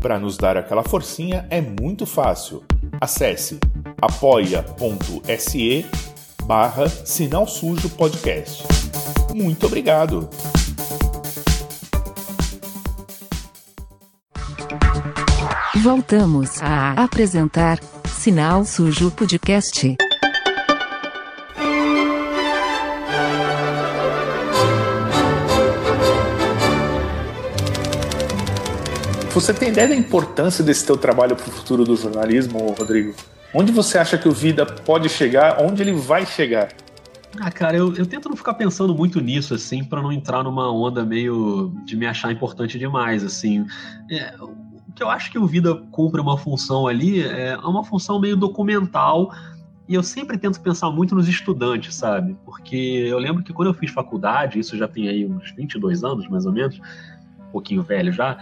Para 0.00 0.18
nos 0.18 0.36
dar 0.36 0.56
aquela 0.56 0.82
forcinha 0.82 1.46
é 1.50 1.60
muito 1.60 2.06
fácil. 2.06 2.62
Acesse 3.00 3.58
apoia.se 4.00 5.86
barra 6.44 6.88
Sinal 6.88 7.46
Sujo 7.46 7.90
Podcast. 7.90 8.64
Muito 9.34 9.66
obrigado! 9.66 10.28
Voltamos 15.82 16.60
a 16.60 16.92
apresentar 16.92 17.78
Sinal 18.28 18.62
Sujo 18.62 19.10
Podcast. 19.10 19.96
Você 29.32 29.54
tem 29.54 29.70
ideia 29.70 29.88
da 29.88 29.94
importância 29.94 30.62
desse 30.62 30.84
teu 30.84 30.98
trabalho 30.98 31.34
para 31.36 31.48
o 31.48 31.50
futuro 31.50 31.86
do 31.86 31.96
jornalismo, 31.96 32.58
Rodrigo? 32.78 33.14
Onde 33.54 33.72
você 33.72 33.96
acha 33.96 34.18
que 34.18 34.28
o 34.28 34.32
Vida 34.32 34.66
pode 34.66 35.08
chegar? 35.08 35.62
Onde 35.62 35.80
ele 35.80 35.94
vai 35.94 36.26
chegar? 36.26 36.68
Ah, 37.40 37.50
cara, 37.50 37.78
eu, 37.78 37.94
eu 37.94 38.04
tento 38.04 38.28
não 38.28 38.36
ficar 38.36 38.52
pensando 38.54 38.94
muito 38.94 39.20
nisso, 39.20 39.54
assim, 39.54 39.82
para 39.82 40.02
não 40.02 40.12
entrar 40.12 40.42
numa 40.42 40.70
onda 40.70 41.02
meio 41.02 41.72
de 41.86 41.96
me 41.96 42.04
achar 42.04 42.30
importante 42.30 42.78
demais, 42.78 43.24
assim. 43.24 43.64
É, 44.10 44.34
que 44.98 45.02
eu 45.04 45.08
acho 45.08 45.30
que 45.30 45.38
o 45.38 45.46
Vida 45.46 45.76
cumpre 45.92 46.20
uma 46.20 46.36
função 46.36 46.88
ali 46.88 47.22
é 47.22 47.56
uma 47.58 47.84
função 47.84 48.18
meio 48.18 48.36
documental 48.36 49.32
e 49.88 49.94
eu 49.94 50.02
sempre 50.02 50.36
tento 50.36 50.60
pensar 50.60 50.90
muito 50.90 51.14
nos 51.14 51.28
estudantes, 51.28 51.94
sabe? 51.94 52.36
Porque 52.44 52.76
eu 52.76 53.16
lembro 53.16 53.44
que 53.44 53.52
quando 53.52 53.68
eu 53.68 53.74
fiz 53.74 53.92
faculdade, 53.92 54.58
isso 54.58 54.76
já 54.76 54.88
tem 54.88 55.08
aí 55.08 55.24
uns 55.24 55.52
22 55.52 56.02
anos, 56.02 56.28
mais 56.28 56.44
ou 56.44 56.52
menos, 56.52 56.80
um 57.38 57.52
pouquinho 57.52 57.82
velho 57.82 58.12
já, 58.12 58.36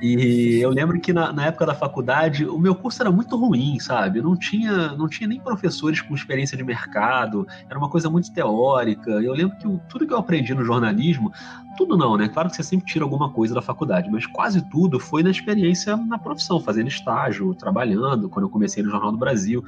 e 0.00 0.60
eu 0.60 0.70
lembro 0.70 0.98
que 0.98 1.12
na, 1.12 1.32
na, 1.32 1.46
época 1.46 1.66
da 1.66 1.74
faculdade 1.74 2.46
o 2.46 2.58
meu 2.58 2.74
curso 2.74 3.02
era 3.02 3.10
muito 3.10 3.36
ruim, 3.36 3.78
sabe? 3.78 4.22
Não 4.22 4.34
tinha, 4.36 4.92
não 4.92 5.08
tinha 5.08 5.28
nem 5.28 5.38
professores 5.38 6.00
com 6.00 6.14
experiência 6.14 6.56
de 6.56 6.64
mercado, 6.64 7.46
era 7.68 7.78
uma 7.78 7.88
coisa 7.88 8.08
muito 8.08 8.32
teórica. 8.32 9.10
Eu 9.10 9.34
lembro 9.34 9.56
que 9.58 9.68
tudo 9.88 10.06
que 10.06 10.12
eu 10.12 10.18
aprendi 10.18 10.54
no 10.54 10.64
jornalismo, 10.64 11.32
tudo 11.76 11.96
não, 11.96 12.16
né? 12.16 12.28
Claro 12.28 12.48
que 12.48 12.56
você 12.56 12.62
sempre 12.62 12.86
tira 12.86 13.04
alguma 13.04 13.30
coisa 13.30 13.54
da 13.54 13.62
faculdade, 13.62 14.10
mas 14.10 14.26
quase 14.26 14.62
tudo 14.70 14.98
foi 14.98 15.22
na 15.22 15.30
experiência 15.30 15.96
na 15.96 16.18
profissão, 16.18 16.60
fazendo 16.60 16.88
estágio, 16.88 17.54
trabalhando, 17.54 18.28
quando 18.28 18.46
eu 18.46 18.50
comecei 18.50 18.82
no 18.82 18.90
Jornal 18.90 19.12
do 19.12 19.18
Brasil. 19.18 19.64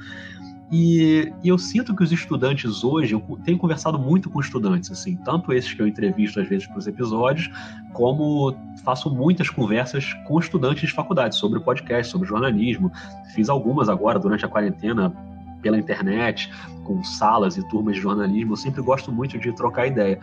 E, 0.71 1.31
e, 1.43 1.49
eu 1.49 1.57
sinto 1.57 1.95
que 1.95 2.03
os 2.03 2.11
estudantes 2.11 2.83
hoje, 2.83 3.13
eu 3.13 3.21
tenho 3.43 3.57
conversado 3.57 3.99
muito 3.99 4.29
com 4.29 4.39
estudantes, 4.39 4.89
assim, 4.91 5.15
tanto 5.17 5.53
esses 5.53 5.71
que 5.73 5.81
eu 5.81 5.87
entrevisto 5.87 6.39
às 6.39 6.47
vezes 6.47 6.65
para 6.65 6.77
os 6.77 6.87
episódios, 6.87 7.49
como 7.93 8.55
faço 8.83 9.13
muitas 9.13 9.49
conversas 9.49 10.13
com 10.25 10.39
estudantes 10.39 10.89
de 10.89 10.93
faculdade 10.93 11.35
sobre 11.35 11.59
podcast, 11.59 12.11
sobre 12.11 12.27
jornalismo. 12.27 12.91
Fiz 13.35 13.49
algumas 13.49 13.87
agora 13.87 14.17
durante 14.17 14.45
a 14.45 14.47
quarentena 14.47 15.13
pela 15.61 15.77
internet, 15.77 16.51
com 16.83 17.03
salas 17.03 17.55
e 17.55 17.67
turmas 17.69 17.95
de 17.95 18.01
jornalismo. 18.01 18.53
Eu 18.53 18.57
sempre 18.57 18.81
gosto 18.81 19.11
muito 19.11 19.37
de 19.39 19.51
trocar 19.53 19.87
ideia. 19.87 20.19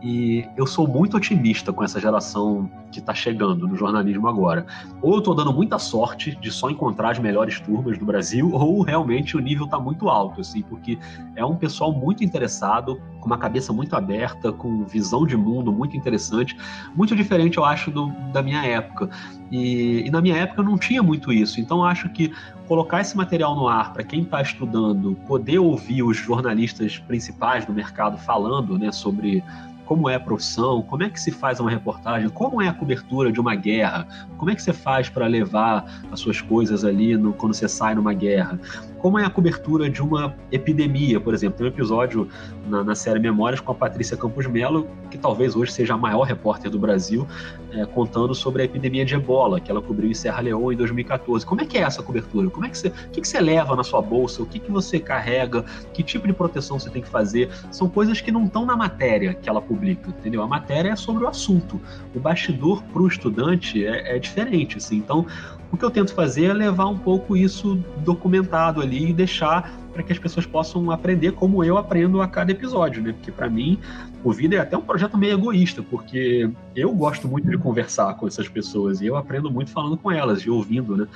E 0.00 0.46
eu 0.56 0.66
sou 0.66 0.86
muito 0.86 1.16
otimista 1.16 1.72
com 1.72 1.82
essa 1.82 2.00
geração 2.00 2.70
que 2.90 3.00
está 3.00 3.12
chegando 3.12 3.66
no 3.66 3.76
jornalismo 3.76 4.28
agora. 4.28 4.64
Ou 5.02 5.14
eu 5.14 5.18
estou 5.18 5.34
dando 5.34 5.52
muita 5.52 5.78
sorte 5.78 6.36
de 6.40 6.50
só 6.50 6.70
encontrar 6.70 7.10
as 7.10 7.18
melhores 7.18 7.60
turmas 7.60 7.98
do 7.98 8.04
Brasil, 8.04 8.50
ou 8.54 8.82
realmente 8.82 9.36
o 9.36 9.40
nível 9.40 9.64
está 9.64 9.78
muito 9.78 10.08
alto, 10.08 10.40
assim, 10.40 10.62
porque 10.62 10.98
é 11.34 11.44
um 11.44 11.56
pessoal 11.56 11.92
muito 11.92 12.22
interessado, 12.22 13.00
com 13.20 13.26
uma 13.26 13.38
cabeça 13.38 13.72
muito 13.72 13.94
aberta, 13.96 14.52
com 14.52 14.84
visão 14.84 15.26
de 15.26 15.36
mundo 15.36 15.72
muito 15.72 15.96
interessante, 15.96 16.56
muito 16.94 17.16
diferente, 17.16 17.58
eu 17.58 17.64
acho, 17.64 17.90
do, 17.90 18.06
da 18.32 18.42
minha 18.42 18.64
época. 18.64 19.10
E, 19.50 20.06
e 20.06 20.10
na 20.10 20.20
minha 20.20 20.36
época 20.36 20.60
eu 20.60 20.64
não 20.64 20.78
tinha 20.78 21.02
muito 21.02 21.32
isso, 21.32 21.60
então 21.60 21.84
acho 21.84 22.08
que 22.10 22.32
colocar 22.66 23.00
esse 23.00 23.16
material 23.16 23.56
no 23.56 23.66
ar 23.66 23.92
para 23.92 24.04
quem 24.04 24.22
está 24.22 24.42
estudando, 24.42 25.16
poder 25.26 25.58
ouvir 25.58 26.02
os 26.02 26.16
jornalistas 26.16 26.98
principais 26.98 27.64
do 27.64 27.72
mercado 27.72 28.18
falando 28.18 28.78
né, 28.78 28.92
sobre 28.92 29.42
como 29.88 30.06
é 30.06 30.16
a 30.16 30.20
profissão, 30.20 30.82
como 30.82 31.02
é 31.02 31.08
que 31.08 31.18
se 31.18 31.30
faz 31.32 31.58
uma 31.60 31.70
reportagem, 31.70 32.28
como 32.28 32.60
é 32.60 32.68
a 32.68 32.74
cobertura 32.74 33.32
de 33.32 33.40
uma 33.40 33.54
guerra, 33.54 34.06
como 34.36 34.50
é 34.50 34.54
que 34.54 34.60
você 34.60 34.74
faz 34.74 35.08
para 35.08 35.26
levar 35.26 36.02
as 36.12 36.20
suas 36.20 36.42
coisas 36.42 36.84
ali 36.84 37.16
no, 37.16 37.32
quando 37.32 37.54
você 37.54 37.66
sai 37.66 37.94
numa 37.94 38.12
guerra, 38.12 38.60
como 38.98 39.18
é 39.18 39.24
a 39.24 39.30
cobertura 39.30 39.88
de 39.88 40.02
uma 40.02 40.34
epidemia, 40.50 41.20
por 41.20 41.34
exemplo. 41.34 41.58
Tem 41.58 41.66
um 41.66 41.70
episódio 41.70 42.28
na, 42.66 42.82
na 42.82 42.94
série 42.94 43.18
Memórias 43.18 43.60
com 43.60 43.72
a 43.72 43.74
Patrícia 43.74 44.16
Campos 44.16 44.46
Melo, 44.46 44.88
que 45.10 45.16
talvez 45.16 45.54
hoje 45.56 45.72
seja 45.72 45.94
a 45.94 45.96
maior 45.96 46.22
repórter 46.22 46.70
do 46.70 46.78
Brasil, 46.78 47.26
é, 47.72 47.84
contando 47.86 48.34
sobre 48.34 48.62
a 48.62 48.64
epidemia 48.64 49.04
de 49.04 49.14
ebola 49.14 49.60
que 49.60 49.70
ela 49.70 49.80
cobriu 49.80 50.10
em 50.10 50.14
Serra 50.14 50.40
Leoa 50.40 50.72
em 50.72 50.76
2014. 50.76 51.46
Como 51.46 51.60
é 51.60 51.64
que 51.64 51.78
é 51.78 51.82
essa 51.82 52.02
cobertura? 52.02 52.50
Como 52.50 52.66
é 52.66 52.68
que 52.68 52.78
você, 52.78 52.88
o 52.88 53.10
que, 53.12 53.20
que 53.20 53.28
você 53.28 53.40
leva 53.40 53.76
na 53.76 53.84
sua 53.84 54.02
bolsa? 54.02 54.42
O 54.42 54.46
que, 54.46 54.58
que 54.58 54.70
você 54.70 54.98
carrega? 54.98 55.64
Que 55.92 56.02
tipo 56.02 56.26
de 56.26 56.32
proteção 56.32 56.78
você 56.78 56.90
tem 56.90 57.02
que 57.02 57.08
fazer? 57.08 57.50
São 57.70 57.88
coisas 57.88 58.20
que 58.20 58.32
não 58.32 58.44
estão 58.44 58.66
na 58.66 58.76
matéria 58.76 59.34
que 59.34 59.48
ela 59.48 59.60
publica, 59.60 60.08
entendeu? 60.10 60.42
A 60.42 60.46
matéria 60.46 60.90
é 60.90 60.96
sobre 60.96 61.24
o 61.24 61.28
assunto. 61.28 61.80
O 62.14 62.20
bastidor 62.20 62.82
para 62.84 63.02
o 63.02 63.06
estudante 63.06 63.86
é, 63.86 64.16
é 64.16 64.18
diferente, 64.18 64.78
assim. 64.78 64.96
Então, 64.96 65.26
o 65.70 65.76
que 65.76 65.84
eu 65.84 65.90
tento 65.90 66.14
fazer 66.14 66.46
é 66.46 66.52
levar 66.52 66.86
um 66.86 66.96
pouco 66.96 67.36
isso 67.36 67.82
documentado 67.98 68.80
ali 68.80 69.10
e 69.10 69.12
deixar 69.12 69.70
para 69.92 70.02
que 70.02 70.12
as 70.12 70.18
pessoas 70.18 70.46
possam 70.46 70.90
aprender 70.90 71.32
como 71.32 71.64
eu 71.64 71.76
aprendo 71.76 72.22
a 72.22 72.28
cada 72.28 72.52
episódio, 72.52 73.02
né? 73.02 73.12
Porque 73.12 73.32
para 73.32 73.50
mim, 73.50 73.78
o 74.22 74.32
Vida 74.32 74.56
é 74.56 74.58
até 74.60 74.76
um 74.76 74.80
projeto 74.80 75.18
meio 75.18 75.34
egoísta, 75.34 75.82
porque 75.82 76.50
eu 76.74 76.92
gosto 76.92 77.28
muito 77.28 77.50
de 77.50 77.58
conversar 77.58 78.14
com 78.14 78.26
essas 78.26 78.48
pessoas 78.48 79.00
e 79.00 79.06
eu 79.06 79.16
aprendo 79.16 79.50
muito 79.50 79.70
falando 79.70 79.96
com 79.96 80.10
elas 80.10 80.40
e 80.40 80.50
ouvindo, 80.50 80.96
né? 80.96 81.06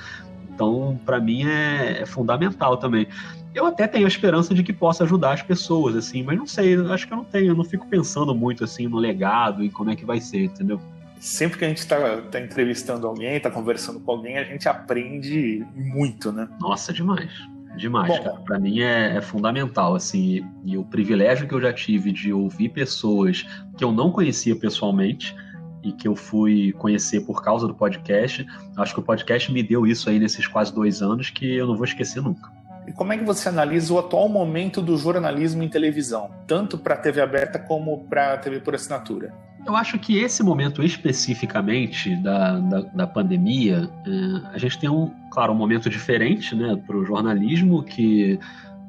Então, 0.53 0.99
para 1.03 1.19
mim 1.19 1.45
é, 1.45 2.01
é, 2.01 2.05
fundamental 2.05 2.77
também. 2.77 3.07
Eu 3.55 3.65
até 3.65 3.87
tenho 3.87 4.05
a 4.05 4.07
esperança 4.07 4.53
de 4.53 4.63
que 4.63 4.73
possa 4.73 5.03
ajudar 5.03 5.33
as 5.33 5.41
pessoas, 5.41 5.95
assim, 5.95 6.23
mas 6.23 6.37
não 6.37 6.45
sei, 6.47 6.75
acho 6.75 7.07
que 7.07 7.13
eu 7.13 7.17
não 7.17 7.23
tenho, 7.25 7.47
eu 7.47 7.55
não 7.55 7.63
fico 7.63 7.87
pensando 7.87 8.33
muito 8.35 8.63
assim 8.63 8.87
no 8.87 8.97
legado 8.97 9.63
e 9.63 9.69
como 9.69 9.89
é 9.91 9.95
que 9.95 10.05
vai 10.05 10.19
ser, 10.19 10.45
entendeu? 10.45 10.79
Sempre 11.23 11.57
que 11.57 11.63
a 11.63 11.69
gente 11.69 11.77
está 11.77 12.21
tá 12.23 12.39
entrevistando 12.39 13.07
alguém, 13.07 13.37
está 13.37 13.49
conversando 13.49 14.01
com 14.01 14.11
alguém, 14.11 14.37
a 14.37 14.43
gente 14.43 14.67
aprende 14.67 15.65
muito, 15.73 16.33
né? 16.33 16.49
Nossa, 16.59 16.91
demais. 16.91 17.31
Demais, 17.77 18.09
Bom, 18.17 18.23
cara. 18.23 18.37
Pra 18.41 18.59
mim 18.59 18.81
é, 18.81 19.15
é, 19.15 19.21
fundamental, 19.21 19.95
assim, 19.95 20.45
e 20.65 20.77
o 20.77 20.83
privilégio 20.83 21.47
que 21.47 21.55
eu 21.55 21.61
já 21.61 21.71
tive 21.71 22.11
de 22.11 22.33
ouvir 22.33 22.69
pessoas 22.69 23.45
que 23.77 23.83
eu 23.83 23.91
não 23.91 24.11
conhecia 24.11 24.53
pessoalmente 24.53 25.33
e 25.81 25.93
que 25.93 26.07
eu 26.07 26.15
fui 26.15 26.73
conhecer 26.73 27.21
por 27.21 27.41
causa 27.41 27.67
do 27.67 27.73
podcast, 27.73 28.45
acho 28.77 28.93
que 28.93 28.99
o 28.99 29.03
podcast 29.03 29.51
me 29.51 29.63
deu 29.63 29.87
isso 29.87 30.09
aí 30.09 30.19
nesses 30.19 30.45
quase 30.45 30.75
dois 30.75 31.01
anos 31.01 31.29
que 31.29 31.55
eu 31.55 31.65
não 31.65 31.75
vou 31.75 31.85
esquecer 31.85 32.21
nunca. 32.21 32.51
E 32.85 32.91
como 32.91 33.13
é 33.13 33.17
que 33.17 33.23
você 33.23 33.47
analisa 33.47 33.93
o 33.93 33.97
atual 33.97 34.27
momento 34.27 34.81
do 34.81 34.97
jornalismo 34.97 35.63
em 35.63 35.69
televisão, 35.69 36.29
tanto 36.45 36.77
para 36.77 36.95
a 36.95 36.97
TV 36.97 37.21
aberta 37.21 37.57
como 37.57 38.03
para 38.09 38.33
a 38.33 38.37
TV 38.37 38.59
por 38.59 38.75
assinatura? 38.75 39.33
Eu 39.65 39.75
acho 39.75 39.97
que 39.97 40.17
esse 40.17 40.43
momento 40.43 40.83
especificamente 40.83 42.15
da, 42.17 42.59
da, 42.59 42.81
da 42.81 43.07
pandemia, 43.07 43.89
é, 44.05 44.47
a 44.53 44.57
gente 44.57 44.77
tem 44.77 44.89
um, 44.89 45.09
claro, 45.31 45.53
um 45.53 45.55
momento 45.55 45.89
diferente 45.89 46.53
né, 46.53 46.75
para 46.75 46.97
o 46.97 47.05
jornalismo, 47.05 47.81
que 47.81 48.37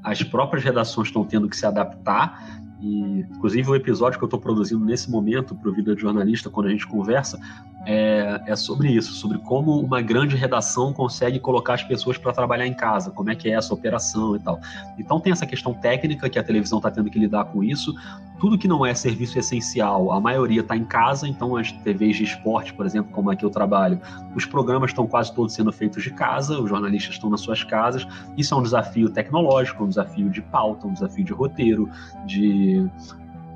as 0.03 0.23
próprias 0.23 0.65
redações 0.65 1.09
estão 1.09 1.25
tendo 1.25 1.49
que 1.49 1.57
se 1.57 1.65
adaptar. 1.65 2.61
E, 2.81 3.21
inclusive, 3.31 3.71
o 3.71 3.75
episódio 3.77 4.19
que 4.19 4.25
eu 4.25 4.27
estou 4.27 4.41
produzindo 4.41 4.85
nesse 4.85 5.11
momento 5.11 5.55
para 5.55 5.71
o 5.71 5.73
Vida 5.73 5.95
de 5.95 6.03
Jornalista, 6.03 6.51
quando 6.51 6.67
a 6.67 6.71
gente 6.71 6.87
conversa, 6.87 7.41
é, 7.87 8.41
é, 8.47 8.57
sobre 8.57 8.91
isso, 8.91 9.13
sobre 9.13 9.39
como 9.39 9.79
uma 9.79 10.01
grande 10.01 10.37
redação 10.37 10.93
consegue 10.93 11.39
colocar 11.39 11.75
as 11.75 11.83
pessoas 11.83 12.17
para 12.17 12.33
trabalhar 12.33 12.67
em 12.67 12.75
casa, 12.75 13.11
como 13.11 13.31
é 13.31 13.35
que 13.35 13.49
é 13.49 13.55
essa 13.55 13.75
operação 13.75 14.37
e 14.37 14.39
tal. 14.39 14.61
Então 14.99 15.21
tem 15.21 15.33
essa 15.33 15.47
questão 15.47 15.75
técnica 15.75 16.29
que 16.29 16.39
a 16.39 16.43
televisão 16.43 16.79
está 16.79 16.91
tendo 16.91 17.11
que 17.11 17.19
lidar 17.19 17.45
com 17.47 17.63
isso. 17.63 17.95
Tudo 18.41 18.59
que 18.59 18.67
não 18.67 18.85
é 18.85 18.95
serviço 18.95 19.39
essencial, 19.39 20.13
a 20.13 20.21
maioria 20.21 20.61
está 20.61 20.77
em 20.77 20.85
casa, 20.85 21.29
então 21.29 21.57
as 21.57 21.73
TVs 21.73 22.17
de 22.17 22.25
esporte, 22.25 22.73
por 22.73 22.85
exemplo, 22.85 23.13
como 23.13 23.31
aqui 23.31 23.45
eu 23.45 23.51
trabalho, 23.51 24.01
os 24.35 24.45
programas 24.45 24.91
estão 24.91 25.07
quase 25.07 25.33
todos 25.35 25.55
sendo 25.55 25.73
feitos 25.73 26.03
de 26.03 26.11
casa, 26.11 26.61
os 26.61 26.69
jornalistas 26.69 27.15
estão 27.15 27.31
nas 27.31 27.41
suas 27.41 27.63
casas. 27.63 28.07
Isso 28.37 28.55
é 28.55 28.57
um 28.57 28.63
desafio 28.63 29.09
tecnológico, 29.11 29.85
um 29.85 29.89
desafio 29.89 30.29
de 30.31 30.43
pauta, 30.43 30.87
um 30.87 30.93
desafio 30.93 31.25
de 31.25 31.33
roteiro, 31.33 31.89
de 32.27 32.89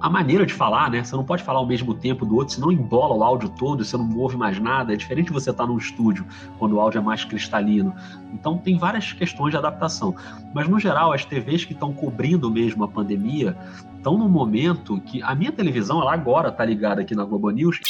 a 0.00 0.08
maneira 0.08 0.46
de 0.46 0.54
falar, 0.54 0.90
né? 0.90 1.02
Você 1.02 1.16
não 1.16 1.24
pode 1.24 1.42
falar 1.42 1.58
ao 1.58 1.66
mesmo 1.66 1.94
tempo 1.94 2.24
do 2.24 2.36
outro, 2.36 2.54
senão 2.54 2.70
embola 2.70 3.14
o 3.14 3.24
áudio 3.24 3.48
todo, 3.48 3.84
você 3.84 3.96
não 3.96 4.16
ouve 4.16 4.36
mais 4.36 4.58
nada. 4.58 4.92
É 4.92 4.96
diferente 4.96 5.26
de 5.26 5.32
você 5.32 5.50
estar 5.50 5.66
num 5.66 5.76
estúdio, 5.76 6.24
quando 6.58 6.74
o 6.74 6.80
áudio 6.80 6.98
é 6.98 7.02
mais 7.02 7.24
cristalino. 7.24 7.94
Então 8.32 8.56
tem 8.58 8.78
várias 8.78 9.12
questões 9.12 9.50
de 9.50 9.56
adaptação. 9.56 10.14
Mas 10.54 10.68
no 10.68 10.78
geral, 10.78 11.12
as 11.12 11.24
TVs 11.24 11.64
que 11.64 11.72
estão 11.72 11.92
cobrindo 11.92 12.50
mesmo 12.50 12.84
a 12.84 12.88
pandemia 12.88 13.56
estão 13.96 14.16
num 14.16 14.28
momento 14.28 15.00
que 15.00 15.22
a 15.22 15.34
minha 15.34 15.50
televisão, 15.50 16.00
ela 16.00 16.12
agora 16.12 16.48
está 16.48 16.64
ligada 16.64 17.00
aqui 17.00 17.14
na 17.14 17.24
Globo 17.24 17.50
News 17.50 17.80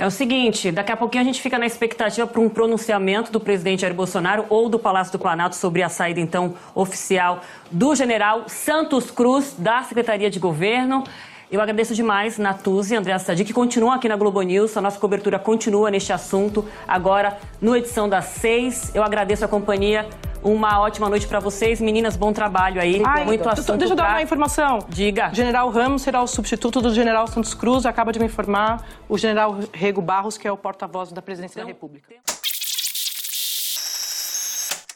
é 0.00 0.06
o 0.06 0.10
seguinte, 0.10 0.72
daqui 0.72 0.90
a 0.90 0.96
pouquinho 0.96 1.20
a 1.20 1.26
gente 1.26 1.42
fica 1.42 1.58
na 1.58 1.66
expectativa 1.66 2.26
para 2.26 2.40
um 2.40 2.48
pronunciamento 2.48 3.30
do 3.30 3.38
presidente 3.38 3.82
Jair 3.82 3.92
Bolsonaro 3.92 4.46
ou 4.48 4.66
do 4.66 4.78
Palácio 4.78 5.12
do 5.12 5.18
Planalto 5.18 5.56
sobre 5.56 5.82
a 5.82 5.90
saída, 5.90 6.18
então, 6.18 6.54
oficial 6.74 7.42
do 7.70 7.94
general 7.94 8.44
Santos 8.46 9.10
Cruz, 9.10 9.54
da 9.58 9.82
Secretaria 9.82 10.30
de 10.30 10.38
Governo. 10.38 11.04
Eu 11.50 11.60
agradeço 11.60 11.96
demais 11.96 12.38
Natuzzi 12.38 12.94
e 12.94 12.96
André 12.96 13.18
Sadi, 13.18 13.44
que 13.44 13.52
continuam 13.52 13.92
aqui 13.92 14.08
na 14.08 14.14
Globo 14.14 14.40
News. 14.40 14.76
A 14.76 14.80
nossa 14.80 15.00
cobertura 15.00 15.36
continua 15.36 15.90
neste 15.90 16.12
assunto, 16.12 16.64
agora 16.86 17.38
no 17.60 17.76
edição 17.76 18.08
das 18.08 18.26
seis. 18.26 18.94
Eu 18.94 19.02
agradeço 19.02 19.44
a 19.44 19.48
companhia. 19.48 20.08
Uma 20.44 20.80
ótima 20.80 21.08
noite 21.08 21.26
para 21.26 21.40
vocês. 21.40 21.80
Meninas, 21.80 22.16
bom 22.16 22.32
trabalho 22.32 22.80
aí. 22.80 23.02
Ai, 23.04 23.24
muito 23.24 23.48
assunto. 23.48 23.76
Deixa 23.76 23.92
eu 23.92 23.96
dar 23.96 24.10
uma 24.10 24.22
informação. 24.22 24.78
Diga. 24.88 25.34
General 25.34 25.68
Ramos 25.70 26.02
será 26.02 26.22
o 26.22 26.26
substituto 26.26 26.80
do 26.80 26.94
general 26.94 27.26
Santos 27.26 27.52
Cruz. 27.52 27.84
Acaba 27.84 28.12
de 28.12 28.20
me 28.20 28.26
informar 28.26 28.86
o 29.08 29.18
general 29.18 29.58
Rego 29.72 30.00
Barros, 30.00 30.38
que 30.38 30.46
é 30.46 30.52
o 30.52 30.56
porta-voz 30.56 31.10
da 31.10 31.20
presidência 31.20 31.58
então, 31.58 31.66
da 31.66 31.74
República. 31.74 32.14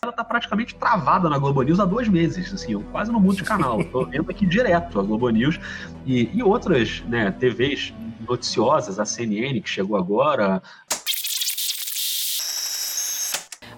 Ela 0.05 0.12
tá 0.12 0.22
praticamente 0.22 0.74
travada 0.74 1.28
na 1.28 1.38
Globo 1.38 1.62
News 1.62 1.80
há 1.80 1.84
dois 1.84 2.09
meses, 2.09 2.52
assim, 2.52 2.72
eu 2.72 2.80
quase 2.92 3.11
não 3.11 3.18
mudo 3.18 3.36
de 3.36 3.44
canal, 3.44 3.82
tô 3.84 4.05
vendo 4.07 4.30
aqui 4.30 4.46
direto 4.46 5.00
a 5.00 5.02
Globo 5.02 5.28
News. 5.30 5.59
E, 6.07 6.30
e 6.32 6.42
outras, 6.42 7.02
né, 7.09 7.30
TVs 7.32 7.92
noticiosas, 8.28 8.98
a 8.98 9.05
CNN 9.05 9.61
que 9.61 9.68
chegou 9.68 9.96
agora, 9.96 10.62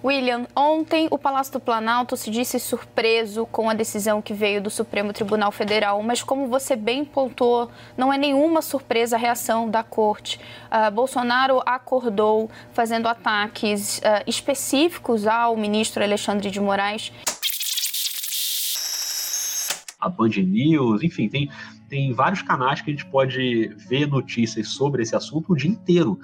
William, 0.06 0.46
ontem 0.54 1.08
o 1.10 1.18
Palácio 1.18 1.54
do 1.54 1.58
Planalto 1.58 2.16
se 2.16 2.30
disse 2.30 2.60
surpreso 2.60 3.44
com 3.46 3.68
a 3.68 3.74
decisão 3.74 4.22
que 4.22 4.32
veio 4.32 4.62
do 4.62 4.70
Supremo 4.70 5.12
Tribunal 5.12 5.50
Federal, 5.50 6.00
mas 6.00 6.22
como 6.22 6.46
você 6.46 6.76
bem 6.76 7.04
pontuou, 7.04 7.68
não 7.96 8.12
é 8.12 8.16
nenhuma 8.16 8.62
surpresa 8.62 9.16
a 9.16 9.18
reação 9.18 9.68
da 9.68 9.82
corte. 9.82 10.38
Uh, 10.66 10.92
Bolsonaro 10.92 11.60
acordou 11.66 12.48
fazendo 12.72 13.08
ataques 13.08 13.98
uh, 13.98 14.22
específicos 14.28 15.26
ao 15.26 15.56
ministro 15.56 16.04
Alexandre 16.04 16.52
de 16.52 16.60
Moraes. 16.60 17.10
A 19.98 20.08
Band 20.08 20.28
News, 20.28 21.02
enfim, 21.02 21.28
tem, 21.28 21.50
tem 21.88 22.12
vários 22.12 22.42
canais 22.42 22.80
que 22.80 22.90
a 22.90 22.92
gente 22.92 23.06
pode 23.06 23.74
ver 23.88 24.06
notícias 24.06 24.68
sobre 24.68 25.02
esse 25.02 25.16
assunto 25.16 25.52
o 25.52 25.56
dia 25.56 25.70
inteiro. 25.70 26.16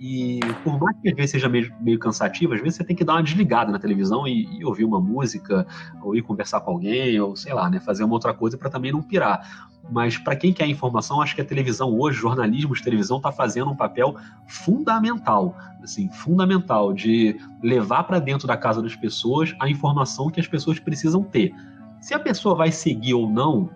E 0.00 0.40
por 0.64 0.80
mais 0.80 0.96
que 1.02 1.10
às 1.10 1.14
vezes 1.14 1.32
seja 1.32 1.46
meio, 1.46 1.70
meio 1.78 1.98
cansativo, 1.98 2.54
às 2.54 2.60
vezes 2.60 2.76
você 2.76 2.84
tem 2.84 2.96
que 2.96 3.04
dar 3.04 3.16
uma 3.16 3.22
desligada 3.22 3.70
na 3.70 3.78
televisão 3.78 4.26
e, 4.26 4.48
e 4.58 4.64
ouvir 4.64 4.84
uma 4.86 4.98
música, 4.98 5.66
ou 6.02 6.16
ir 6.16 6.22
conversar 6.22 6.62
com 6.62 6.70
alguém, 6.70 7.20
ou 7.20 7.36
sei 7.36 7.52
lá, 7.52 7.68
né, 7.68 7.78
fazer 7.78 8.02
uma 8.04 8.14
outra 8.14 8.32
coisa 8.32 8.56
para 8.56 8.70
também 8.70 8.90
não 8.90 9.02
pirar. 9.02 9.68
Mas 9.90 10.16
para 10.16 10.34
quem 10.34 10.54
quer 10.54 10.66
informação, 10.66 11.20
acho 11.20 11.34
que 11.34 11.42
a 11.42 11.44
televisão 11.44 11.92
hoje, 11.98 12.18
jornalismo 12.18 12.74
de 12.74 12.82
televisão 12.82 13.18
está 13.18 13.30
fazendo 13.30 13.70
um 13.70 13.76
papel 13.76 14.16
fundamental, 14.46 15.54
assim, 15.82 16.08
fundamental 16.08 16.94
de 16.94 17.38
levar 17.62 18.04
para 18.04 18.18
dentro 18.18 18.48
da 18.48 18.56
casa 18.56 18.80
das 18.80 18.96
pessoas 18.96 19.54
a 19.60 19.68
informação 19.68 20.30
que 20.30 20.40
as 20.40 20.46
pessoas 20.46 20.78
precisam 20.78 21.22
ter. 21.22 21.52
Se 22.00 22.14
a 22.14 22.18
pessoa 22.18 22.54
vai 22.54 22.72
seguir 22.72 23.12
ou 23.12 23.28
não, 23.28 23.68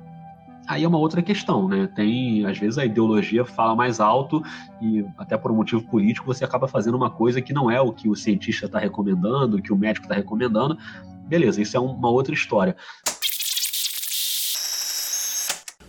Aí 0.66 0.82
é 0.82 0.88
uma 0.88 0.98
outra 0.98 1.22
questão, 1.22 1.68
né? 1.68 1.86
Tem, 1.94 2.46
às 2.46 2.58
vezes, 2.58 2.78
a 2.78 2.86
ideologia 2.86 3.44
fala 3.44 3.76
mais 3.76 4.00
alto 4.00 4.42
e, 4.80 5.04
até 5.18 5.36
por 5.36 5.50
um 5.50 5.56
motivo 5.56 5.82
político, 5.82 6.26
você 6.26 6.42
acaba 6.42 6.66
fazendo 6.66 6.96
uma 6.96 7.10
coisa 7.10 7.42
que 7.42 7.52
não 7.52 7.70
é 7.70 7.80
o 7.80 7.92
que 7.92 8.08
o 8.08 8.16
cientista 8.16 8.64
está 8.64 8.78
recomendando, 8.78 9.58
o 9.58 9.62
que 9.62 9.72
o 9.72 9.76
médico 9.76 10.06
está 10.06 10.14
recomendando. 10.14 10.78
Beleza, 11.28 11.60
isso 11.60 11.76
é 11.76 11.80
uma 11.80 12.08
outra 12.08 12.32
história. 12.32 12.74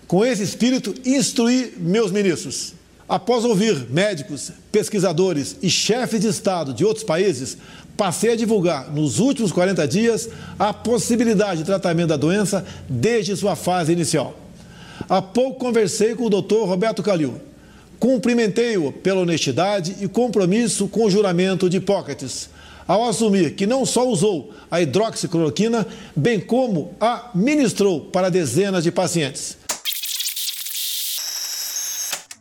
Com 0.07 0.25
esse 0.25 0.43
espírito, 0.43 0.93
instruí 1.05 1.73
meus 1.77 2.11
ministros. 2.11 2.73
Após 3.07 3.45
ouvir 3.45 3.89
médicos, 3.89 4.51
pesquisadores 4.71 5.57
e 5.61 5.69
chefes 5.69 6.19
de 6.19 6.27
Estado 6.27 6.73
de 6.73 6.83
outros 6.83 7.03
países, 7.03 7.57
passei 7.95 8.33
a 8.33 8.35
divulgar, 8.35 8.91
nos 8.91 9.19
últimos 9.19 9.51
40 9.51 9.87
dias, 9.87 10.29
a 10.59 10.73
possibilidade 10.73 11.59
de 11.59 11.65
tratamento 11.65 12.09
da 12.09 12.17
doença 12.17 12.65
desde 12.89 13.35
sua 13.37 13.55
fase 13.55 13.93
inicial. 13.93 14.44
Há 15.07 15.21
pouco 15.21 15.59
conversei 15.59 16.15
com 16.15 16.25
o 16.25 16.29
doutor 16.29 16.67
Roberto 16.67 17.03
Calil. 17.03 17.39
Cumprimentei-o 17.99 18.91
pela 18.91 19.21
honestidade 19.21 19.95
e 20.01 20.07
compromisso 20.07 20.87
com 20.87 21.05
o 21.05 21.09
juramento 21.09 21.69
de 21.69 21.77
Hipócrates, 21.77 22.49
ao 22.87 23.07
assumir 23.07 23.55
que 23.55 23.65
não 23.65 23.85
só 23.85 24.07
usou 24.07 24.53
a 24.69 24.81
hidroxicloroquina, 24.81 25.87
bem 26.15 26.39
como 26.39 26.93
a 26.99 27.31
ministrou 27.33 28.01
para 28.01 28.29
dezenas 28.29 28.83
de 28.83 28.91
pacientes. 28.91 29.57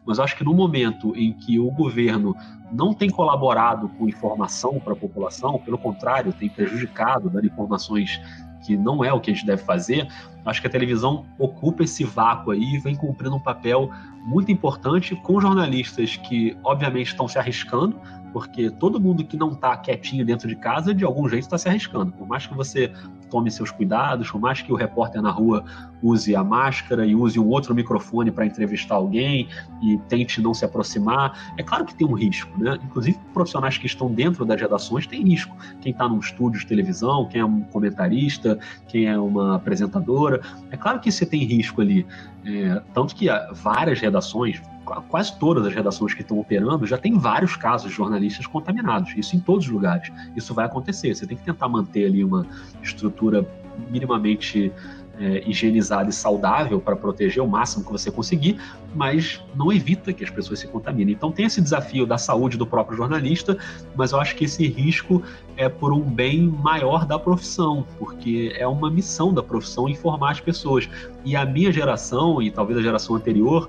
Mas 0.07 0.18
acho 0.18 0.36
que 0.36 0.44
no 0.44 0.52
momento 0.52 1.16
em 1.16 1.32
que 1.32 1.59
o 1.59 1.70
governo 1.70 2.36
não 2.70 2.92
tem 2.92 3.09
colaborado 3.09 3.88
com 3.90 4.09
informação 4.09 4.78
para 4.78 4.92
a 4.92 4.96
população, 4.96 5.59
pelo 5.59 5.78
contrário, 5.78 6.32
tem 6.32 6.48
prejudicado, 6.48 7.30
dando 7.30 7.46
informações 7.46 8.20
que 8.64 8.76
não 8.76 9.04
é 9.04 9.12
o 9.12 9.20
que 9.20 9.30
a 9.30 9.34
gente 9.34 9.46
deve 9.46 9.62
fazer, 9.62 10.08
acho 10.44 10.60
que 10.60 10.66
a 10.66 10.70
televisão 10.70 11.26
ocupa 11.38 11.84
esse 11.84 12.04
vácuo 12.04 12.52
aí 12.52 12.74
e 12.74 12.78
vem 12.78 12.94
cumprindo 12.94 13.36
um 13.36 13.40
papel 13.40 13.90
muito 14.24 14.50
importante 14.50 15.14
com 15.16 15.40
jornalistas 15.40 16.16
que, 16.16 16.56
obviamente, 16.64 17.08
estão 17.08 17.28
se 17.28 17.38
arriscando, 17.38 18.00
porque 18.32 18.70
todo 18.70 18.98
mundo 18.98 19.24
que 19.24 19.36
não 19.36 19.52
está 19.52 19.76
quietinho 19.76 20.24
dentro 20.24 20.48
de 20.48 20.56
casa, 20.56 20.94
de 20.94 21.04
algum 21.04 21.28
jeito 21.28 21.42
está 21.42 21.58
se 21.58 21.68
arriscando. 21.68 22.12
Por 22.12 22.26
mais 22.26 22.46
que 22.46 22.54
você 22.54 22.92
tome 23.26 23.50
seus 23.50 23.70
cuidados, 23.70 24.30
por 24.30 24.40
mais 24.40 24.62
que 24.62 24.72
o 24.72 24.76
repórter 24.76 25.20
na 25.22 25.30
rua 25.30 25.64
use 26.02 26.36
a 26.36 26.44
máscara 26.44 27.06
e 27.06 27.14
use 27.14 27.38
um 27.40 27.48
outro 27.48 27.74
microfone 27.74 28.30
para 28.30 28.44
entrevistar 28.44 28.96
alguém 28.96 29.48
e 29.82 29.98
tente 30.08 30.40
não 30.40 30.52
se 30.52 30.64
aproximar, 30.64 31.54
é 31.56 31.62
claro 31.62 31.84
que 31.84 31.94
tem 31.94 32.06
um 32.06 32.12
risco, 32.12 32.50
né? 32.58 32.78
Inclusive, 32.84 33.18
profissionais 33.32 33.78
que 33.78 33.86
estão 33.86 34.12
dentro 34.12 34.44
das 34.44 34.60
redações 34.60 35.06
têm 35.06 35.22
risco. 35.22 35.56
Quem 35.80 35.92
está 35.92 36.08
num 36.08 36.18
estúdio 36.18 36.60
de 36.60 36.66
televisão, 36.66 37.26
quem 37.26 37.40
é 37.40 37.44
um 37.44 37.62
comentarista, 37.62 38.58
quem 38.88 39.06
é 39.06 39.18
uma 39.18 39.56
apresentadora, 39.56 40.40
é 40.70 40.76
claro 40.76 41.00
que 41.00 41.10
você 41.10 41.24
tem 41.24 41.42
risco 41.44 41.80
ali. 41.80 42.06
É, 42.44 42.82
tanto 42.92 43.14
que 43.14 43.26
várias 43.52 43.98
redações, 44.00 44.60
quase 44.85 45.39
todas 45.39 45.66
as 45.66 45.74
redações 45.74 46.14
que 46.14 46.22
estão 46.22 46.39
operando 46.39 46.87
já 46.87 46.99
tem 46.99 47.18
vários 47.18 47.57
casos 47.57 47.91
de 47.91 47.97
jornalistas 47.97 48.47
contaminados. 48.47 49.12
Isso 49.16 49.37
em 49.37 49.41
todos 49.41 49.66
os 49.66 49.72
lugares. 49.72 50.12
Isso 50.37 50.55
vai 50.55 50.66
acontecer. 50.66 51.14
Você 51.14 51.26
tem 51.26 51.37
que 51.37 51.45
tentar 51.45 51.68
manter 51.68 52.07
ali 52.07 52.22
uma 52.22 52.47
estrutura 52.82 53.47
minimamente 53.91 54.72
é, 55.18 55.49
higienizada 55.49 56.11
e 56.11 56.12
saudável 56.12 56.80
para 56.80 56.97
proteger 56.97 57.43
o 57.43 57.47
máximo 57.47 57.85
que 57.85 57.93
você 57.93 58.11
conseguir, 58.11 58.59
mas 58.95 59.43
não 59.55 59.72
evita 59.72 60.12
que 60.12 60.24
as 60.24 60.30
pessoas 60.30 60.59
se 60.59 60.66
contaminem. 60.66 61.14
Então 61.14 61.30
tem 61.30 61.47
esse 61.47 61.61
desafio 61.61 62.07
da 62.07 62.18
saúde 62.18 62.57
do 62.57 62.66
próprio 62.66 62.97
jornalista, 62.97 63.57
mas 63.95 64.12
eu 64.12 64.20
acho 64.20 64.35
que 64.35 64.45
esse 64.45 64.66
risco 64.66 65.22
é 65.57 65.68
por 65.68 65.93
um 65.93 66.01
bem 66.01 66.43
maior 66.43 67.07
da 67.07 67.18
profissão, 67.18 67.87
porque 67.99 68.55
é 68.59 68.66
uma 68.66 68.91
missão 68.91 69.32
da 69.32 69.43
profissão 69.43 69.89
informar 69.89 70.32
as 70.32 70.41
pessoas. 70.41 70.89
E 71.24 71.37
a 71.37 71.45
minha 71.45 71.72
geração, 71.72 72.43
e 72.43 72.51
talvez 72.51 72.78
a 72.78 72.82
geração 72.82 73.16
anterior, 73.16 73.68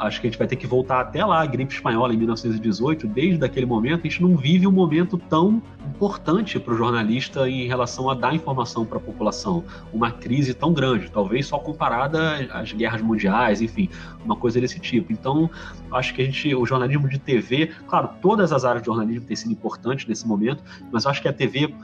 acho 0.00 0.20
que 0.20 0.26
a 0.26 0.30
gente 0.30 0.38
vai 0.38 0.48
ter 0.48 0.56
que 0.56 0.66
voltar 0.66 1.00
até 1.00 1.24
lá, 1.24 1.42
a 1.42 1.46
gripe 1.46 1.74
espanhola 1.74 2.14
em 2.14 2.16
1918. 2.16 3.06
Desde 3.06 3.44
aquele 3.44 3.66
momento, 3.66 4.00
a 4.00 4.08
gente 4.08 4.22
não 4.22 4.36
vive 4.36 4.66
um 4.66 4.72
momento 4.72 5.18
tão 5.18 5.62
importante 5.86 6.58
para 6.58 6.72
o 6.72 6.76
jornalista 6.76 7.48
em 7.48 7.66
relação 7.66 8.08
a 8.08 8.14
dar 8.14 8.34
informação 8.34 8.84
para 8.84 8.98
a 8.98 9.00
população. 9.00 9.62
Uma 9.92 10.10
crise 10.10 10.54
tão 10.54 10.72
grande, 10.72 11.10
talvez 11.10 11.46
só 11.46 11.58
comparada 11.58 12.48
às 12.52 12.72
guerras 12.72 13.02
mundiais, 13.02 13.60
enfim, 13.60 13.88
uma 14.24 14.36
coisa 14.36 14.60
desse 14.60 14.80
tipo. 14.80 15.12
Então, 15.12 15.50
acho 15.92 16.14
que 16.14 16.22
a 16.22 16.24
gente, 16.24 16.54
o 16.54 16.64
jornalismo 16.64 17.08
de 17.08 17.18
TV, 17.18 17.70
claro, 17.86 18.10
todas 18.22 18.52
as 18.52 18.64
áreas 18.64 18.82
de 18.82 18.86
jornalismo 18.86 19.26
têm 19.26 19.36
sido 19.36 19.52
importantes 19.52 20.06
nesse 20.06 20.26
momento, 20.26 20.62
mas 20.90 21.04
acho 21.04 21.20
que 21.20 21.28
a 21.28 21.32
TV 21.32 21.74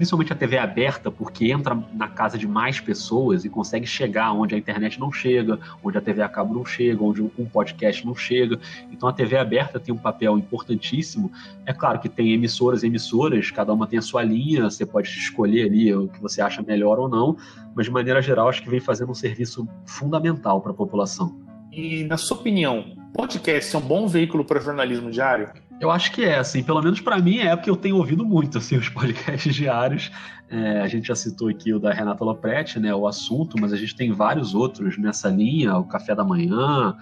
principalmente 0.00 0.32
a 0.32 0.36
TV 0.36 0.56
aberta, 0.56 1.10
porque 1.10 1.52
entra 1.52 1.78
na 1.92 2.08
casa 2.08 2.38
de 2.38 2.48
mais 2.48 2.80
pessoas 2.80 3.44
e 3.44 3.50
consegue 3.50 3.86
chegar 3.86 4.32
onde 4.32 4.54
a 4.54 4.58
internet 4.58 4.98
não 4.98 5.12
chega, 5.12 5.60
onde 5.84 5.98
a 5.98 6.00
TV 6.00 6.22
a 6.22 6.28
cabo 6.28 6.54
não 6.54 6.64
chega, 6.64 7.04
onde 7.04 7.20
um 7.20 7.44
podcast 7.44 8.06
não 8.06 8.14
chega. 8.14 8.58
Então 8.90 9.06
a 9.06 9.12
TV 9.12 9.36
aberta 9.36 9.78
tem 9.78 9.94
um 9.94 9.98
papel 9.98 10.38
importantíssimo. 10.38 11.30
É 11.66 11.74
claro 11.74 12.00
que 12.00 12.08
tem 12.08 12.32
emissoras 12.32 12.82
e 12.82 12.86
emissoras, 12.86 13.50
cada 13.50 13.74
uma 13.74 13.86
tem 13.86 13.98
a 13.98 14.02
sua 14.02 14.22
linha, 14.22 14.70
você 14.70 14.86
pode 14.86 15.06
escolher 15.06 15.66
ali 15.66 15.94
o 15.94 16.08
que 16.08 16.18
você 16.18 16.40
acha 16.40 16.62
melhor 16.62 16.98
ou 16.98 17.06
não, 17.06 17.36
mas 17.74 17.84
de 17.84 17.92
maneira 17.92 18.22
geral 18.22 18.48
acho 18.48 18.62
que 18.62 18.70
vem 18.70 18.80
fazendo 18.80 19.10
um 19.10 19.14
serviço 19.14 19.68
fundamental 19.84 20.62
para 20.62 20.70
a 20.70 20.74
população. 20.74 21.38
E 21.70 22.04
na 22.04 22.16
sua 22.16 22.38
opinião, 22.38 22.96
podcast 23.12 23.76
é 23.76 23.78
um 23.78 23.82
bom 23.82 24.08
veículo 24.08 24.46
para 24.46 24.60
jornalismo 24.60 25.10
diário? 25.10 25.52
Eu 25.80 25.90
acho 25.90 26.12
que 26.12 26.22
é, 26.22 26.38
assim, 26.38 26.62
pelo 26.62 26.82
menos 26.82 27.00
para 27.00 27.18
mim 27.18 27.38
é 27.38 27.56
porque 27.56 27.70
eu 27.70 27.76
tenho 27.76 27.96
ouvido 27.96 28.22
muito, 28.22 28.58
assim, 28.58 28.76
os 28.76 28.88
podcasts 28.90 29.54
diários. 29.54 30.12
É, 30.50 30.82
a 30.82 30.86
gente 30.86 31.08
já 31.08 31.14
citou 31.14 31.48
aqui 31.48 31.72
o 31.72 31.80
da 31.80 31.90
Renata 31.90 32.22
Lopretti, 32.22 32.78
né, 32.78 32.94
o 32.94 33.08
assunto, 33.08 33.56
mas 33.58 33.72
a 33.72 33.76
gente 33.76 33.96
tem 33.96 34.12
vários 34.12 34.54
outros 34.54 34.98
nessa 34.98 35.30
linha, 35.30 35.74
o 35.78 35.84
Café 35.84 36.14
da 36.14 36.22
Manhã, 36.22 36.94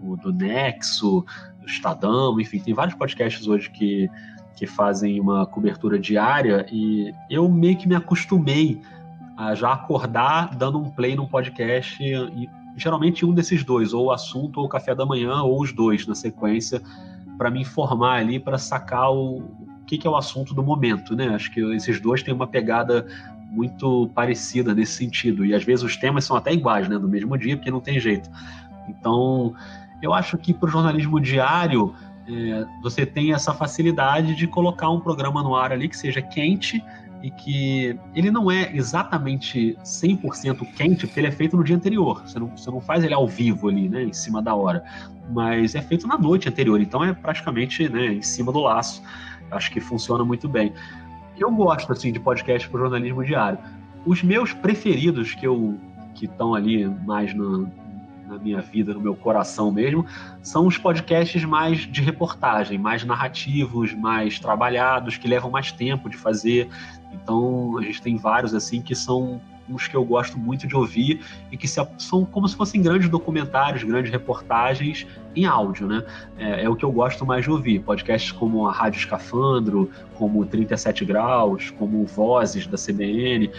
o 0.00 0.16
do 0.16 0.32
Nexo, 0.32 1.24
o 1.60 1.66
Estadão, 1.66 2.40
enfim, 2.40 2.60
tem 2.60 2.72
vários 2.72 2.94
podcasts 2.94 3.48
hoje 3.48 3.68
que, 3.70 4.08
que 4.54 4.64
fazem 4.64 5.20
uma 5.20 5.44
cobertura 5.44 5.98
diária 5.98 6.64
e 6.70 7.12
eu 7.28 7.48
meio 7.48 7.76
que 7.76 7.88
me 7.88 7.96
acostumei 7.96 8.80
a 9.36 9.54
já 9.56 9.72
acordar 9.72 10.54
dando 10.54 10.78
um 10.78 10.88
play 10.88 11.16
num 11.16 11.26
podcast 11.26 12.00
e 12.00 12.48
geralmente 12.76 13.24
um 13.24 13.34
desses 13.34 13.64
dois, 13.64 13.92
ou 13.92 14.06
o 14.06 14.10
assunto 14.12 14.60
ou 14.60 14.66
o 14.66 14.68
café 14.68 14.94
da 14.94 15.04
manhã, 15.04 15.42
ou 15.42 15.60
os 15.60 15.72
dois 15.72 16.06
na 16.06 16.14
sequência, 16.14 16.80
para 17.40 17.50
me 17.50 17.62
informar 17.62 18.18
ali, 18.18 18.38
para 18.38 18.58
sacar 18.58 19.10
o, 19.10 19.38
o 19.38 19.84
que, 19.86 19.96
que, 19.96 20.06
é 20.06 20.10
o 20.10 20.14
assunto 20.14 20.52
do 20.52 20.62
momento, 20.62 21.16
né? 21.16 21.28
Acho 21.28 21.50
que 21.50 21.58
esses 21.74 21.98
dois 21.98 22.22
têm 22.22 22.34
uma 22.34 22.46
pegada 22.46 23.06
muito 23.50 24.10
parecida 24.14 24.74
nesse 24.74 24.92
sentido. 24.92 25.42
E 25.42 25.54
às 25.54 25.64
vezes 25.64 25.82
os 25.82 25.96
temas 25.96 26.26
são 26.26 26.36
até 26.36 26.52
iguais, 26.52 26.86
né? 26.86 26.98
Do 26.98 27.08
mesmo 27.08 27.38
dia, 27.38 27.56
porque 27.56 27.70
não 27.70 27.80
tem 27.80 27.98
jeito. 27.98 28.30
Então, 28.86 29.54
eu 30.02 30.12
acho 30.12 30.36
que 30.36 30.52
para 30.52 30.68
o 30.68 30.70
jornalismo 30.70 31.18
diário, 31.18 31.94
é, 32.28 32.66
você 32.82 33.06
tem 33.06 33.32
essa 33.32 33.54
facilidade 33.54 34.34
de 34.34 34.46
colocar 34.46 34.90
um 34.90 35.00
programa 35.00 35.42
no 35.42 35.56
ar 35.56 35.72
ali 35.72 35.88
que 35.88 35.96
seja 35.96 36.20
quente 36.20 36.84
e 37.22 37.30
que 37.30 37.98
ele 38.14 38.30
não 38.30 38.50
é 38.50 38.74
exatamente 38.74 39.76
100% 39.84 40.66
quente, 40.74 41.06
porque 41.06 41.20
ele 41.20 41.26
é 41.26 41.32
feito 41.32 41.56
no 41.56 41.64
dia 41.64 41.76
anterior. 41.76 42.22
Você 42.26 42.38
não, 42.38 42.48
você 42.48 42.70
não 42.70 42.80
faz 42.80 43.04
ele 43.04 43.14
ao 43.14 43.26
vivo 43.26 43.68
ali, 43.68 43.88
né, 43.88 44.04
em 44.04 44.12
cima 44.12 44.40
da 44.40 44.54
hora. 44.54 44.82
Mas 45.30 45.74
é 45.74 45.82
feito 45.82 46.06
na 46.06 46.18
noite 46.18 46.48
anterior, 46.48 46.80
então 46.80 47.04
é 47.04 47.12
praticamente 47.12 47.88
né, 47.88 48.14
em 48.14 48.22
cima 48.22 48.52
do 48.52 48.60
laço. 48.60 49.02
Acho 49.50 49.70
que 49.70 49.80
funciona 49.80 50.24
muito 50.24 50.48
bem. 50.48 50.72
eu 51.38 51.50
gosto 51.50 51.92
assim 51.92 52.12
de 52.12 52.20
podcast 52.20 52.68
para 52.68 52.80
jornalismo 52.80 53.24
diário. 53.24 53.58
Os 54.06 54.22
meus 54.22 54.52
preferidos 54.52 55.34
que 55.34 55.46
eu 55.46 55.78
que 56.14 56.24
estão 56.26 56.54
ali 56.54 56.86
mais 56.86 57.32
no, 57.32 57.70
na 58.30 58.38
minha 58.38 58.60
vida, 58.60 58.94
no 58.94 59.00
meu 59.00 59.14
coração 59.14 59.70
mesmo, 59.72 60.06
são 60.42 60.66
os 60.66 60.78
podcasts 60.78 61.44
mais 61.44 61.80
de 61.80 62.00
reportagem, 62.00 62.78
mais 62.78 63.04
narrativos, 63.04 63.92
mais 63.92 64.38
trabalhados, 64.38 65.16
que 65.16 65.26
levam 65.28 65.50
mais 65.50 65.72
tempo 65.72 66.08
de 66.08 66.16
fazer. 66.16 66.68
Então, 67.12 67.76
a 67.78 67.82
gente 67.82 68.00
tem 68.00 68.16
vários 68.16 68.54
assim 68.54 68.80
que 68.80 68.94
são 68.94 69.40
uns 69.70 69.86
que 69.86 69.94
eu 69.94 70.04
gosto 70.04 70.38
muito 70.38 70.66
de 70.66 70.74
ouvir 70.74 71.20
e 71.50 71.56
que 71.56 71.68
são 71.68 72.24
como 72.24 72.48
se 72.48 72.56
fossem 72.56 72.82
grandes 72.82 73.08
documentários, 73.08 73.84
grandes 73.84 74.10
reportagens 74.10 75.06
em 75.34 75.44
áudio, 75.44 75.86
né? 75.86 76.02
É, 76.36 76.64
é, 76.64 76.68
o 76.68 76.74
que 76.74 76.84
eu 76.84 76.90
gosto 76.90 77.24
mais 77.24 77.44
de 77.44 77.50
ouvir. 77.50 77.80
Podcasts 77.80 78.32
como 78.32 78.66
a 78.66 78.72
Rádio 78.72 78.98
Escafandro, 78.98 79.88
como 80.14 80.44
37 80.44 81.04
Graus, 81.04 81.70
como 81.70 82.04
Vozes 82.04 82.66
da 82.66 82.76
CBN, 82.76 83.50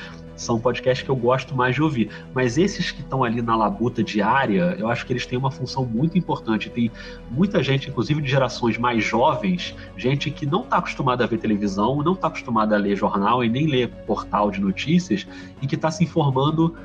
são 0.41 0.59
podcasts 0.59 1.05
que 1.05 1.09
eu 1.09 1.15
gosto 1.15 1.55
mais 1.55 1.75
de 1.75 1.81
ouvir. 1.81 2.09
Mas 2.33 2.57
esses 2.57 2.91
que 2.91 3.01
estão 3.01 3.23
ali 3.23 3.41
na 3.41 3.55
labuta 3.55 4.03
diária, 4.03 4.75
eu 4.77 4.89
acho 4.89 5.05
que 5.05 5.13
eles 5.13 5.25
têm 5.25 5.37
uma 5.37 5.51
função 5.51 5.85
muito 5.85 6.17
importante. 6.17 6.69
Tem 6.69 6.91
muita 7.29 7.61
gente, 7.63 7.89
inclusive 7.89 8.21
de 8.21 8.29
gerações 8.29 8.77
mais 8.77 9.03
jovens, 9.03 9.75
gente 9.95 10.31
que 10.31 10.45
não 10.45 10.61
está 10.61 10.77
acostumada 10.77 11.23
a 11.23 11.27
ver 11.27 11.37
televisão, 11.37 12.01
não 12.03 12.13
está 12.13 12.27
acostumada 12.27 12.75
a 12.75 12.79
ler 12.79 12.95
jornal 12.95 13.43
e 13.43 13.49
nem 13.49 13.67
ler 13.67 13.89
portal 14.05 14.51
de 14.51 14.59
notícias, 14.59 15.27
e 15.61 15.67
que 15.67 15.75
está 15.75 15.91
se 15.91 16.03
informando 16.03 16.75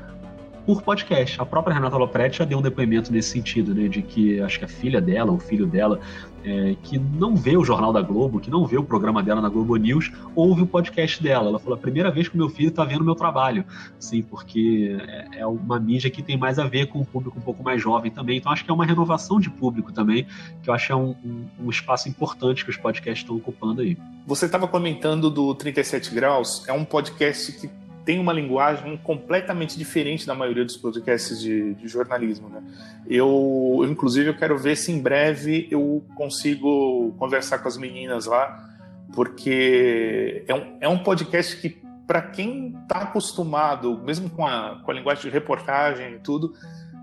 por 0.67 0.81
podcast. 0.81 1.39
A 1.39 1.45
própria 1.45 1.73
Renata 1.73 1.95
Lopretti 1.95 2.39
já 2.39 2.45
deu 2.45 2.59
um 2.59 2.61
depoimento 2.61 3.09
nesse 3.09 3.29
sentido, 3.29 3.73
né, 3.73 3.87
de 3.87 4.01
que 4.01 4.41
acho 4.41 4.59
que 4.59 4.65
a 4.65 4.67
filha 4.67 4.99
dela, 4.99 5.31
o 5.31 5.39
filho 5.39 5.65
dela, 5.65 5.97
é, 6.43 6.75
que 6.83 6.99
não 6.99 7.37
vê 7.37 7.55
o 7.55 7.63
Jornal 7.63 7.93
da 7.93 8.01
Globo, 8.01 8.37
que 8.37 8.51
não 8.51 8.65
vê 8.65 8.77
o 8.77 8.83
programa 8.83 9.23
dela 9.23 9.39
na 9.39 9.47
Globo 9.47 9.77
News, 9.77 10.11
ouve 10.35 10.63
o 10.63 10.67
podcast 10.67 11.23
dela. 11.23 11.47
Ela 11.47 11.57
falou, 11.57 11.75
a 11.75 11.81
primeira 11.81 12.11
vez 12.11 12.27
que 12.27 12.35
meu 12.35 12.49
filho 12.49 12.67
está 12.67 12.83
vendo 12.83 13.05
meu 13.05 13.15
trabalho, 13.15 13.63
sim, 13.97 14.21
porque 14.21 14.97
é, 15.07 15.39
é 15.39 15.47
uma 15.47 15.79
mídia 15.79 16.09
que 16.09 16.21
tem 16.21 16.37
mais 16.37 16.59
a 16.59 16.67
ver 16.67 16.87
com 16.87 16.99
o 16.99 17.05
público 17.05 17.39
um 17.39 17.41
pouco 17.41 17.63
mais 17.63 17.81
jovem 17.81 18.11
também. 18.11 18.37
Então 18.37 18.51
acho 18.51 18.65
que 18.65 18.69
é 18.69 18.73
uma 18.73 18.85
renovação 18.85 19.39
de 19.39 19.49
público 19.49 19.93
também, 19.93 20.27
que 20.61 20.69
eu 20.69 20.73
acho 20.73 20.87
que 20.87 20.91
é 20.91 20.95
um, 20.97 21.15
um, 21.23 21.45
um 21.63 21.69
espaço 21.69 22.09
importante 22.09 22.65
que 22.65 22.71
os 22.71 22.77
podcasts 22.77 23.23
estão 23.23 23.37
ocupando 23.37 23.81
aí. 23.81 23.97
Você 24.25 24.47
estava 24.47 24.67
comentando 24.67 25.29
do 25.29 25.55
37 25.55 26.13
Graus, 26.13 26.67
é 26.67 26.73
um 26.73 26.83
podcast 26.83 27.53
que 27.53 27.86
tem 28.07 28.19
uma 28.19 28.31
linguagem 28.31 28.95
completamente 29.03 29.77
diferente 29.77 30.25
da 30.25 30.33
maioria 30.33 30.63
dos 30.63 30.77
podcasts 30.77 31.41
de, 31.41 31.73
de 31.73 31.89
jornalismo. 31.89 32.47
Né? 32.47 32.63
Eu, 33.05 33.85
inclusive, 33.85 34.29
eu 34.29 34.33
quero 34.33 34.57
ver 34.57 34.77
se 34.77 34.93
em 34.93 35.01
breve 35.01 35.67
eu 35.69 36.01
consigo 36.15 37.13
conversar 37.17 37.59
com 37.59 37.67
as 37.67 37.75
meninas 37.75 38.25
lá, 38.25 38.65
porque 39.13 40.45
é 40.47 40.55
um, 40.55 40.77
é 40.79 40.87
um 40.87 40.99
podcast 40.99 41.57
que, 41.57 41.81
para 42.07 42.21
quem 42.21 42.77
está 42.81 42.99
acostumado, 42.99 44.01
mesmo 44.05 44.29
com 44.29 44.47
a, 44.47 44.79
com 44.85 44.89
a 44.89 44.93
linguagem 44.93 45.23
de 45.23 45.29
reportagem 45.29 46.13
e 46.13 46.19
tudo, 46.19 46.53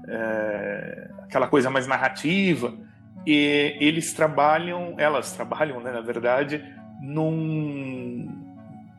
é, 0.09 1.11
aquela 1.23 1.49
coisa 1.49 1.69
mais 1.69 1.87
narrativa, 1.87 2.73
e 3.27 3.77
eles 3.79 4.15
trabalham, 4.15 4.95
elas 4.97 5.33
trabalham, 5.33 5.81
né, 5.81 5.93
na 5.93 6.01
verdade, 6.01 6.65
num 7.03 8.44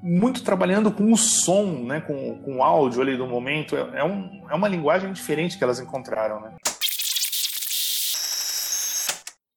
muito 0.07 0.43
trabalhando 0.43 0.91
com 0.91 1.11
o 1.11 1.17
som, 1.17 1.83
né, 1.83 1.99
com, 1.99 2.39
com 2.43 2.57
o 2.57 2.63
áudio 2.63 3.01
ali 3.01 3.17
do 3.17 3.25
momento. 3.25 3.75
É, 3.75 4.01
é, 4.01 4.03
um, 4.03 4.47
é 4.47 4.53
uma 4.53 4.67
linguagem 4.67 5.11
diferente 5.11 5.57
que 5.57 5.63
elas 5.63 5.79
encontraram, 5.79 6.39
né? 6.39 6.55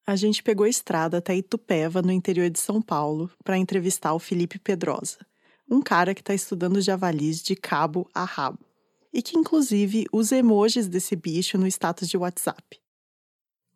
A 0.06 0.16
gente 0.16 0.42
pegou 0.42 0.64
a 0.64 0.68
estrada 0.70 1.18
até 1.18 1.36
Itupeva, 1.36 2.00
no 2.00 2.10
interior 2.10 2.48
de 2.48 2.58
São 2.58 2.80
Paulo, 2.80 3.30
para 3.44 3.58
entrevistar 3.58 4.14
o 4.14 4.18
Felipe 4.18 4.58
Pedrosa, 4.58 5.18
um 5.70 5.82
cara 5.82 6.14
que 6.14 6.22
está 6.22 6.32
estudando 6.32 6.80
javalis 6.80 7.42
de 7.42 7.54
cabo 7.54 8.08
a 8.14 8.24
rabo 8.24 8.64
e 9.12 9.20
que, 9.20 9.36
inclusive, 9.36 10.06
usa 10.10 10.38
emojis 10.38 10.88
desse 10.88 11.14
bicho 11.14 11.58
no 11.58 11.66
status 11.66 12.08
de 12.08 12.16
WhatsApp. 12.16 12.80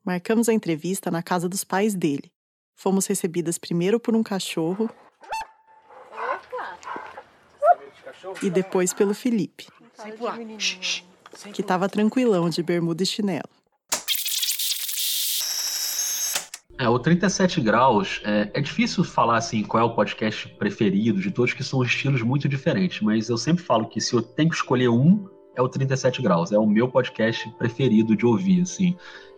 Marcamos 0.03 0.49
a 0.49 0.55
entrevista 0.55 1.11
na 1.11 1.23
casa 1.23 1.51
dos 1.51 1.64
pais 1.64 1.95
dele. 1.95 2.33
Fomos 2.75 3.07
recebidas 3.07 3.59
primeiro 3.59 4.01
por 4.01 4.16
um 4.16 4.23
cachorro 4.23 4.89
e 8.43 8.51
depois 8.51 8.93
pelo 8.93 9.14
Felipe, 9.14 9.66
que 11.53 11.61
estava 11.61 11.89
tranquilão 11.89 12.49
de 12.49 12.62
bermuda 12.62 13.03
e 13.03 13.07
chinelo. 13.07 13.49
É, 16.79 16.89
o 16.89 16.99
37 16.99 17.61
Graus, 17.61 18.20
é, 18.25 18.51
é, 18.55 18.61
difícil 18.61 19.05
falar 19.05 19.37
assim 19.37 19.62
qual 19.62 19.83
é 19.83 19.87
o 19.87 19.95
podcast 19.95 20.49
preferido 20.59 21.20
de 21.20 21.31
todos, 21.31 21.53
que 21.53 21.62
são 21.62 21.83
estilos 21.83 22.23
muito 22.23 22.49
diferentes, 22.49 23.01
mas 23.03 23.29
eu 23.29 23.37
sempre 23.39 23.62
falo 23.62 23.87
que 23.87 24.01
se 24.01 24.14
eu 24.14 24.20
tenho 24.20 24.49
que 24.51 24.57
escolher 24.57 24.89
um, 24.89 25.29
é 25.55 25.62
o 25.62 25.68
37 25.68 26.20
Graus, 26.20 26.51
é 26.51 26.59
o 26.59 26.66
meu 26.66 26.89
podcast 26.89 27.49
preferido 27.59 28.16
de 28.16 28.27
ouvir, 28.27 28.62
assim. 28.62 28.97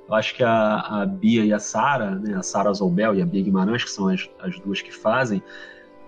Eu 0.09 0.14
acho 0.14 0.35
que 0.35 0.43
a, 0.43 1.03
a 1.03 1.07
Bia 1.07 1.45
e 1.45 1.53
a 1.53 1.59
Sara, 1.59 2.12
né, 2.12 2.35
a 2.35 2.43
Sara 2.43 2.72
Zolbel 2.72 3.14
e 3.14 3.22
a 3.22 3.26
Bia 3.26 3.43
Guimarães, 3.43 3.85
que 3.85 3.91
são 3.91 4.09
as, 4.09 4.28
as 4.39 4.59
duas 4.61 4.80
que 4.80 4.93
fazem, 4.93 5.43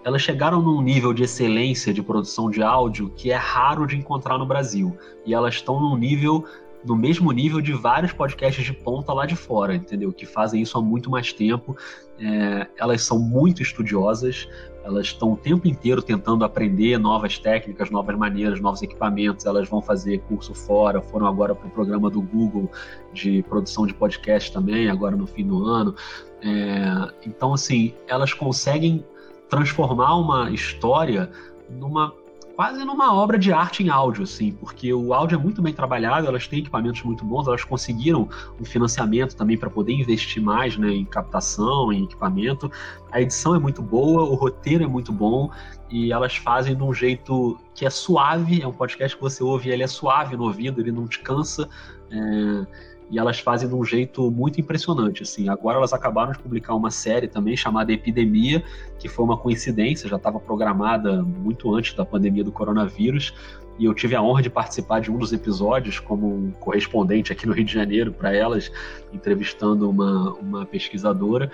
elas 0.07 0.23
chegaram 0.23 0.63
num 0.63 0.81
nível 0.81 1.13
de 1.13 1.25
excelência 1.25 1.93
de 1.93 2.01
produção 2.01 2.49
de 2.49 2.63
áudio 2.63 3.11
que 3.17 3.33
é 3.33 3.35
raro 3.35 3.89
de 3.89 3.97
encontrar 3.97 4.39
no 4.39 4.47
Brasil. 4.47 4.97
E 5.27 5.35
elas 5.35 5.55
estão 5.55 5.81
num 5.81 5.97
nível 5.97 6.45
no 6.85 6.95
mesmo 6.95 7.33
nível 7.33 7.61
de 7.61 7.73
vários 7.73 8.13
podcasts 8.13 8.65
de 8.65 8.73
ponta 8.73 9.13
lá 9.13 9.27
de 9.27 9.35
fora, 9.35 9.75
entendeu? 9.75 10.13
Que 10.13 10.25
fazem 10.25 10.63
isso 10.63 10.79
há 10.79 10.81
muito 10.81 11.11
mais 11.11 11.33
tempo. 11.33 11.77
É, 12.21 12.69
elas 12.79 13.03
são 13.03 13.19
muito 13.19 13.61
estudiosas, 13.61 14.49
elas 14.85 15.07
estão 15.07 15.33
o 15.33 15.37
tempo 15.37 15.67
inteiro 15.67 16.01
tentando 16.01 16.45
aprender 16.45 16.97
novas 16.99 17.37
técnicas, 17.37 17.91
novas 17.91 18.17
maneiras, 18.17 18.61
novos 18.61 18.83
equipamentos. 18.83 19.45
Elas 19.45 19.69
vão 19.69 19.83
fazer 19.83 20.19
curso 20.29 20.55
fora, 20.55 21.03
foram 21.03 21.27
agora 21.27 21.53
para 21.53 21.67
o 21.67 21.71
programa 21.71 22.09
do 22.09 22.23
Google 22.23 22.71
de 23.13 23.43
produção 23.49 23.85
de 23.85 23.93
podcast 23.93 24.53
também, 24.53 24.89
agora 24.89 25.17
no 25.17 25.27
fim 25.27 25.45
do 25.45 25.65
ano. 25.65 25.97
É, 26.41 27.13
então, 27.27 27.53
assim, 27.53 27.93
elas 28.07 28.33
conseguem 28.33 29.05
transformar 29.49 30.17
uma 30.17 30.51
história 30.51 31.31
numa 31.69 32.13
quase 32.57 32.83
numa 32.87 33.15
obra 33.15 33.39
de 33.39 33.53
arte 33.53 33.83
em 33.83 33.91
áudio, 33.91 34.23
assim, 34.23 34.51
porque 34.53 34.91
o 34.93 35.13
áudio 35.13 35.37
é 35.37 35.39
muito 35.39 35.61
bem 35.61 35.75
trabalhado, 35.75 36.27
elas 36.27 36.49
têm 36.49 36.61
equipamentos 36.61 37.03
muito 37.03 37.23
bons, 37.23 37.47
elas 37.47 37.63
conseguiram 37.63 38.27
um 38.59 38.65
financiamento 38.65 39.37
também 39.37 39.59
para 39.59 39.69
poder 39.69 39.93
investir 39.93 40.43
mais 40.43 40.75
né, 40.79 40.89
em 40.89 41.05
captação, 41.05 41.93
em 41.93 42.05
equipamento. 42.05 42.73
A 43.13 43.21
edição 43.21 43.55
é 43.55 43.59
muito 43.59 43.83
boa, 43.83 44.23
o 44.23 44.35
roteiro 44.35 44.83
é 44.83 44.87
muito 44.87 45.13
bom 45.13 45.51
e 45.91 46.11
elas 46.11 46.37
fazem 46.37 46.75
de 46.75 46.83
um 46.83 46.95
jeito 46.95 47.59
que 47.75 47.85
é 47.85 47.91
suave. 47.91 48.63
É 48.63 48.67
um 48.67 48.73
podcast 48.73 49.15
que 49.15 49.23
você 49.23 49.45
ouve, 49.45 49.69
ele 49.69 49.83
é 49.83 49.87
suave 49.87 50.35
no 50.35 50.45
ouvido, 50.45 50.81
ele 50.81 50.91
não 50.91 51.07
te 51.07 51.21
cansa. 51.21 51.69
É 52.11 52.96
e 53.11 53.19
elas 53.19 53.39
fazem 53.39 53.69
de 53.69 53.75
um 53.75 53.85
jeito 53.85 54.31
muito 54.31 54.61
impressionante. 54.61 55.23
Assim, 55.23 55.49
agora 55.49 55.79
elas 55.79 55.93
acabaram 55.93 56.33
de 56.33 56.39
publicar 56.39 56.75
uma 56.75 56.91
série 56.91 57.29
também 57.29 57.57
chamada 57.57 57.93
Epidemia, 57.93 58.65
que 58.99 59.09
foi 59.09 59.25
uma 59.25 59.37
coincidência, 59.37 60.09
já 60.09 60.17
estava 60.17 60.41
programada 60.41 61.23
muito 61.23 61.73
antes 61.75 61.95
da 61.95 62.05
pandemia 62.05 62.43
do 62.43 62.53
coronavírus. 62.53 63.33
E 63.79 63.85
eu 63.85 63.95
tive 63.95 64.17
a 64.17 64.23
honra 64.23 64.43
de 64.43 64.51
participar 64.51 65.01
de 65.01 65.11
um 65.11 65.19
dos 65.19 65.33
episódios 65.33 65.99
como 65.99 66.35
um 66.35 66.51
correspondente 66.53 67.31
aqui 67.31 67.47
no 67.47 67.53
Rio 67.53 67.65
de 67.65 67.73
Janeiro 67.73 68.11
para 68.11 68.35
elas, 68.35 68.73
entrevistando 69.13 69.89
uma, 69.89 70.33
uma 70.35 70.67
pesquisadora. 70.67 71.51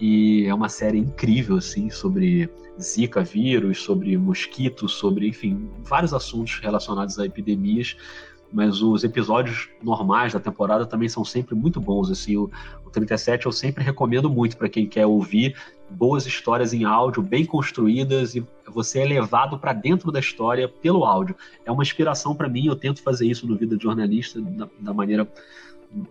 E 0.00 0.46
é 0.46 0.54
uma 0.54 0.68
série 0.68 0.98
incrível, 0.98 1.56
assim, 1.56 1.90
sobre 1.90 2.48
Zika 2.80 3.22
vírus, 3.22 3.82
sobre 3.82 4.16
mosquitos, 4.16 4.92
sobre, 4.92 5.28
enfim, 5.28 5.68
vários 5.82 6.14
assuntos 6.14 6.58
relacionados 6.60 7.18
a 7.18 7.26
epidemias 7.26 7.96
mas 8.52 8.80
os 8.80 9.04
episódios 9.04 9.68
normais 9.82 10.32
da 10.32 10.40
temporada 10.40 10.86
também 10.86 11.08
são 11.08 11.24
sempre 11.24 11.54
muito 11.54 11.80
bons. 11.80 12.10
Assim, 12.10 12.36
o, 12.36 12.50
o 12.84 12.90
37 12.90 13.46
eu 13.46 13.52
sempre 13.52 13.84
recomendo 13.84 14.30
muito 14.30 14.56
para 14.56 14.68
quem 14.68 14.86
quer 14.86 15.06
ouvir 15.06 15.54
boas 15.90 16.26
histórias 16.26 16.72
em 16.72 16.84
áudio, 16.84 17.22
bem 17.22 17.44
construídas 17.44 18.34
e 18.34 18.44
você 18.66 19.00
é 19.00 19.04
levado 19.04 19.58
para 19.58 19.72
dentro 19.72 20.10
da 20.10 20.20
história 20.20 20.68
pelo 20.68 21.04
áudio. 21.04 21.36
É 21.64 21.72
uma 21.72 21.82
inspiração 21.82 22.34
para 22.34 22.48
mim. 22.48 22.66
Eu 22.66 22.76
tento 22.76 23.02
fazer 23.02 23.26
isso 23.26 23.46
no 23.46 23.56
vida 23.56 23.76
de 23.76 23.82
jornalista 23.82 24.40
da, 24.40 24.68
da 24.80 24.94
maneira 24.94 25.26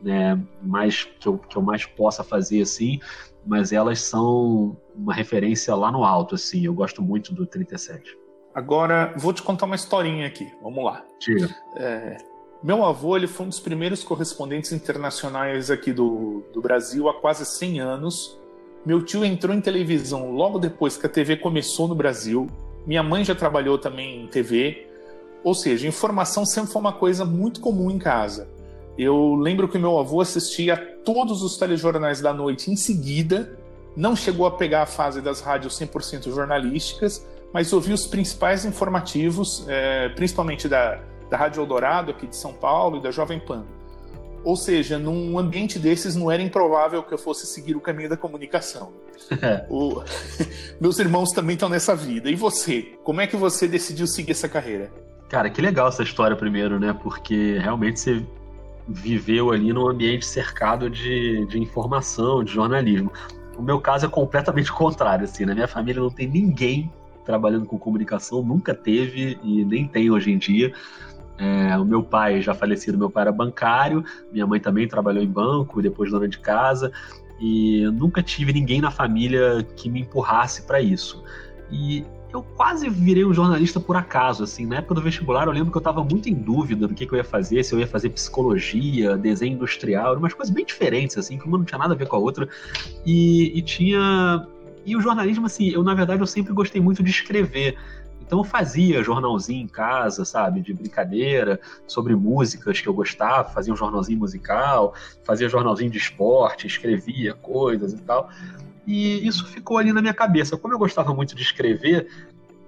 né, 0.02 0.40
mais 0.62 1.04
que 1.20 1.28
eu, 1.28 1.38
que 1.38 1.56
eu 1.56 1.62
mais 1.62 1.86
possa 1.86 2.24
fazer 2.24 2.62
assim, 2.62 3.00
mas 3.46 3.72
elas 3.72 4.02
são 4.02 4.76
uma 4.96 5.14
referência 5.14 5.74
lá 5.76 5.92
no 5.92 6.04
alto. 6.04 6.36
Assim, 6.36 6.66
eu 6.66 6.74
gosto 6.74 7.02
muito 7.02 7.34
do 7.34 7.46
37. 7.46 8.18
Agora, 8.58 9.14
vou 9.16 9.32
te 9.32 9.43
contar 9.43 9.68
uma 9.68 9.76
historinha 9.76 10.26
aqui. 10.26 10.51
Vamos 10.64 10.84
lá. 10.84 11.05
Diga. 11.20 11.55
É, 11.76 12.18
meu 12.64 12.84
avô 12.84 13.16
ele 13.16 13.28
foi 13.28 13.45
um 13.45 13.49
dos 13.49 13.60
primeiros 13.60 14.03
correspondentes 14.03 14.72
internacionais 14.72 15.70
aqui 15.70 15.93
do, 15.93 16.43
do 16.51 16.60
Brasil 16.60 17.08
há 17.08 17.14
quase 17.14 17.45
100 17.45 17.80
anos. 17.82 18.39
Meu 18.84 19.05
tio 19.05 19.24
entrou 19.24 19.55
em 19.55 19.62
televisão 19.62 20.32
logo 20.32 20.58
depois 20.58 20.97
que 20.97 21.05
a 21.05 21.10
TV 21.10 21.38
começou 21.38 21.88
no 21.88 21.93
Brasil. 21.93 22.47
Minha 22.84 23.03
mãe 23.03 23.24
já 23.24 23.36
trabalhou 23.36 23.78
também 23.78 24.24
em 24.24 24.28
TV. 24.28 24.88
Ou 25.43 25.53
seja, 25.53 25.88
informação 25.88 26.43
sempre 26.43 26.72
foi 26.72 26.80
uma 26.80 26.93
coisa 26.93 27.24
muito 27.24 27.62
comum 27.62 27.91
em 27.91 27.99
casa. 27.99 28.49
Eu 28.97 29.36
lembro 29.36 29.68
que 29.68 29.78
meu 29.78 29.99
avô 29.99 30.20
assistia 30.20 30.74
a 30.74 30.78
todos 30.78 31.43
os 31.43 31.58
telejornais 31.58 32.22
da 32.22 32.34
noite 32.34 32.72
em 32.72 32.76
seguida. 32.76 33.55
Não 33.95 34.16
chegou 34.16 34.47
a 34.47 34.51
pegar 34.58 34.82
a 34.82 34.88
fase 34.88 35.22
das 35.22 35.41
rádios 35.41 35.80
100% 35.80 36.32
jornalísticas, 36.32 37.24
mas 37.54 37.72
ouvi 37.74 37.93
os 37.93 38.08
principais 38.08 38.66
informativos, 38.66 39.66
é, 39.68 40.10
principalmente 40.10 40.68
da, 40.68 41.00
da 41.30 41.38
Rádio 41.38 41.62
Eldorado, 41.62 42.12
aqui 42.12 42.28
de 42.28 42.36
São 42.36 42.54
Paulo, 42.54 42.98
e 42.98 43.02
da 43.02 43.12
Jovem 43.12 43.39
Pan. 43.39 43.66
Ou 44.43 44.56
seja, 44.56 44.98
num 44.98 45.38
ambiente 45.38 45.78
desses 45.80 46.16
não 46.16 46.32
era 46.32 46.41
improvável 46.41 47.04
que 47.04 47.14
eu 47.14 47.18
fosse 47.18 47.45
seguir 47.45 47.76
o 47.76 47.82
caminho 47.82 48.10
da 48.10 48.16
comunicação. 48.16 48.93
o... 49.70 50.04
Meus 50.80 51.00
irmãos 51.00 51.32
também 51.32 51.56
estão 51.56 51.68
nessa 51.68 51.95
vida. 51.95 52.30
E 52.30 52.36
você? 52.36 52.93
Como 53.04 53.20
é 53.20 53.28
que 53.28 53.36
você 53.36 53.68
decidiu 53.68 54.08
seguir 54.08 54.32
essa 54.32 54.48
carreira? 54.48 54.91
Cara, 55.28 55.50
que 55.50 55.62
legal 55.62 55.89
essa 55.89 56.04
história 56.04 56.36
primeiro, 56.36 56.80
né? 56.80 56.98
Porque 57.04 57.58
realmente 57.60 58.00
você 58.00 58.26
viveu 58.88 59.52
ali 59.52 59.74
num 59.74 59.89
ambiente 59.89 60.26
cercado 60.26 60.89
de, 60.89 61.45
de 61.48 61.60
informação, 61.60 62.43
de 62.43 62.54
jornalismo. 62.54 63.12
O 63.58 63.62
meu 63.62 63.82
caso 63.82 64.06
é 64.06 64.10
completamente 64.10 64.72
contrário, 64.72 65.26
assim. 65.26 65.43
Na 65.43 65.54
minha 65.54 65.68
família 65.68 66.02
não 66.02 66.10
tem 66.10 66.30
ninguém 66.30 66.89
trabalhando 67.28 67.65
com 67.65 67.78
comunicação, 67.78 68.41
nunca 68.41 68.73
teve 68.73 69.38
e 69.43 69.65
nem 69.65 69.86
tem 69.86 70.09
hoje 70.09 70.32
em 70.32 70.38
dia. 70.38 70.73
É, 71.38 71.78
o 71.78 71.86
meu 71.86 72.01
pai, 72.01 72.41
já 72.41 72.55
falecido, 72.55 72.97
meu 72.97 73.11
pai 73.11 73.23
era 73.23 73.32
bancário, 73.32 74.03
minha 74.32 74.47
mãe 74.47 74.59
também 74.59 74.88
trabalhou 74.88 75.21
em 75.21 75.28
banco, 75.28 75.82
depois 75.82 76.09
dona 76.09 76.28
de 76.28 76.39
casa, 76.39 76.91
e 77.39 77.86
nunca 77.91 78.23
tive 78.23 78.51
ninguém 78.53 78.82
na 78.82 78.89
família 78.89 79.63
que 79.75 79.89
me 79.89 80.01
empurrasse 80.01 80.63
para 80.63 80.82
isso. 80.82 81.23
E 81.69 82.03
eu 82.34 82.41
quase 82.41 82.89
virei 82.89 83.23
um 83.23 83.34
jornalista 83.34 83.80
por 83.80 83.95
acaso, 83.95 84.43
assim, 84.43 84.65
na 84.65 84.78
época 84.78 84.95
do 84.95 85.01
vestibular 85.01 85.45
eu 85.45 85.51
lembro 85.51 85.71
que 85.71 85.78
eu 85.78 85.82
estava 85.82 86.03
muito 86.03 86.28
em 86.28 86.34
dúvida 86.34 86.88
do 86.88 86.93
que, 86.93 87.05
que, 87.05 87.13
eu 87.13 87.17
ia 87.17 87.23
fazer, 87.23 87.63
se 87.63 87.73
eu 87.73 87.80
ia 87.80 87.88
fazer 87.88 88.09
psicologia, 88.09 89.17
desenho 89.17 89.53
industrial, 89.53 90.11
eram 90.11 90.19
umas 90.19 90.34
coisas 90.34 90.53
bem 90.53 90.65
diferentes, 90.65 91.17
assim, 91.17 91.38
que 91.38 91.47
uma 91.47 91.57
não 91.57 91.65
tinha 91.65 91.78
nada 91.78 91.93
a 91.93 91.97
ver 91.97 92.07
com 92.07 92.15
a 92.15 92.19
outra, 92.19 92.47
e, 93.05 93.57
e 93.57 93.61
tinha... 93.61 94.47
E 94.88 94.96
o 94.96 95.02
jornalismo, 95.02 95.46
assim, 95.46 95.70
eu 95.70 95.84
na 95.84 95.94
verdade 95.94 96.22
eu 96.22 96.26
sempre 96.26 96.54
gostei 96.54 96.82
muito 96.82 97.04
de 97.04 97.12
escrever, 97.12 97.78
então 98.22 98.40
eu 98.40 98.44
fazia 98.44 99.04
jornalzinho 99.04 99.64
em 99.64 99.68
casa, 99.68 100.24
sabe, 100.24 100.62
de 100.62 100.74
brincadeira, 100.74 101.60
sobre 101.86 102.16
músicas 102.16 102.80
que 102.80 102.88
eu 102.88 102.94
gostava, 102.94 103.50
fazia 103.50 103.74
um 103.74 103.76
jornalzinho 103.76 104.20
musical, 104.20 104.96
fazia 105.26 105.50
jornalzinho 105.50 105.92
de 105.92 105.98
esporte, 105.98 106.68
escrevia 106.68 107.34
coisas 107.34 107.92
e 107.92 107.98
tal. 107.98 108.30
E 108.86 109.28
isso 109.28 109.46
ficou 109.48 109.78
ali 109.78 109.92
na 109.92 110.02
minha 110.02 110.14
cabeça. 110.14 110.58
Como 110.58 110.74
eu 110.74 110.80
gostava 110.80 111.14
muito 111.14 111.36
de 111.36 111.42
escrever, 111.42 112.08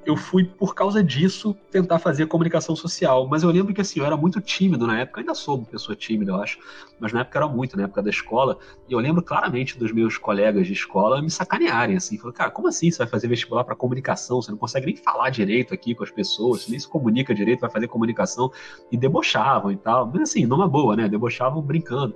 eu 0.06 0.16
fui, 0.16 0.45
por 0.45 0.74
causa 0.74 1.04
disso, 1.04 1.56
tentar 1.70 2.00
fazer 2.00 2.26
comunicação 2.26 2.76
social. 2.76 3.28
Mas 3.28 3.43
eu 3.43 3.50
lembro 3.50 3.74
que 3.74 3.82
assim, 3.82 4.00
eu 4.00 4.06
era 4.06 4.16
muito 4.16 4.41
tímido 4.41 4.88
na 4.88 5.02
época, 5.02 5.20
eu 5.20 5.22
ainda 5.22 5.36
sou 5.36 5.58
uma 5.58 5.66
pessoa 5.66 5.95
tímida, 5.95 6.32
eu 6.32 6.41
acho, 6.41 6.58
mas 7.00 7.14
na 7.14 7.22
época 7.22 7.39
era 7.39 7.47
muito, 7.47 7.78
na 7.78 7.84
época 7.84 8.02
da 8.02 8.10
escola. 8.10 8.58
E 8.88 8.93
eu 8.93 9.00
lembro 9.00 9.22
claramente 9.22 9.78
dos 9.78 9.91
meus 9.91 10.18
colegas 10.18 10.66
de 10.66 10.74
escola 10.74 11.22
me 11.22 11.30
sacanearem, 11.30 11.95
assim. 11.95 12.18
Falaram, 12.18 12.38
cara, 12.38 12.52
como 12.52 12.68
assim 12.68 12.89
você 12.89 13.00
vai 13.00 13.08
fazer 13.08 13.28
vestibular 13.28 13.64
para 13.64 13.76
comunicação? 13.76 14.41
Você 14.41 14.52
não 14.52 14.58
consegue 14.58 14.88
nem 14.88 14.95
falar 14.95 15.30
direito 15.30 15.74
aqui 15.74 15.93
com 15.93 16.04
as 16.04 16.12
pessoas, 16.12 16.64
você 16.64 16.72
nem 16.72 16.80
se 16.80 16.88
comunica 16.88 17.34
direito, 17.34 17.62
vai 17.62 17.70
fazer 17.70 17.88
comunicação. 17.88 18.52
E 18.91 18.97
debochavam 18.97 19.72
e 19.72 19.78
tal. 19.78 20.08
Mas 20.08 20.24
assim, 20.24 20.45
numa 20.45 20.68
boa, 20.68 20.95
né? 20.95 21.08
Debochavam 21.08 21.62
brincando. 21.62 22.16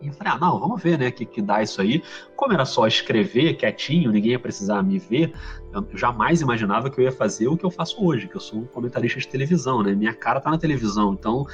E 0.00 0.06
eu 0.08 0.12
falei, 0.12 0.32
ah, 0.32 0.38
não, 0.38 0.58
vamos 0.60 0.82
ver, 0.82 0.98
né, 0.98 1.10
que, 1.10 1.24
que 1.24 1.42
dá 1.42 1.62
isso 1.62 1.80
aí. 1.80 2.02
Como 2.36 2.52
era 2.52 2.64
só 2.64 2.86
escrever 2.86 3.54
quietinho, 3.54 4.12
ninguém 4.12 4.32
ia 4.32 4.38
precisar 4.38 4.82
me 4.82 4.98
ver, 4.98 5.32
eu 5.72 5.86
jamais 5.94 6.40
imaginava 6.40 6.88
que 6.88 7.00
eu 7.00 7.04
ia 7.04 7.12
fazer 7.12 7.48
o 7.48 7.56
que 7.56 7.64
eu 7.64 7.70
faço 7.70 8.04
hoje, 8.04 8.28
que 8.28 8.36
eu 8.36 8.40
sou 8.40 8.60
um 8.60 8.64
comentarista 8.64 9.18
de 9.18 9.28
televisão, 9.28 9.82
né? 9.82 9.94
Minha 9.94 10.14
cara 10.14 10.40
tá 10.40 10.50
na 10.50 10.58
televisão, 10.58 11.14
então 11.18 11.46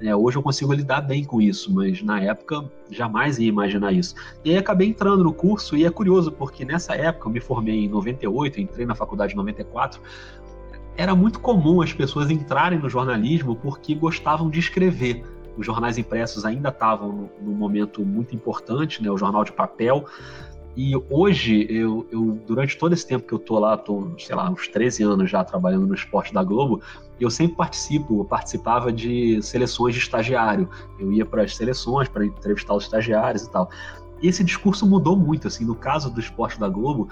é, 0.00 0.14
hoje 0.14 0.38
eu 0.38 0.42
consigo 0.42 0.72
lidar 0.72 1.00
bem 1.00 1.24
com 1.24 1.40
isso, 1.40 1.72
mas 1.74 2.00
na 2.02 2.20
época 2.20 2.70
jamais 2.90 3.38
ia 3.38 3.48
imaginar 3.48 3.92
isso. 3.92 4.14
E 4.44 4.50
aí 4.50 4.56
acabei 4.56 4.88
entrando 4.88 5.24
no 5.24 5.32
curso 5.32 5.76
e 5.76 5.84
é 5.84 5.90
curioso, 5.90 6.30
porque 6.30 6.64
nessa 6.64 6.94
época 6.94 7.28
eu 7.28 7.32
me 7.32 7.40
formei 7.40 7.84
em 7.84 7.88
98, 7.88 8.60
entrei 8.60 8.86
na 8.86 8.94
faculdade 8.94 9.32
em 9.32 9.36
94, 9.36 10.00
era 10.96 11.14
muito 11.14 11.40
comum 11.40 11.80
as 11.80 11.92
pessoas 11.92 12.30
entrarem 12.30 12.78
no 12.78 12.88
jornalismo 12.88 13.56
porque 13.56 13.94
gostavam 13.94 14.50
de 14.50 14.58
escrever 14.58 15.22
os 15.58 15.66
jornais 15.66 15.98
impressos 15.98 16.44
ainda 16.44 16.68
estavam 16.68 17.28
num 17.40 17.54
momento 17.54 18.04
muito 18.04 18.34
importante, 18.34 19.02
né, 19.02 19.10
o 19.10 19.18
jornal 19.18 19.42
de 19.42 19.52
papel. 19.52 20.06
E 20.76 20.92
hoje, 21.10 21.66
eu, 21.68 22.06
eu, 22.12 22.40
durante 22.46 22.78
todo 22.78 22.92
esse 22.92 23.04
tempo 23.04 23.26
que 23.26 23.34
eu 23.34 23.38
tô 23.40 23.58
lá, 23.58 23.76
tô, 23.76 24.12
sei 24.16 24.36
lá, 24.36 24.48
uns 24.48 24.68
13 24.68 25.02
anos 25.02 25.28
já 25.28 25.42
trabalhando 25.42 25.88
no 25.88 25.94
esporte 25.94 26.32
da 26.32 26.44
Globo, 26.44 26.80
eu 27.20 27.28
sempre 27.28 27.56
participo, 27.56 28.20
eu 28.20 28.24
participava 28.24 28.92
de 28.92 29.42
seleções 29.42 29.96
de 29.96 30.00
estagiário. 30.00 30.68
Eu 30.96 31.12
ia 31.12 31.26
para 31.26 31.42
as 31.42 31.56
seleções 31.56 32.08
para 32.08 32.24
entrevistar 32.24 32.74
os 32.74 32.84
estagiários 32.84 33.42
e 33.42 33.50
tal. 33.50 33.68
E 34.22 34.28
esse 34.28 34.44
discurso 34.44 34.86
mudou 34.86 35.16
muito, 35.16 35.48
assim, 35.48 35.64
no 35.64 35.74
caso 35.74 36.10
do 36.10 36.20
esporte 36.20 36.60
da 36.60 36.68
Globo, 36.68 37.08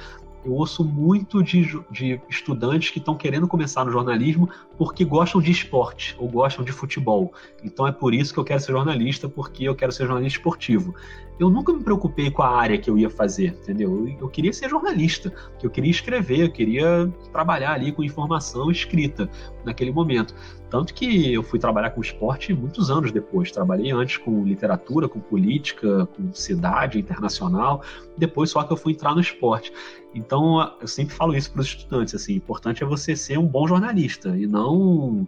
eu 0.47 0.53
ouço 0.53 0.85
muito 0.85 1.43
de, 1.43 1.77
de 1.91 2.21
estudantes 2.31 2.91
que 2.91 3.01
estão 3.01 3.17
querendo 3.17 3.49
começar 3.49 3.85
no 3.85 3.91
jornalismo 3.91 4.49
porque 4.79 5.05
gostam 5.05 5.41
de 5.41 5.51
esporte 5.51 6.15
ou 6.21 6.29
gostam 6.29 6.65
de 6.65 6.71
futebol. 6.71 7.33
Então 7.65 7.85
é 7.85 7.91
por 7.91 8.15
isso 8.15 8.33
que 8.33 8.39
eu 8.39 8.45
quero 8.45 8.61
ser 8.61 8.71
jornalista, 8.71 9.29
porque 9.29 9.65
eu 9.65 9.75
quero 9.75 9.91
ser 9.91 10.07
jornalista 10.07 10.39
esportivo. 10.39 10.95
Eu 11.39 11.51
nunca 11.51 11.73
me 11.73 11.83
preocupei 11.83 12.31
com 12.31 12.43
a 12.43 12.57
área 12.57 12.79
que 12.79 12.89
eu 12.89 12.97
ia 12.97 13.11
fazer, 13.11 13.59
entendeu? 13.61 14.07
Eu, 14.07 14.19
eu 14.21 14.29
queria 14.29 14.53
ser 14.53 14.71
jornalista, 14.71 15.35
eu 15.61 15.69
queria 15.69 15.91
escrever, 15.91 16.45
eu 16.45 16.53
queria 16.53 17.13
trabalhar 17.33 17.73
ali 17.73 17.91
com 17.91 18.05
informação 18.05 18.71
escrita 18.71 19.29
naquele 19.65 19.91
momento. 19.91 20.33
Tanto 20.69 20.93
que 20.93 21.33
eu 21.33 21.43
fui 21.43 21.59
trabalhar 21.59 21.91
com 21.91 22.01
esporte 22.01 22.53
muitos 22.53 22.91
anos 22.91 23.13
depois. 23.13 23.51
Trabalhei 23.51 23.93
antes 23.93 24.17
com 24.17 24.45
literatura, 24.45 25.09
com 25.09 25.21
política, 25.21 26.07
com 26.07 26.33
cidade 26.33 26.99
internacional. 26.99 27.83
Depois 28.19 28.51
só 28.51 28.63
que 28.63 28.73
eu 28.73 28.77
fui 28.77 28.93
entrar 28.93 29.15
no 29.15 29.21
esporte. 29.21 29.73
Então 30.15 30.77
eu 30.81 30.89
sempre 30.89 31.15
falo 31.15 31.35
isso 31.37 31.53
para 31.53 31.61
os 31.61 31.69
estudantes. 31.69 32.15
Assim, 32.15 32.35
o 32.35 32.37
importante 32.37 32.83
é 32.83 32.87
você 32.87 33.15
ser 33.15 33.39
um 33.39 33.47
bom 33.47 33.67
jornalista 33.67 34.37
e 34.37 34.47
não 34.47 35.27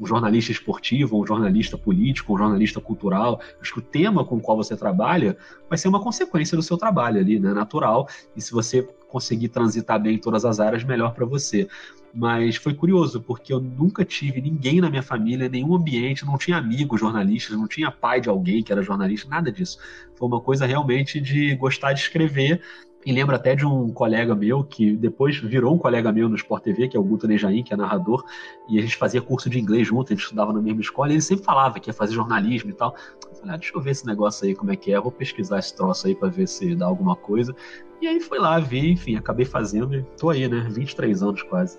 um 0.00 0.06
jornalista 0.06 0.50
esportivo, 0.50 1.20
um 1.20 1.26
jornalista 1.26 1.76
político, 1.76 2.32
um 2.32 2.38
jornalista 2.38 2.80
cultural. 2.80 3.38
Acho 3.60 3.74
que 3.74 3.78
o 3.80 3.82
tema 3.82 4.24
com 4.24 4.36
o 4.36 4.40
qual 4.40 4.56
você 4.56 4.74
trabalha 4.76 5.36
vai 5.68 5.76
ser 5.76 5.88
uma 5.88 6.02
consequência 6.02 6.56
do 6.56 6.62
seu 6.62 6.78
trabalho 6.78 7.20
ali, 7.20 7.38
né? 7.38 7.52
Natural. 7.52 8.08
E 8.34 8.40
se 8.40 8.50
você 8.50 8.82
conseguir 9.08 9.48
transitar 9.48 10.00
bem 10.00 10.14
em 10.14 10.18
todas 10.18 10.44
as 10.44 10.58
áreas, 10.58 10.84
melhor 10.84 11.12
para 11.12 11.26
você. 11.26 11.68
Mas 12.12 12.56
foi 12.56 12.74
curioso, 12.74 13.20
porque 13.20 13.52
eu 13.52 13.60
nunca 13.60 14.04
tive 14.04 14.40
ninguém 14.40 14.80
na 14.80 14.90
minha 14.90 15.02
família, 15.02 15.48
nenhum 15.48 15.74
ambiente, 15.74 16.24
não 16.24 16.36
tinha 16.36 16.56
amigos 16.56 17.00
jornalistas, 17.00 17.56
não 17.56 17.68
tinha 17.68 17.90
pai 17.90 18.20
de 18.20 18.28
alguém 18.28 18.62
que 18.62 18.72
era 18.72 18.82
jornalista, 18.82 19.28
nada 19.28 19.52
disso. 19.52 19.78
Foi 20.16 20.26
uma 20.26 20.40
coisa 20.40 20.66
realmente 20.66 21.20
de 21.20 21.54
gostar 21.54 21.92
de 21.92 22.00
escrever 22.00 22.60
e 23.04 23.12
lembro 23.12 23.34
até 23.34 23.54
de 23.54 23.64
um 23.64 23.90
colega 23.90 24.34
meu 24.34 24.62
que 24.62 24.94
depois 24.94 25.38
virou 25.38 25.74
um 25.74 25.78
colega 25.78 26.12
meu 26.12 26.28
no 26.28 26.36
Sport 26.36 26.62
TV, 26.64 26.88
que 26.88 26.96
é 26.96 27.00
o 27.00 27.02
Guto 27.02 27.26
Nejaim, 27.26 27.62
que 27.62 27.72
é 27.72 27.76
narrador, 27.76 28.24
e 28.68 28.78
a 28.78 28.82
gente 28.82 28.96
fazia 28.96 29.22
curso 29.22 29.48
de 29.48 29.58
inglês 29.58 29.88
junto, 29.88 30.12
a 30.12 30.14
gente 30.14 30.22
estudava 30.22 30.52
na 30.52 30.60
mesma 30.60 30.82
escola, 30.82 31.08
e 31.08 31.14
ele 31.14 31.22
sempre 31.22 31.44
falava 31.44 31.80
que 31.80 31.88
ia 31.88 31.94
fazer 31.94 32.12
jornalismo 32.12 32.70
e 32.70 32.74
tal. 32.74 32.94
Eu 33.26 33.36
falei, 33.36 33.54
ah, 33.54 33.56
deixa 33.56 33.74
eu 33.74 33.80
ver 33.80 33.92
esse 33.92 34.06
negócio 34.06 34.46
aí, 34.46 34.54
como 34.54 34.70
é 34.70 34.76
que 34.76 34.92
é, 34.92 35.00
vou 35.00 35.10
pesquisar 35.10 35.60
esse 35.60 35.74
troço 35.74 36.06
aí 36.06 36.14
para 36.14 36.28
ver 36.28 36.46
se 36.46 36.74
dá 36.74 36.84
alguma 36.84 37.16
coisa. 37.16 37.56
E 38.02 38.06
aí 38.06 38.20
fui 38.20 38.38
lá, 38.38 38.58
vi, 38.58 38.90
enfim, 38.90 39.16
acabei 39.16 39.46
fazendo 39.46 39.94
e 39.94 40.02
tô 40.18 40.28
aí, 40.28 40.46
né? 40.46 40.68
23 40.70 41.22
anos 41.22 41.42
quase. 41.42 41.78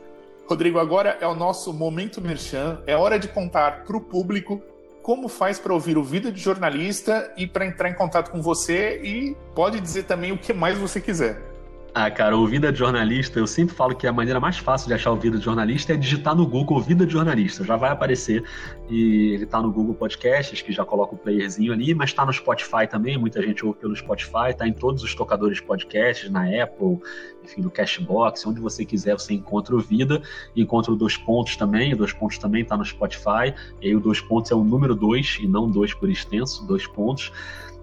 Rodrigo, 0.52 0.80
agora 0.80 1.18
é 1.22 1.26
o 1.26 1.34
nosso 1.34 1.72
momento 1.72 2.20
merchan. 2.20 2.82
É 2.86 2.94
hora 2.94 3.18
de 3.18 3.30
contar 3.30 3.86
para 3.86 3.96
o 3.96 4.02
público 4.02 4.62
como 5.02 5.30
faz 5.30 5.58
para 5.58 5.74
ouvir 5.74 5.98
o 5.98 6.04
Vida 6.04 6.30
de 6.30 6.42
Jornalista 6.42 7.34
e 7.38 7.48
para 7.48 7.66
entrar 7.66 7.90
em 7.90 7.94
contato 7.94 8.30
com 8.32 8.42
você 8.42 9.00
e 9.02 9.34
pode 9.56 9.80
dizer 9.80 10.04
também 10.04 10.34
o 10.34 10.38
que 10.38 10.52
mais 10.52 10.78
você 10.78 11.00
quiser. 11.00 11.51
Ah, 11.94 12.10
cara, 12.10 12.38
o 12.38 12.48
Vida 12.48 12.72
de 12.72 12.80
Jornalista, 12.80 13.38
eu 13.38 13.46
sempre 13.46 13.76
falo 13.76 13.94
que 13.94 14.08
a 14.08 14.14
maneira 14.14 14.40
mais 14.40 14.58
fácil 14.58 14.88
de 14.88 14.94
achar 14.94 15.12
o 15.12 15.18
Vida 15.18 15.38
de 15.38 15.44
Jornalista 15.44 15.92
é 15.92 15.98
digitar 15.98 16.34
no 16.34 16.48
Google 16.48 16.80
Vida 16.80 17.06
de 17.06 17.12
Jornalista. 17.12 17.66
Já 17.66 17.76
vai 17.76 17.90
aparecer. 17.90 18.46
E 18.90 19.34
ele 19.34 19.46
tá 19.46 19.62
no 19.62 19.70
Google 19.74 19.94
Podcasts, 19.94 20.62
que 20.62 20.72
já 20.72 20.86
coloca 20.86 21.16
o 21.16 21.18
playerzinho 21.18 21.74
ali, 21.74 21.94
mas 21.94 22.14
tá 22.14 22.26
no 22.26 22.32
Spotify 22.32 22.88
também. 22.90 23.18
Muita 23.18 23.42
gente 23.42 23.66
ouve 23.66 23.78
pelo 23.78 23.94
Spotify, 23.94 24.56
tá 24.58 24.66
em 24.66 24.72
todos 24.72 25.04
os 25.04 25.14
tocadores 25.14 25.58
de 25.58 25.64
podcasts, 25.64 26.32
na 26.32 26.44
Apple, 26.64 26.98
enfim, 27.44 27.60
no 27.60 27.70
Cashbox, 27.70 28.48
onde 28.48 28.62
você 28.62 28.86
quiser 28.86 29.20
você 29.20 29.34
encontra 29.34 29.76
o 29.76 29.80
Vida. 29.80 30.22
Encontra 30.56 30.94
o 30.94 30.96
Dois 30.96 31.18
Pontos 31.18 31.58
também. 31.58 31.94
O 31.94 31.98
Dois 31.98 32.14
Pontos 32.14 32.38
também 32.38 32.64
tá 32.64 32.78
no 32.78 32.86
Spotify. 32.86 33.54
E 33.82 33.88
aí 33.88 33.96
o 33.98 34.00
Dois 34.00 34.22
Pontos 34.22 34.50
é 34.50 34.56
o 34.56 34.64
número 34.64 34.96
dois 34.96 35.40
e 35.42 35.48
não 35.48 35.70
dois 35.70 35.94
por 35.94 36.10
extenso, 36.10 36.66
dois 36.66 36.88
pontos. 36.88 37.34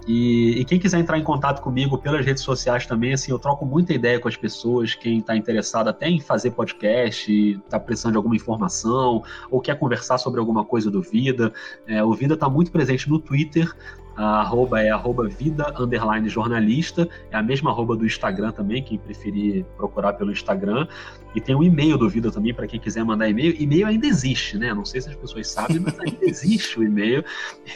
E, 0.09 0.59
e, 0.59 0.65
quem 0.65 0.79
quiser 0.79 0.99
entrar 0.99 1.19
em 1.19 1.23
contato 1.23 1.61
comigo 1.61 1.99
pelas 1.99 2.25
redes 2.25 2.43
sociais 2.43 2.87
também, 2.87 3.13
assim, 3.13 3.31
eu 3.31 3.39
troco 3.39 3.67
muita 3.67 3.93
ideia 3.93 4.19
com 4.19 4.27
as 4.27 4.37
pessoas, 4.39 4.95
quem 4.95 5.19
está 5.19 5.37
interessado 5.37 5.89
até 5.89 6.09
em 6.09 6.19
fazer 6.19 6.53
podcast, 6.53 7.31
está 7.31 7.79
precisando 7.79 8.13
de 8.13 8.17
alguma 8.17 8.35
informação, 8.35 9.23
ou 9.51 9.61
quer 9.61 9.79
conversar 9.79 10.17
sobre 10.17 10.41
alguma 10.41 10.65
coisa 10.65 10.91
do 10.91 11.03
Vida. 11.03 11.53
É, 11.87 12.03
o 12.03 12.15
Vida 12.15 12.33
está 12.33 12.49
muito 12.49 12.73
presente 12.73 13.07
no 13.07 13.19
Twitter, 13.19 13.71
a 14.19 14.41
arroba 14.41 14.83
é 14.83 14.91
arroba 14.91 15.29
vida 15.29 15.73
underline 15.79 16.29
jornalista, 16.29 17.09
é 17.31 17.37
a 17.37 17.43
mesma 17.43 17.71
arroba 17.71 17.97
do 17.97 18.05
Instagram 18.05 18.51
também, 18.51 18.83
quem 18.83 18.99
preferir 18.99 19.65
procurar 19.77 20.15
pelo 20.15 20.33
Instagram. 20.33 20.89
E 21.37 21.41
tem 21.41 21.55
o 21.55 21.63
e-mail 21.63 21.97
do 21.97 22.09
Vida 22.09 22.29
também, 22.33 22.53
para 22.53 22.67
quem 22.67 22.81
quiser 22.81 23.05
mandar 23.05 23.29
e-mail. 23.29 23.55
E-mail 23.57 23.87
ainda 23.87 24.09
existe, 24.09 24.59
né? 24.59 24.75
Não 24.75 24.85
sei 24.85 25.01
se 25.01 25.11
as 25.11 25.15
pessoas 25.15 25.49
sabem, 25.49 25.79
mas 25.79 25.97
ainda 26.01 26.19
existe 26.27 26.81
o 26.81 26.83
e-mail. 26.83 27.25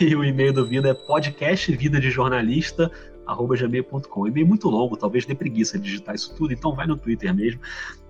E 0.01 0.17
o 0.17 0.25
e-mail 0.25 0.53
do 0.53 0.67
Vida 0.67 0.89
é 0.89 0.95
podcastvidadejornalista 0.95 2.91
gmail.com. 3.27 4.27
E-mail 4.27 4.47
muito 4.47 4.69
longo, 4.69 4.97
talvez 4.97 5.25
dê 5.25 5.35
preguiça 5.35 5.79
digitar 5.79 6.15
isso 6.15 6.35
tudo, 6.35 6.53
então 6.53 6.75
vai 6.75 6.87
no 6.87 6.97
Twitter 6.97 7.35
mesmo. 7.35 7.61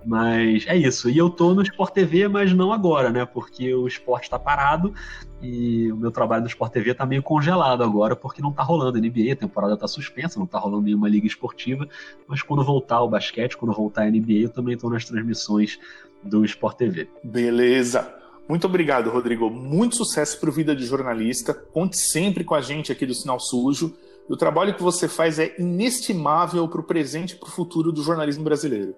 Mas 0.05 0.65
é 0.67 0.75
isso. 0.75 1.09
E 1.09 1.17
eu 1.17 1.29
tô 1.29 1.53
no 1.53 1.61
Sport 1.61 1.93
TV, 1.93 2.27
mas 2.27 2.53
não 2.53 2.73
agora, 2.73 3.09
né? 3.09 3.25
Porque 3.25 3.73
o 3.73 3.87
esporte 3.87 4.23
está 4.23 4.37
parado 4.37 4.93
e 5.41 5.91
o 5.91 5.97
meu 5.97 6.11
trabalho 6.11 6.41
no 6.41 6.47
Sport 6.47 6.71
TV 6.71 6.93
tá 6.93 7.05
meio 7.05 7.23
congelado 7.23 7.83
agora, 7.83 8.15
porque 8.15 8.41
não 8.41 8.51
tá 8.51 8.63
rolando 8.63 8.99
NBA, 8.99 9.33
a 9.33 9.35
temporada 9.35 9.77
tá 9.77 9.87
suspensa, 9.87 10.39
não 10.39 10.47
tá 10.47 10.59
rolando 10.59 10.83
nenhuma 10.83 11.07
liga 11.07 11.27
esportiva. 11.27 11.87
Mas 12.27 12.41
quando 12.41 12.63
voltar 12.63 13.01
o 13.01 13.09
basquete, 13.09 13.57
quando 13.57 13.73
voltar 13.73 14.03
a 14.03 14.09
NBA, 14.09 14.43
eu 14.43 14.49
também 14.49 14.77
tô 14.77 14.89
nas 14.89 15.05
transmissões 15.05 15.79
do 16.21 16.43
Sport 16.45 16.77
TV. 16.77 17.07
Beleza. 17.23 18.23
Muito 18.47 18.67
obrigado, 18.67 19.09
Rodrigo. 19.09 19.49
Muito 19.49 19.95
sucesso 19.95 20.39
para 20.39 20.49
o 20.49 20.53
Vida 20.53 20.75
de 20.75 20.85
Jornalista. 20.85 21.53
Conte 21.53 21.97
sempre 21.97 22.43
com 22.43 22.53
a 22.53 22.61
gente 22.61 22.91
aqui 22.91 23.05
do 23.05 23.13
Sinal 23.13 23.39
Sujo. 23.39 23.95
O 24.29 24.37
trabalho 24.37 24.73
que 24.73 24.81
você 24.81 25.07
faz 25.07 25.37
é 25.37 25.53
inestimável 25.59 26.67
para 26.67 26.81
o 26.81 26.83
presente 26.83 27.31
e 27.31 27.35
para 27.35 27.49
o 27.49 27.51
futuro 27.51 27.91
do 27.91 28.01
jornalismo 28.01 28.43
brasileiro. 28.43 28.95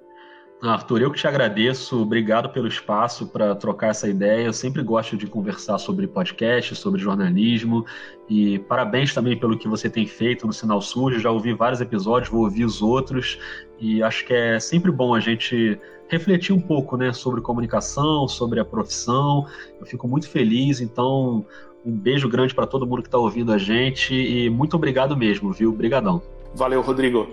Arthur, 0.62 1.02
eu 1.02 1.12
que 1.12 1.20
te 1.20 1.28
agradeço, 1.28 2.02
obrigado 2.02 2.50
pelo 2.50 2.68
espaço 2.68 3.28
para 3.28 3.54
trocar 3.56 3.90
essa 3.90 4.08
ideia. 4.08 4.46
Eu 4.46 4.54
sempre 4.54 4.82
gosto 4.82 5.18
de 5.18 5.28
conversar 5.28 5.78
sobre 5.78 6.08
podcast, 6.08 6.76
sobre 6.76 7.02
jornalismo 7.02 7.86
e 8.30 8.60
parabéns 8.60 9.14
também 9.14 9.38
pelo 9.38 9.58
que 9.58 9.68
você 9.68 9.90
tem 9.90 10.08
feito 10.08 10.48
no 10.48 10.54
Sinal 10.54 10.82
Sujo. 10.82 11.20
Já 11.20 11.30
ouvi 11.30 11.54
vários 11.54 11.82
episódios, 11.82 12.32
vou 12.32 12.44
ouvir 12.44 12.66
os 12.66 12.82
outros 12.82 13.38
e 13.80 14.02
acho 14.02 14.26
que 14.26 14.34
é 14.34 14.60
sempre 14.60 14.92
bom 14.92 15.14
a 15.14 15.20
gente 15.20 15.80
refletir 16.08 16.54
um 16.54 16.62
pouco 16.62 16.96
né, 16.96 17.12
sobre 17.12 17.42
comunicação, 17.42 18.28
sobre 18.28 18.60
a 18.60 18.66
profissão. 18.66 19.46
Eu 19.80 19.86
fico 19.86 20.08
muito 20.08 20.30
feliz, 20.30 20.80
então 20.80 21.46
um 21.86 21.92
beijo 21.92 22.28
grande 22.28 22.54
para 22.54 22.66
todo 22.66 22.88
mundo 22.88 23.04
que 23.04 23.08
está 23.08 23.18
ouvindo 23.18 23.54
a 23.54 23.58
gente 23.58 24.14
e 24.14 24.50
muito 24.50 24.76
obrigado 24.76 25.16
mesmo, 25.16 25.54
viu? 25.54 25.70
Obrigadão. 25.70 26.22
Valeu, 26.54 26.82
Rodrigo. 26.82 27.28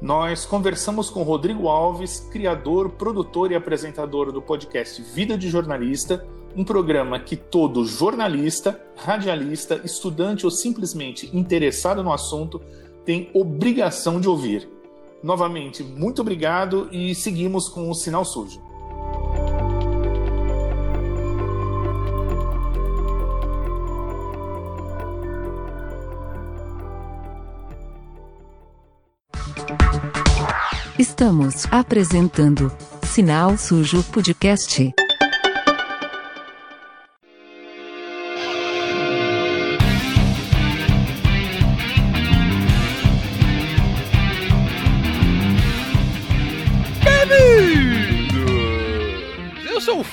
Nós 0.00 0.44
conversamos 0.44 1.08
com 1.08 1.22
Rodrigo 1.22 1.68
Alves, 1.68 2.20
criador, 2.30 2.90
produtor 2.90 3.50
e 3.50 3.54
apresentador 3.54 4.30
do 4.30 4.42
podcast 4.42 5.02
Vida 5.14 5.36
de 5.36 5.48
Jornalista, 5.48 6.24
um 6.54 6.62
programa 6.62 7.18
que 7.18 7.34
todo 7.34 7.84
jornalista, 7.84 8.80
radialista, 8.96 9.80
estudante 9.84 10.44
ou 10.44 10.50
simplesmente 10.50 11.34
interessado 11.36 12.02
no 12.02 12.12
assunto 12.12 12.60
tem 13.04 13.30
obrigação 13.32 14.20
de 14.20 14.28
ouvir. 14.28 14.68
Novamente, 15.22 15.82
muito 15.82 16.20
obrigado 16.20 16.88
e 16.92 17.14
seguimos 17.14 17.68
com 17.68 17.90
o 17.90 17.94
Sinal 17.94 18.24
Sujo. 18.24 18.60
Estamos 30.98 31.66
apresentando 31.70 32.72
Sinal 33.02 33.58
Sujo 33.58 34.02
Podcast. 34.04 34.94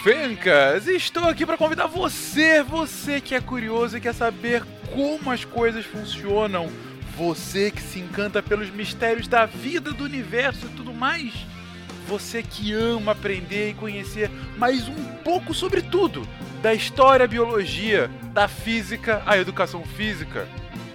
Fencas, 0.03 0.85
estou 0.85 1.23
aqui 1.29 1.45
para 1.45 1.57
convidar 1.57 1.87
você, 1.87 2.61
você 2.61 3.21
que 3.21 3.33
é 3.33 3.39
curioso 3.39 3.95
e 3.95 4.01
quer 4.01 4.13
saber 4.13 4.61
como 4.93 5.31
as 5.31 5.45
coisas 5.45 5.85
funcionam, 5.85 6.69
você 7.15 7.69
que 7.69 7.81
se 7.81 7.99
encanta 7.99 8.41
pelos 8.41 8.69
mistérios 8.69 9.27
da 9.27 9.45
vida, 9.45 9.91
do 9.91 10.03
universo 10.03 10.65
e 10.65 10.69
tudo 10.69 10.93
mais, 10.93 11.33
você 12.07 12.41
que 12.43 12.73
ama 12.73 13.11
aprender 13.11 13.69
e 13.69 13.73
conhecer 13.73 14.29
mais 14.57 14.87
um 14.87 15.03
pouco 15.23 15.53
sobre 15.53 15.81
tudo, 15.81 16.27
da 16.61 16.73
história, 16.73 17.27
biologia, 17.27 18.09
da 18.33 18.47
física, 18.47 19.21
a 19.25 19.37
educação 19.37 19.83
física. 19.83 20.47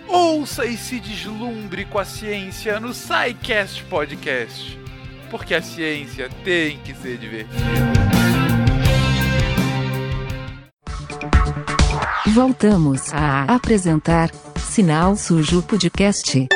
Ouça 0.06 0.64
e 0.64 0.76
se 0.76 0.98
deslumbre 0.98 1.84
com 1.84 1.98
a 1.98 2.04
ciência 2.04 2.80
no 2.80 2.94
SciCast 2.94 3.84
Podcast, 3.84 4.78
porque 5.30 5.54
a 5.54 5.62
ciência 5.62 6.28
tem 6.42 6.78
que 6.78 6.94
ser 6.94 7.18
divertida. 7.18 7.98
Voltamos 12.34 13.12
a 13.12 13.44
apresentar 13.44 14.30
Sinal 14.78 15.16
Sujo 15.16 15.60
Podcast. 15.60 16.46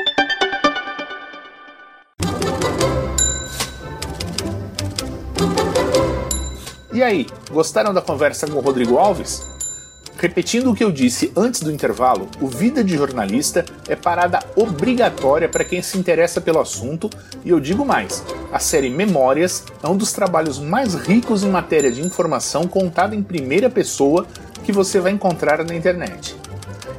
E 6.93 7.03
aí, 7.03 7.27
gostaram 7.51 7.93
da 7.93 8.01
conversa 8.01 8.47
com 8.47 8.59
o 8.59 8.61
Rodrigo 8.61 8.97
Alves? 8.97 9.45
Repetindo 10.19 10.71
o 10.71 10.75
que 10.77 10.85
eu 10.85 10.93
disse 10.93 11.33
antes 11.37 11.63
do 11.63 11.73
intervalo, 11.73 12.29
o 12.41 12.47
Vida 12.47 12.85
de 12.85 12.97
Jornalista 12.97 13.65
é 13.89 13.97
parada 13.97 14.39
obrigatória 14.55 15.49
para 15.49 15.65
quem 15.65 15.83
se 15.83 15.99
interessa 15.99 16.41
pelo 16.41 16.61
assunto, 16.61 17.11
e 17.45 17.51
eu 17.51 17.59
digo 17.59 17.85
mais: 17.85 18.23
a 18.53 18.61
série 18.61 18.89
Memórias 18.89 19.65
é 19.83 19.89
um 19.89 19.97
dos 19.97 20.13
trabalhos 20.13 20.61
mais 20.61 20.95
ricos 20.95 21.43
em 21.43 21.51
matéria 21.51 21.91
de 21.91 22.01
informação 22.01 22.69
contada 22.69 23.17
em 23.17 23.23
primeira 23.23 23.69
pessoa 23.69 24.25
que 24.63 24.71
você 24.71 25.01
vai 25.01 25.11
encontrar 25.11 25.65
na 25.65 25.75
internet. 25.75 26.41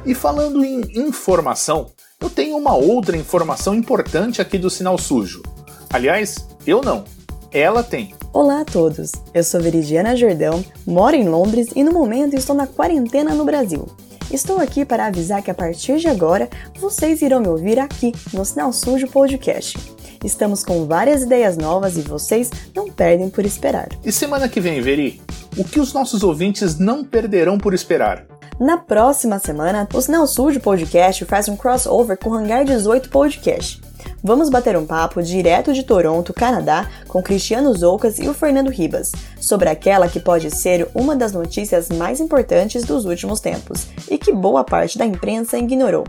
E 0.06 0.14
falando 0.14 0.62
em 0.62 0.82
informação, 0.94 1.90
eu 2.20 2.28
tenho 2.28 2.58
uma 2.58 2.74
outra 2.74 3.16
informação 3.16 3.74
importante 3.74 4.42
aqui 4.42 4.58
do 4.58 4.68
Sinal 4.68 4.98
Sujo. 4.98 5.42
Aliás, 5.90 6.46
eu 6.66 6.82
não. 6.82 7.04
Ela 7.50 7.82
tem. 7.82 8.14
Olá 8.30 8.60
a 8.60 8.64
todos. 8.66 9.12
Eu 9.32 9.42
sou 9.42 9.62
Veridiana 9.62 10.14
Jordão, 10.14 10.62
moro 10.86 11.16
em 11.16 11.26
Londres 11.26 11.68
e 11.74 11.82
no 11.82 11.90
momento 11.90 12.34
estou 12.34 12.54
na 12.54 12.66
quarentena 12.66 13.32
no 13.34 13.46
Brasil. 13.46 13.88
Estou 14.30 14.58
aqui 14.58 14.84
para 14.84 15.06
avisar 15.06 15.42
que 15.42 15.50
a 15.50 15.54
partir 15.54 15.96
de 15.96 16.08
agora 16.08 16.50
vocês 16.78 17.22
irão 17.22 17.40
me 17.40 17.48
ouvir 17.48 17.78
aqui 17.78 18.12
no 18.30 18.44
Sinal 18.44 18.74
Sujo 18.74 19.08
Podcast. 19.08 19.78
Estamos 20.22 20.62
com 20.62 20.84
várias 20.84 21.22
ideias 21.22 21.56
novas 21.56 21.96
e 21.96 22.02
vocês 22.02 22.50
não 22.74 22.90
perdem 22.90 23.30
por 23.30 23.46
esperar. 23.46 23.88
E 24.04 24.12
semana 24.12 24.50
que 24.50 24.60
vem, 24.60 24.82
Veri, 24.82 25.22
o 25.56 25.64
que 25.64 25.80
os 25.80 25.94
nossos 25.94 26.22
ouvintes 26.22 26.78
não 26.78 27.02
perderão 27.02 27.56
por 27.56 27.72
esperar? 27.72 28.26
Na 28.58 28.76
próxima 28.76 29.40
semana, 29.40 29.88
o 29.92 30.00
Sinal 30.00 30.26
Sujo 30.28 30.60
Podcast 30.60 31.24
faz 31.24 31.48
um 31.48 31.56
crossover 31.56 32.16
com 32.16 32.30
o 32.30 32.34
Hangar 32.34 32.64
18 32.64 33.10
Podcast. 33.10 33.82
Vamos 34.22 34.48
bater 34.48 34.76
um 34.76 34.86
papo 34.86 35.20
direto 35.22 35.72
de 35.72 35.82
Toronto, 35.82 36.32
Canadá, 36.32 36.88
com 37.08 37.22
Cristiano 37.22 37.74
Zoucas 37.74 38.18
e 38.18 38.28
o 38.28 38.34
Fernando 38.34 38.70
Ribas, 38.70 39.10
sobre 39.40 39.68
aquela 39.68 40.08
que 40.08 40.20
pode 40.20 40.50
ser 40.50 40.88
uma 40.94 41.16
das 41.16 41.32
notícias 41.32 41.88
mais 41.88 42.20
importantes 42.20 42.84
dos 42.84 43.04
últimos 43.04 43.40
tempos 43.40 43.88
e 44.08 44.16
que 44.16 44.32
boa 44.32 44.62
parte 44.62 44.96
da 44.96 45.04
imprensa 45.04 45.58
ignorou 45.58 46.04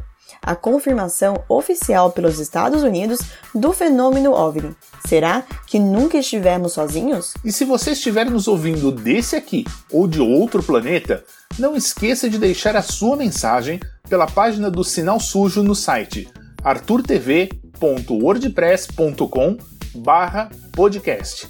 a 0.45 0.55
confirmação 0.55 1.43
oficial 1.49 2.11
pelos 2.11 2.39
Estados 2.39 2.83
Unidos 2.83 3.19
do 3.53 3.73
fenômeno 3.73 4.31
OVNI. 4.31 4.73
Será 5.07 5.43
que 5.65 5.79
nunca 5.79 6.19
estivemos 6.19 6.73
sozinhos? 6.73 7.33
E 7.43 7.51
se 7.51 7.65
você 7.65 7.89
estiver 7.91 8.29
nos 8.29 8.47
ouvindo 8.47 8.91
desse 8.91 9.35
aqui 9.35 9.65
ou 9.91 10.07
de 10.07 10.21
outro 10.21 10.61
planeta, 10.61 11.23
não 11.57 11.75
esqueça 11.75 12.29
de 12.29 12.37
deixar 12.37 12.75
a 12.75 12.83
sua 12.83 13.17
mensagem 13.17 13.79
pela 14.07 14.27
página 14.27 14.69
do 14.69 14.83
Sinal 14.83 15.19
Sujo 15.19 15.63
no 15.63 15.73
site 15.73 16.29
arturtv.wordpress.com 16.63 19.57
podcast. 20.71 21.47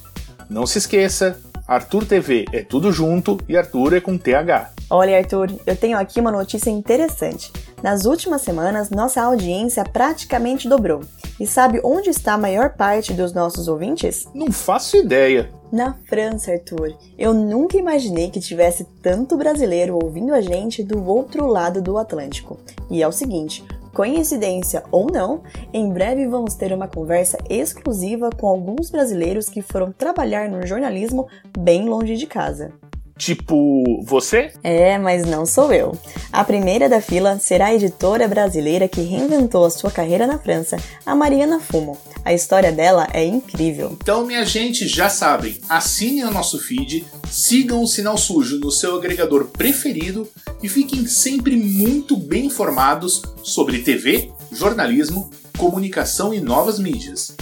Não 0.50 0.66
se 0.68 0.78
esqueça, 0.78 1.38
Arthur 1.68 2.06
TV 2.06 2.46
é 2.54 2.62
tudo 2.62 2.91
junto 2.91 3.39
e 3.50 3.58
Arthur 3.58 3.96
é 3.96 4.02
com 4.02 4.18
TH. 4.18 4.76
Olha, 4.89 5.18
Arthur, 5.18 5.52
eu 5.66 5.76
tenho 5.76 5.98
aqui 5.98 6.20
uma 6.20 6.32
notícia 6.32 6.70
interessante. 6.70 7.52
Nas 7.86 8.05
últimas 8.05 8.41
semanas, 8.41 8.89
nossa 8.89 9.21
audiência 9.21 9.83
praticamente 9.83 10.67
dobrou. 10.67 11.01
E 11.39 11.45
sabe 11.45 11.79
onde 11.83 12.09
está 12.09 12.33
a 12.33 12.38
maior 12.38 12.71
parte 12.71 13.13
dos 13.13 13.31
nossos 13.31 13.67
ouvintes? 13.67 14.27
Não 14.33 14.51
faço 14.51 14.97
ideia. 14.97 15.51
Na 15.71 15.93
França, 16.09 16.51
Arthur. 16.51 16.97
Eu 17.15 17.31
nunca 17.31 17.77
imaginei 17.77 18.31
que 18.31 18.39
tivesse 18.39 18.86
tanto 19.03 19.38
brasileiro 19.38 19.99
ouvindo 20.03 20.33
a 20.33 20.41
gente 20.41 20.83
do 20.83 21.07
outro 21.07 21.45
lado 21.45 21.79
do 21.79 21.99
Atlântico. 21.99 22.57
E 22.89 23.03
é 23.03 23.07
o 23.07 23.11
seguinte: 23.11 23.63
Coincidência 23.95 24.83
ou 24.91 25.05
não, 25.09 25.43
em 25.71 25.89
breve 25.89 26.27
vamos 26.27 26.55
ter 26.55 26.73
uma 26.73 26.86
conversa 26.86 27.38
exclusiva 27.49 28.29
com 28.29 28.45
alguns 28.45 28.89
brasileiros 28.89 29.47
que 29.47 29.61
foram 29.61 29.89
trabalhar 29.89 30.49
no 30.49 30.67
jornalismo 30.67 31.27
bem 31.57 31.88
longe 31.88 32.17
de 32.17 32.27
casa. 32.27 32.73
Tipo, 33.18 34.03
você? 34.03 34.51
É, 34.61 34.97
mas 34.97 35.26
não 35.26 35.45
sou 35.45 35.72
eu. 35.72 35.97
A 36.32 36.43
primeira 36.43 36.89
da 36.89 36.99
fila 36.99 37.39
será 37.39 37.68
a 37.68 37.74
editora 37.74 38.28
brasileira 38.28 38.88
que 38.88 39.01
reinventou 39.01 39.63
a 39.66 39.70
sua 39.70 39.89
carreira 39.89 40.28
na 40.28 40.38
França, 40.38 40.78
a 41.05 41.16
Mariana 41.16 41.59
Fumo. 41.59 41.97
A 42.26 42.34
história 42.34 42.72
dela 42.72 43.07
é 43.13 43.24
incrível. 43.24 43.97
Então, 44.01 44.26
minha 44.26 44.45
gente, 44.45 44.88
já 44.88 45.09
sabem, 45.09 45.59
assinem 45.70 46.26
o 46.26 46.32
nosso 46.32 46.59
feed, 46.59 47.05
sigam 47.30 47.82
o 47.82 47.88
Sinal 47.88 48.18
Sujo 48.18 48.59
no 48.59 48.72
seu 48.72 48.97
agregador 48.97 49.45
preferido 49.45 50.28
e 50.61 50.68
fiquem 50.68 51.05
sempre 51.05 51.55
muito 51.55 52.18
bem 52.18 52.45
informados 52.45 53.22
sobre 53.43 53.80
TV, 53.80 54.32
jornalismo 54.51 55.30
comunicação 55.57 56.34
e 56.34 56.39
novas 56.39 56.80
mídias. 56.80 57.36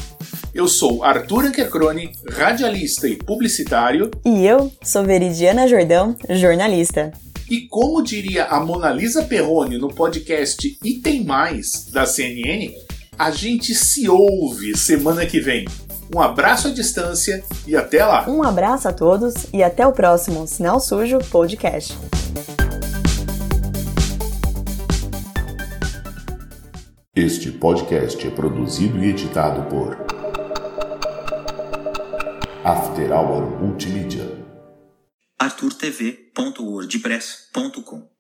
Eu 0.54 0.68
sou 0.68 1.04
Arthur 1.04 1.45
Ankercrone, 1.45 2.12
radialista 2.30 3.08
e 3.08 3.16
publicitário. 3.16 4.12
E 4.24 4.45
eu 4.45 4.72
sou 4.84 5.04
Veridiana 5.04 5.68
Jordão, 5.68 6.16
jornalista. 6.30 7.12
E 7.49 7.62
como 7.62 8.04
diria 8.04 8.45
a 8.45 8.60
Mona 8.60 8.91
Lisa 8.91 9.24
Perrone 9.24 9.80
no 9.80 9.88
podcast 9.88 10.78
E 10.84 10.93
Tem 10.99 11.24
Mais, 11.24 11.88
da 11.91 12.06
CNN, 12.06 12.72
a 13.18 13.32
gente 13.32 13.74
se 13.74 14.08
ouve 14.08 14.78
semana 14.78 15.26
que 15.26 15.39
vem. 15.39 15.66
Um 16.16 16.22
abraço 16.22 16.68
à 16.68 16.72
distância 16.72 17.43
e 17.66 17.76
até 17.76 18.06
lá! 18.06 18.30
Um 18.30 18.43
abraço 18.43 18.88
a 18.88 18.93
todos 18.93 19.34
e 19.51 19.64
até 19.64 19.88
o 19.88 19.91
próximo 19.91 20.45
Sinal 20.45 20.80
Sujo 20.80 21.18
Podcast. 21.32 21.97
Este 27.16 27.51
podcast 27.51 28.26
é 28.26 28.30
produzido 28.30 29.04
e 29.04 29.10
editado 29.10 29.64
por 29.70 30.03
After 32.66 33.11
Multimídia. 33.59 34.24
arturtv.wordpress.com 35.38 38.12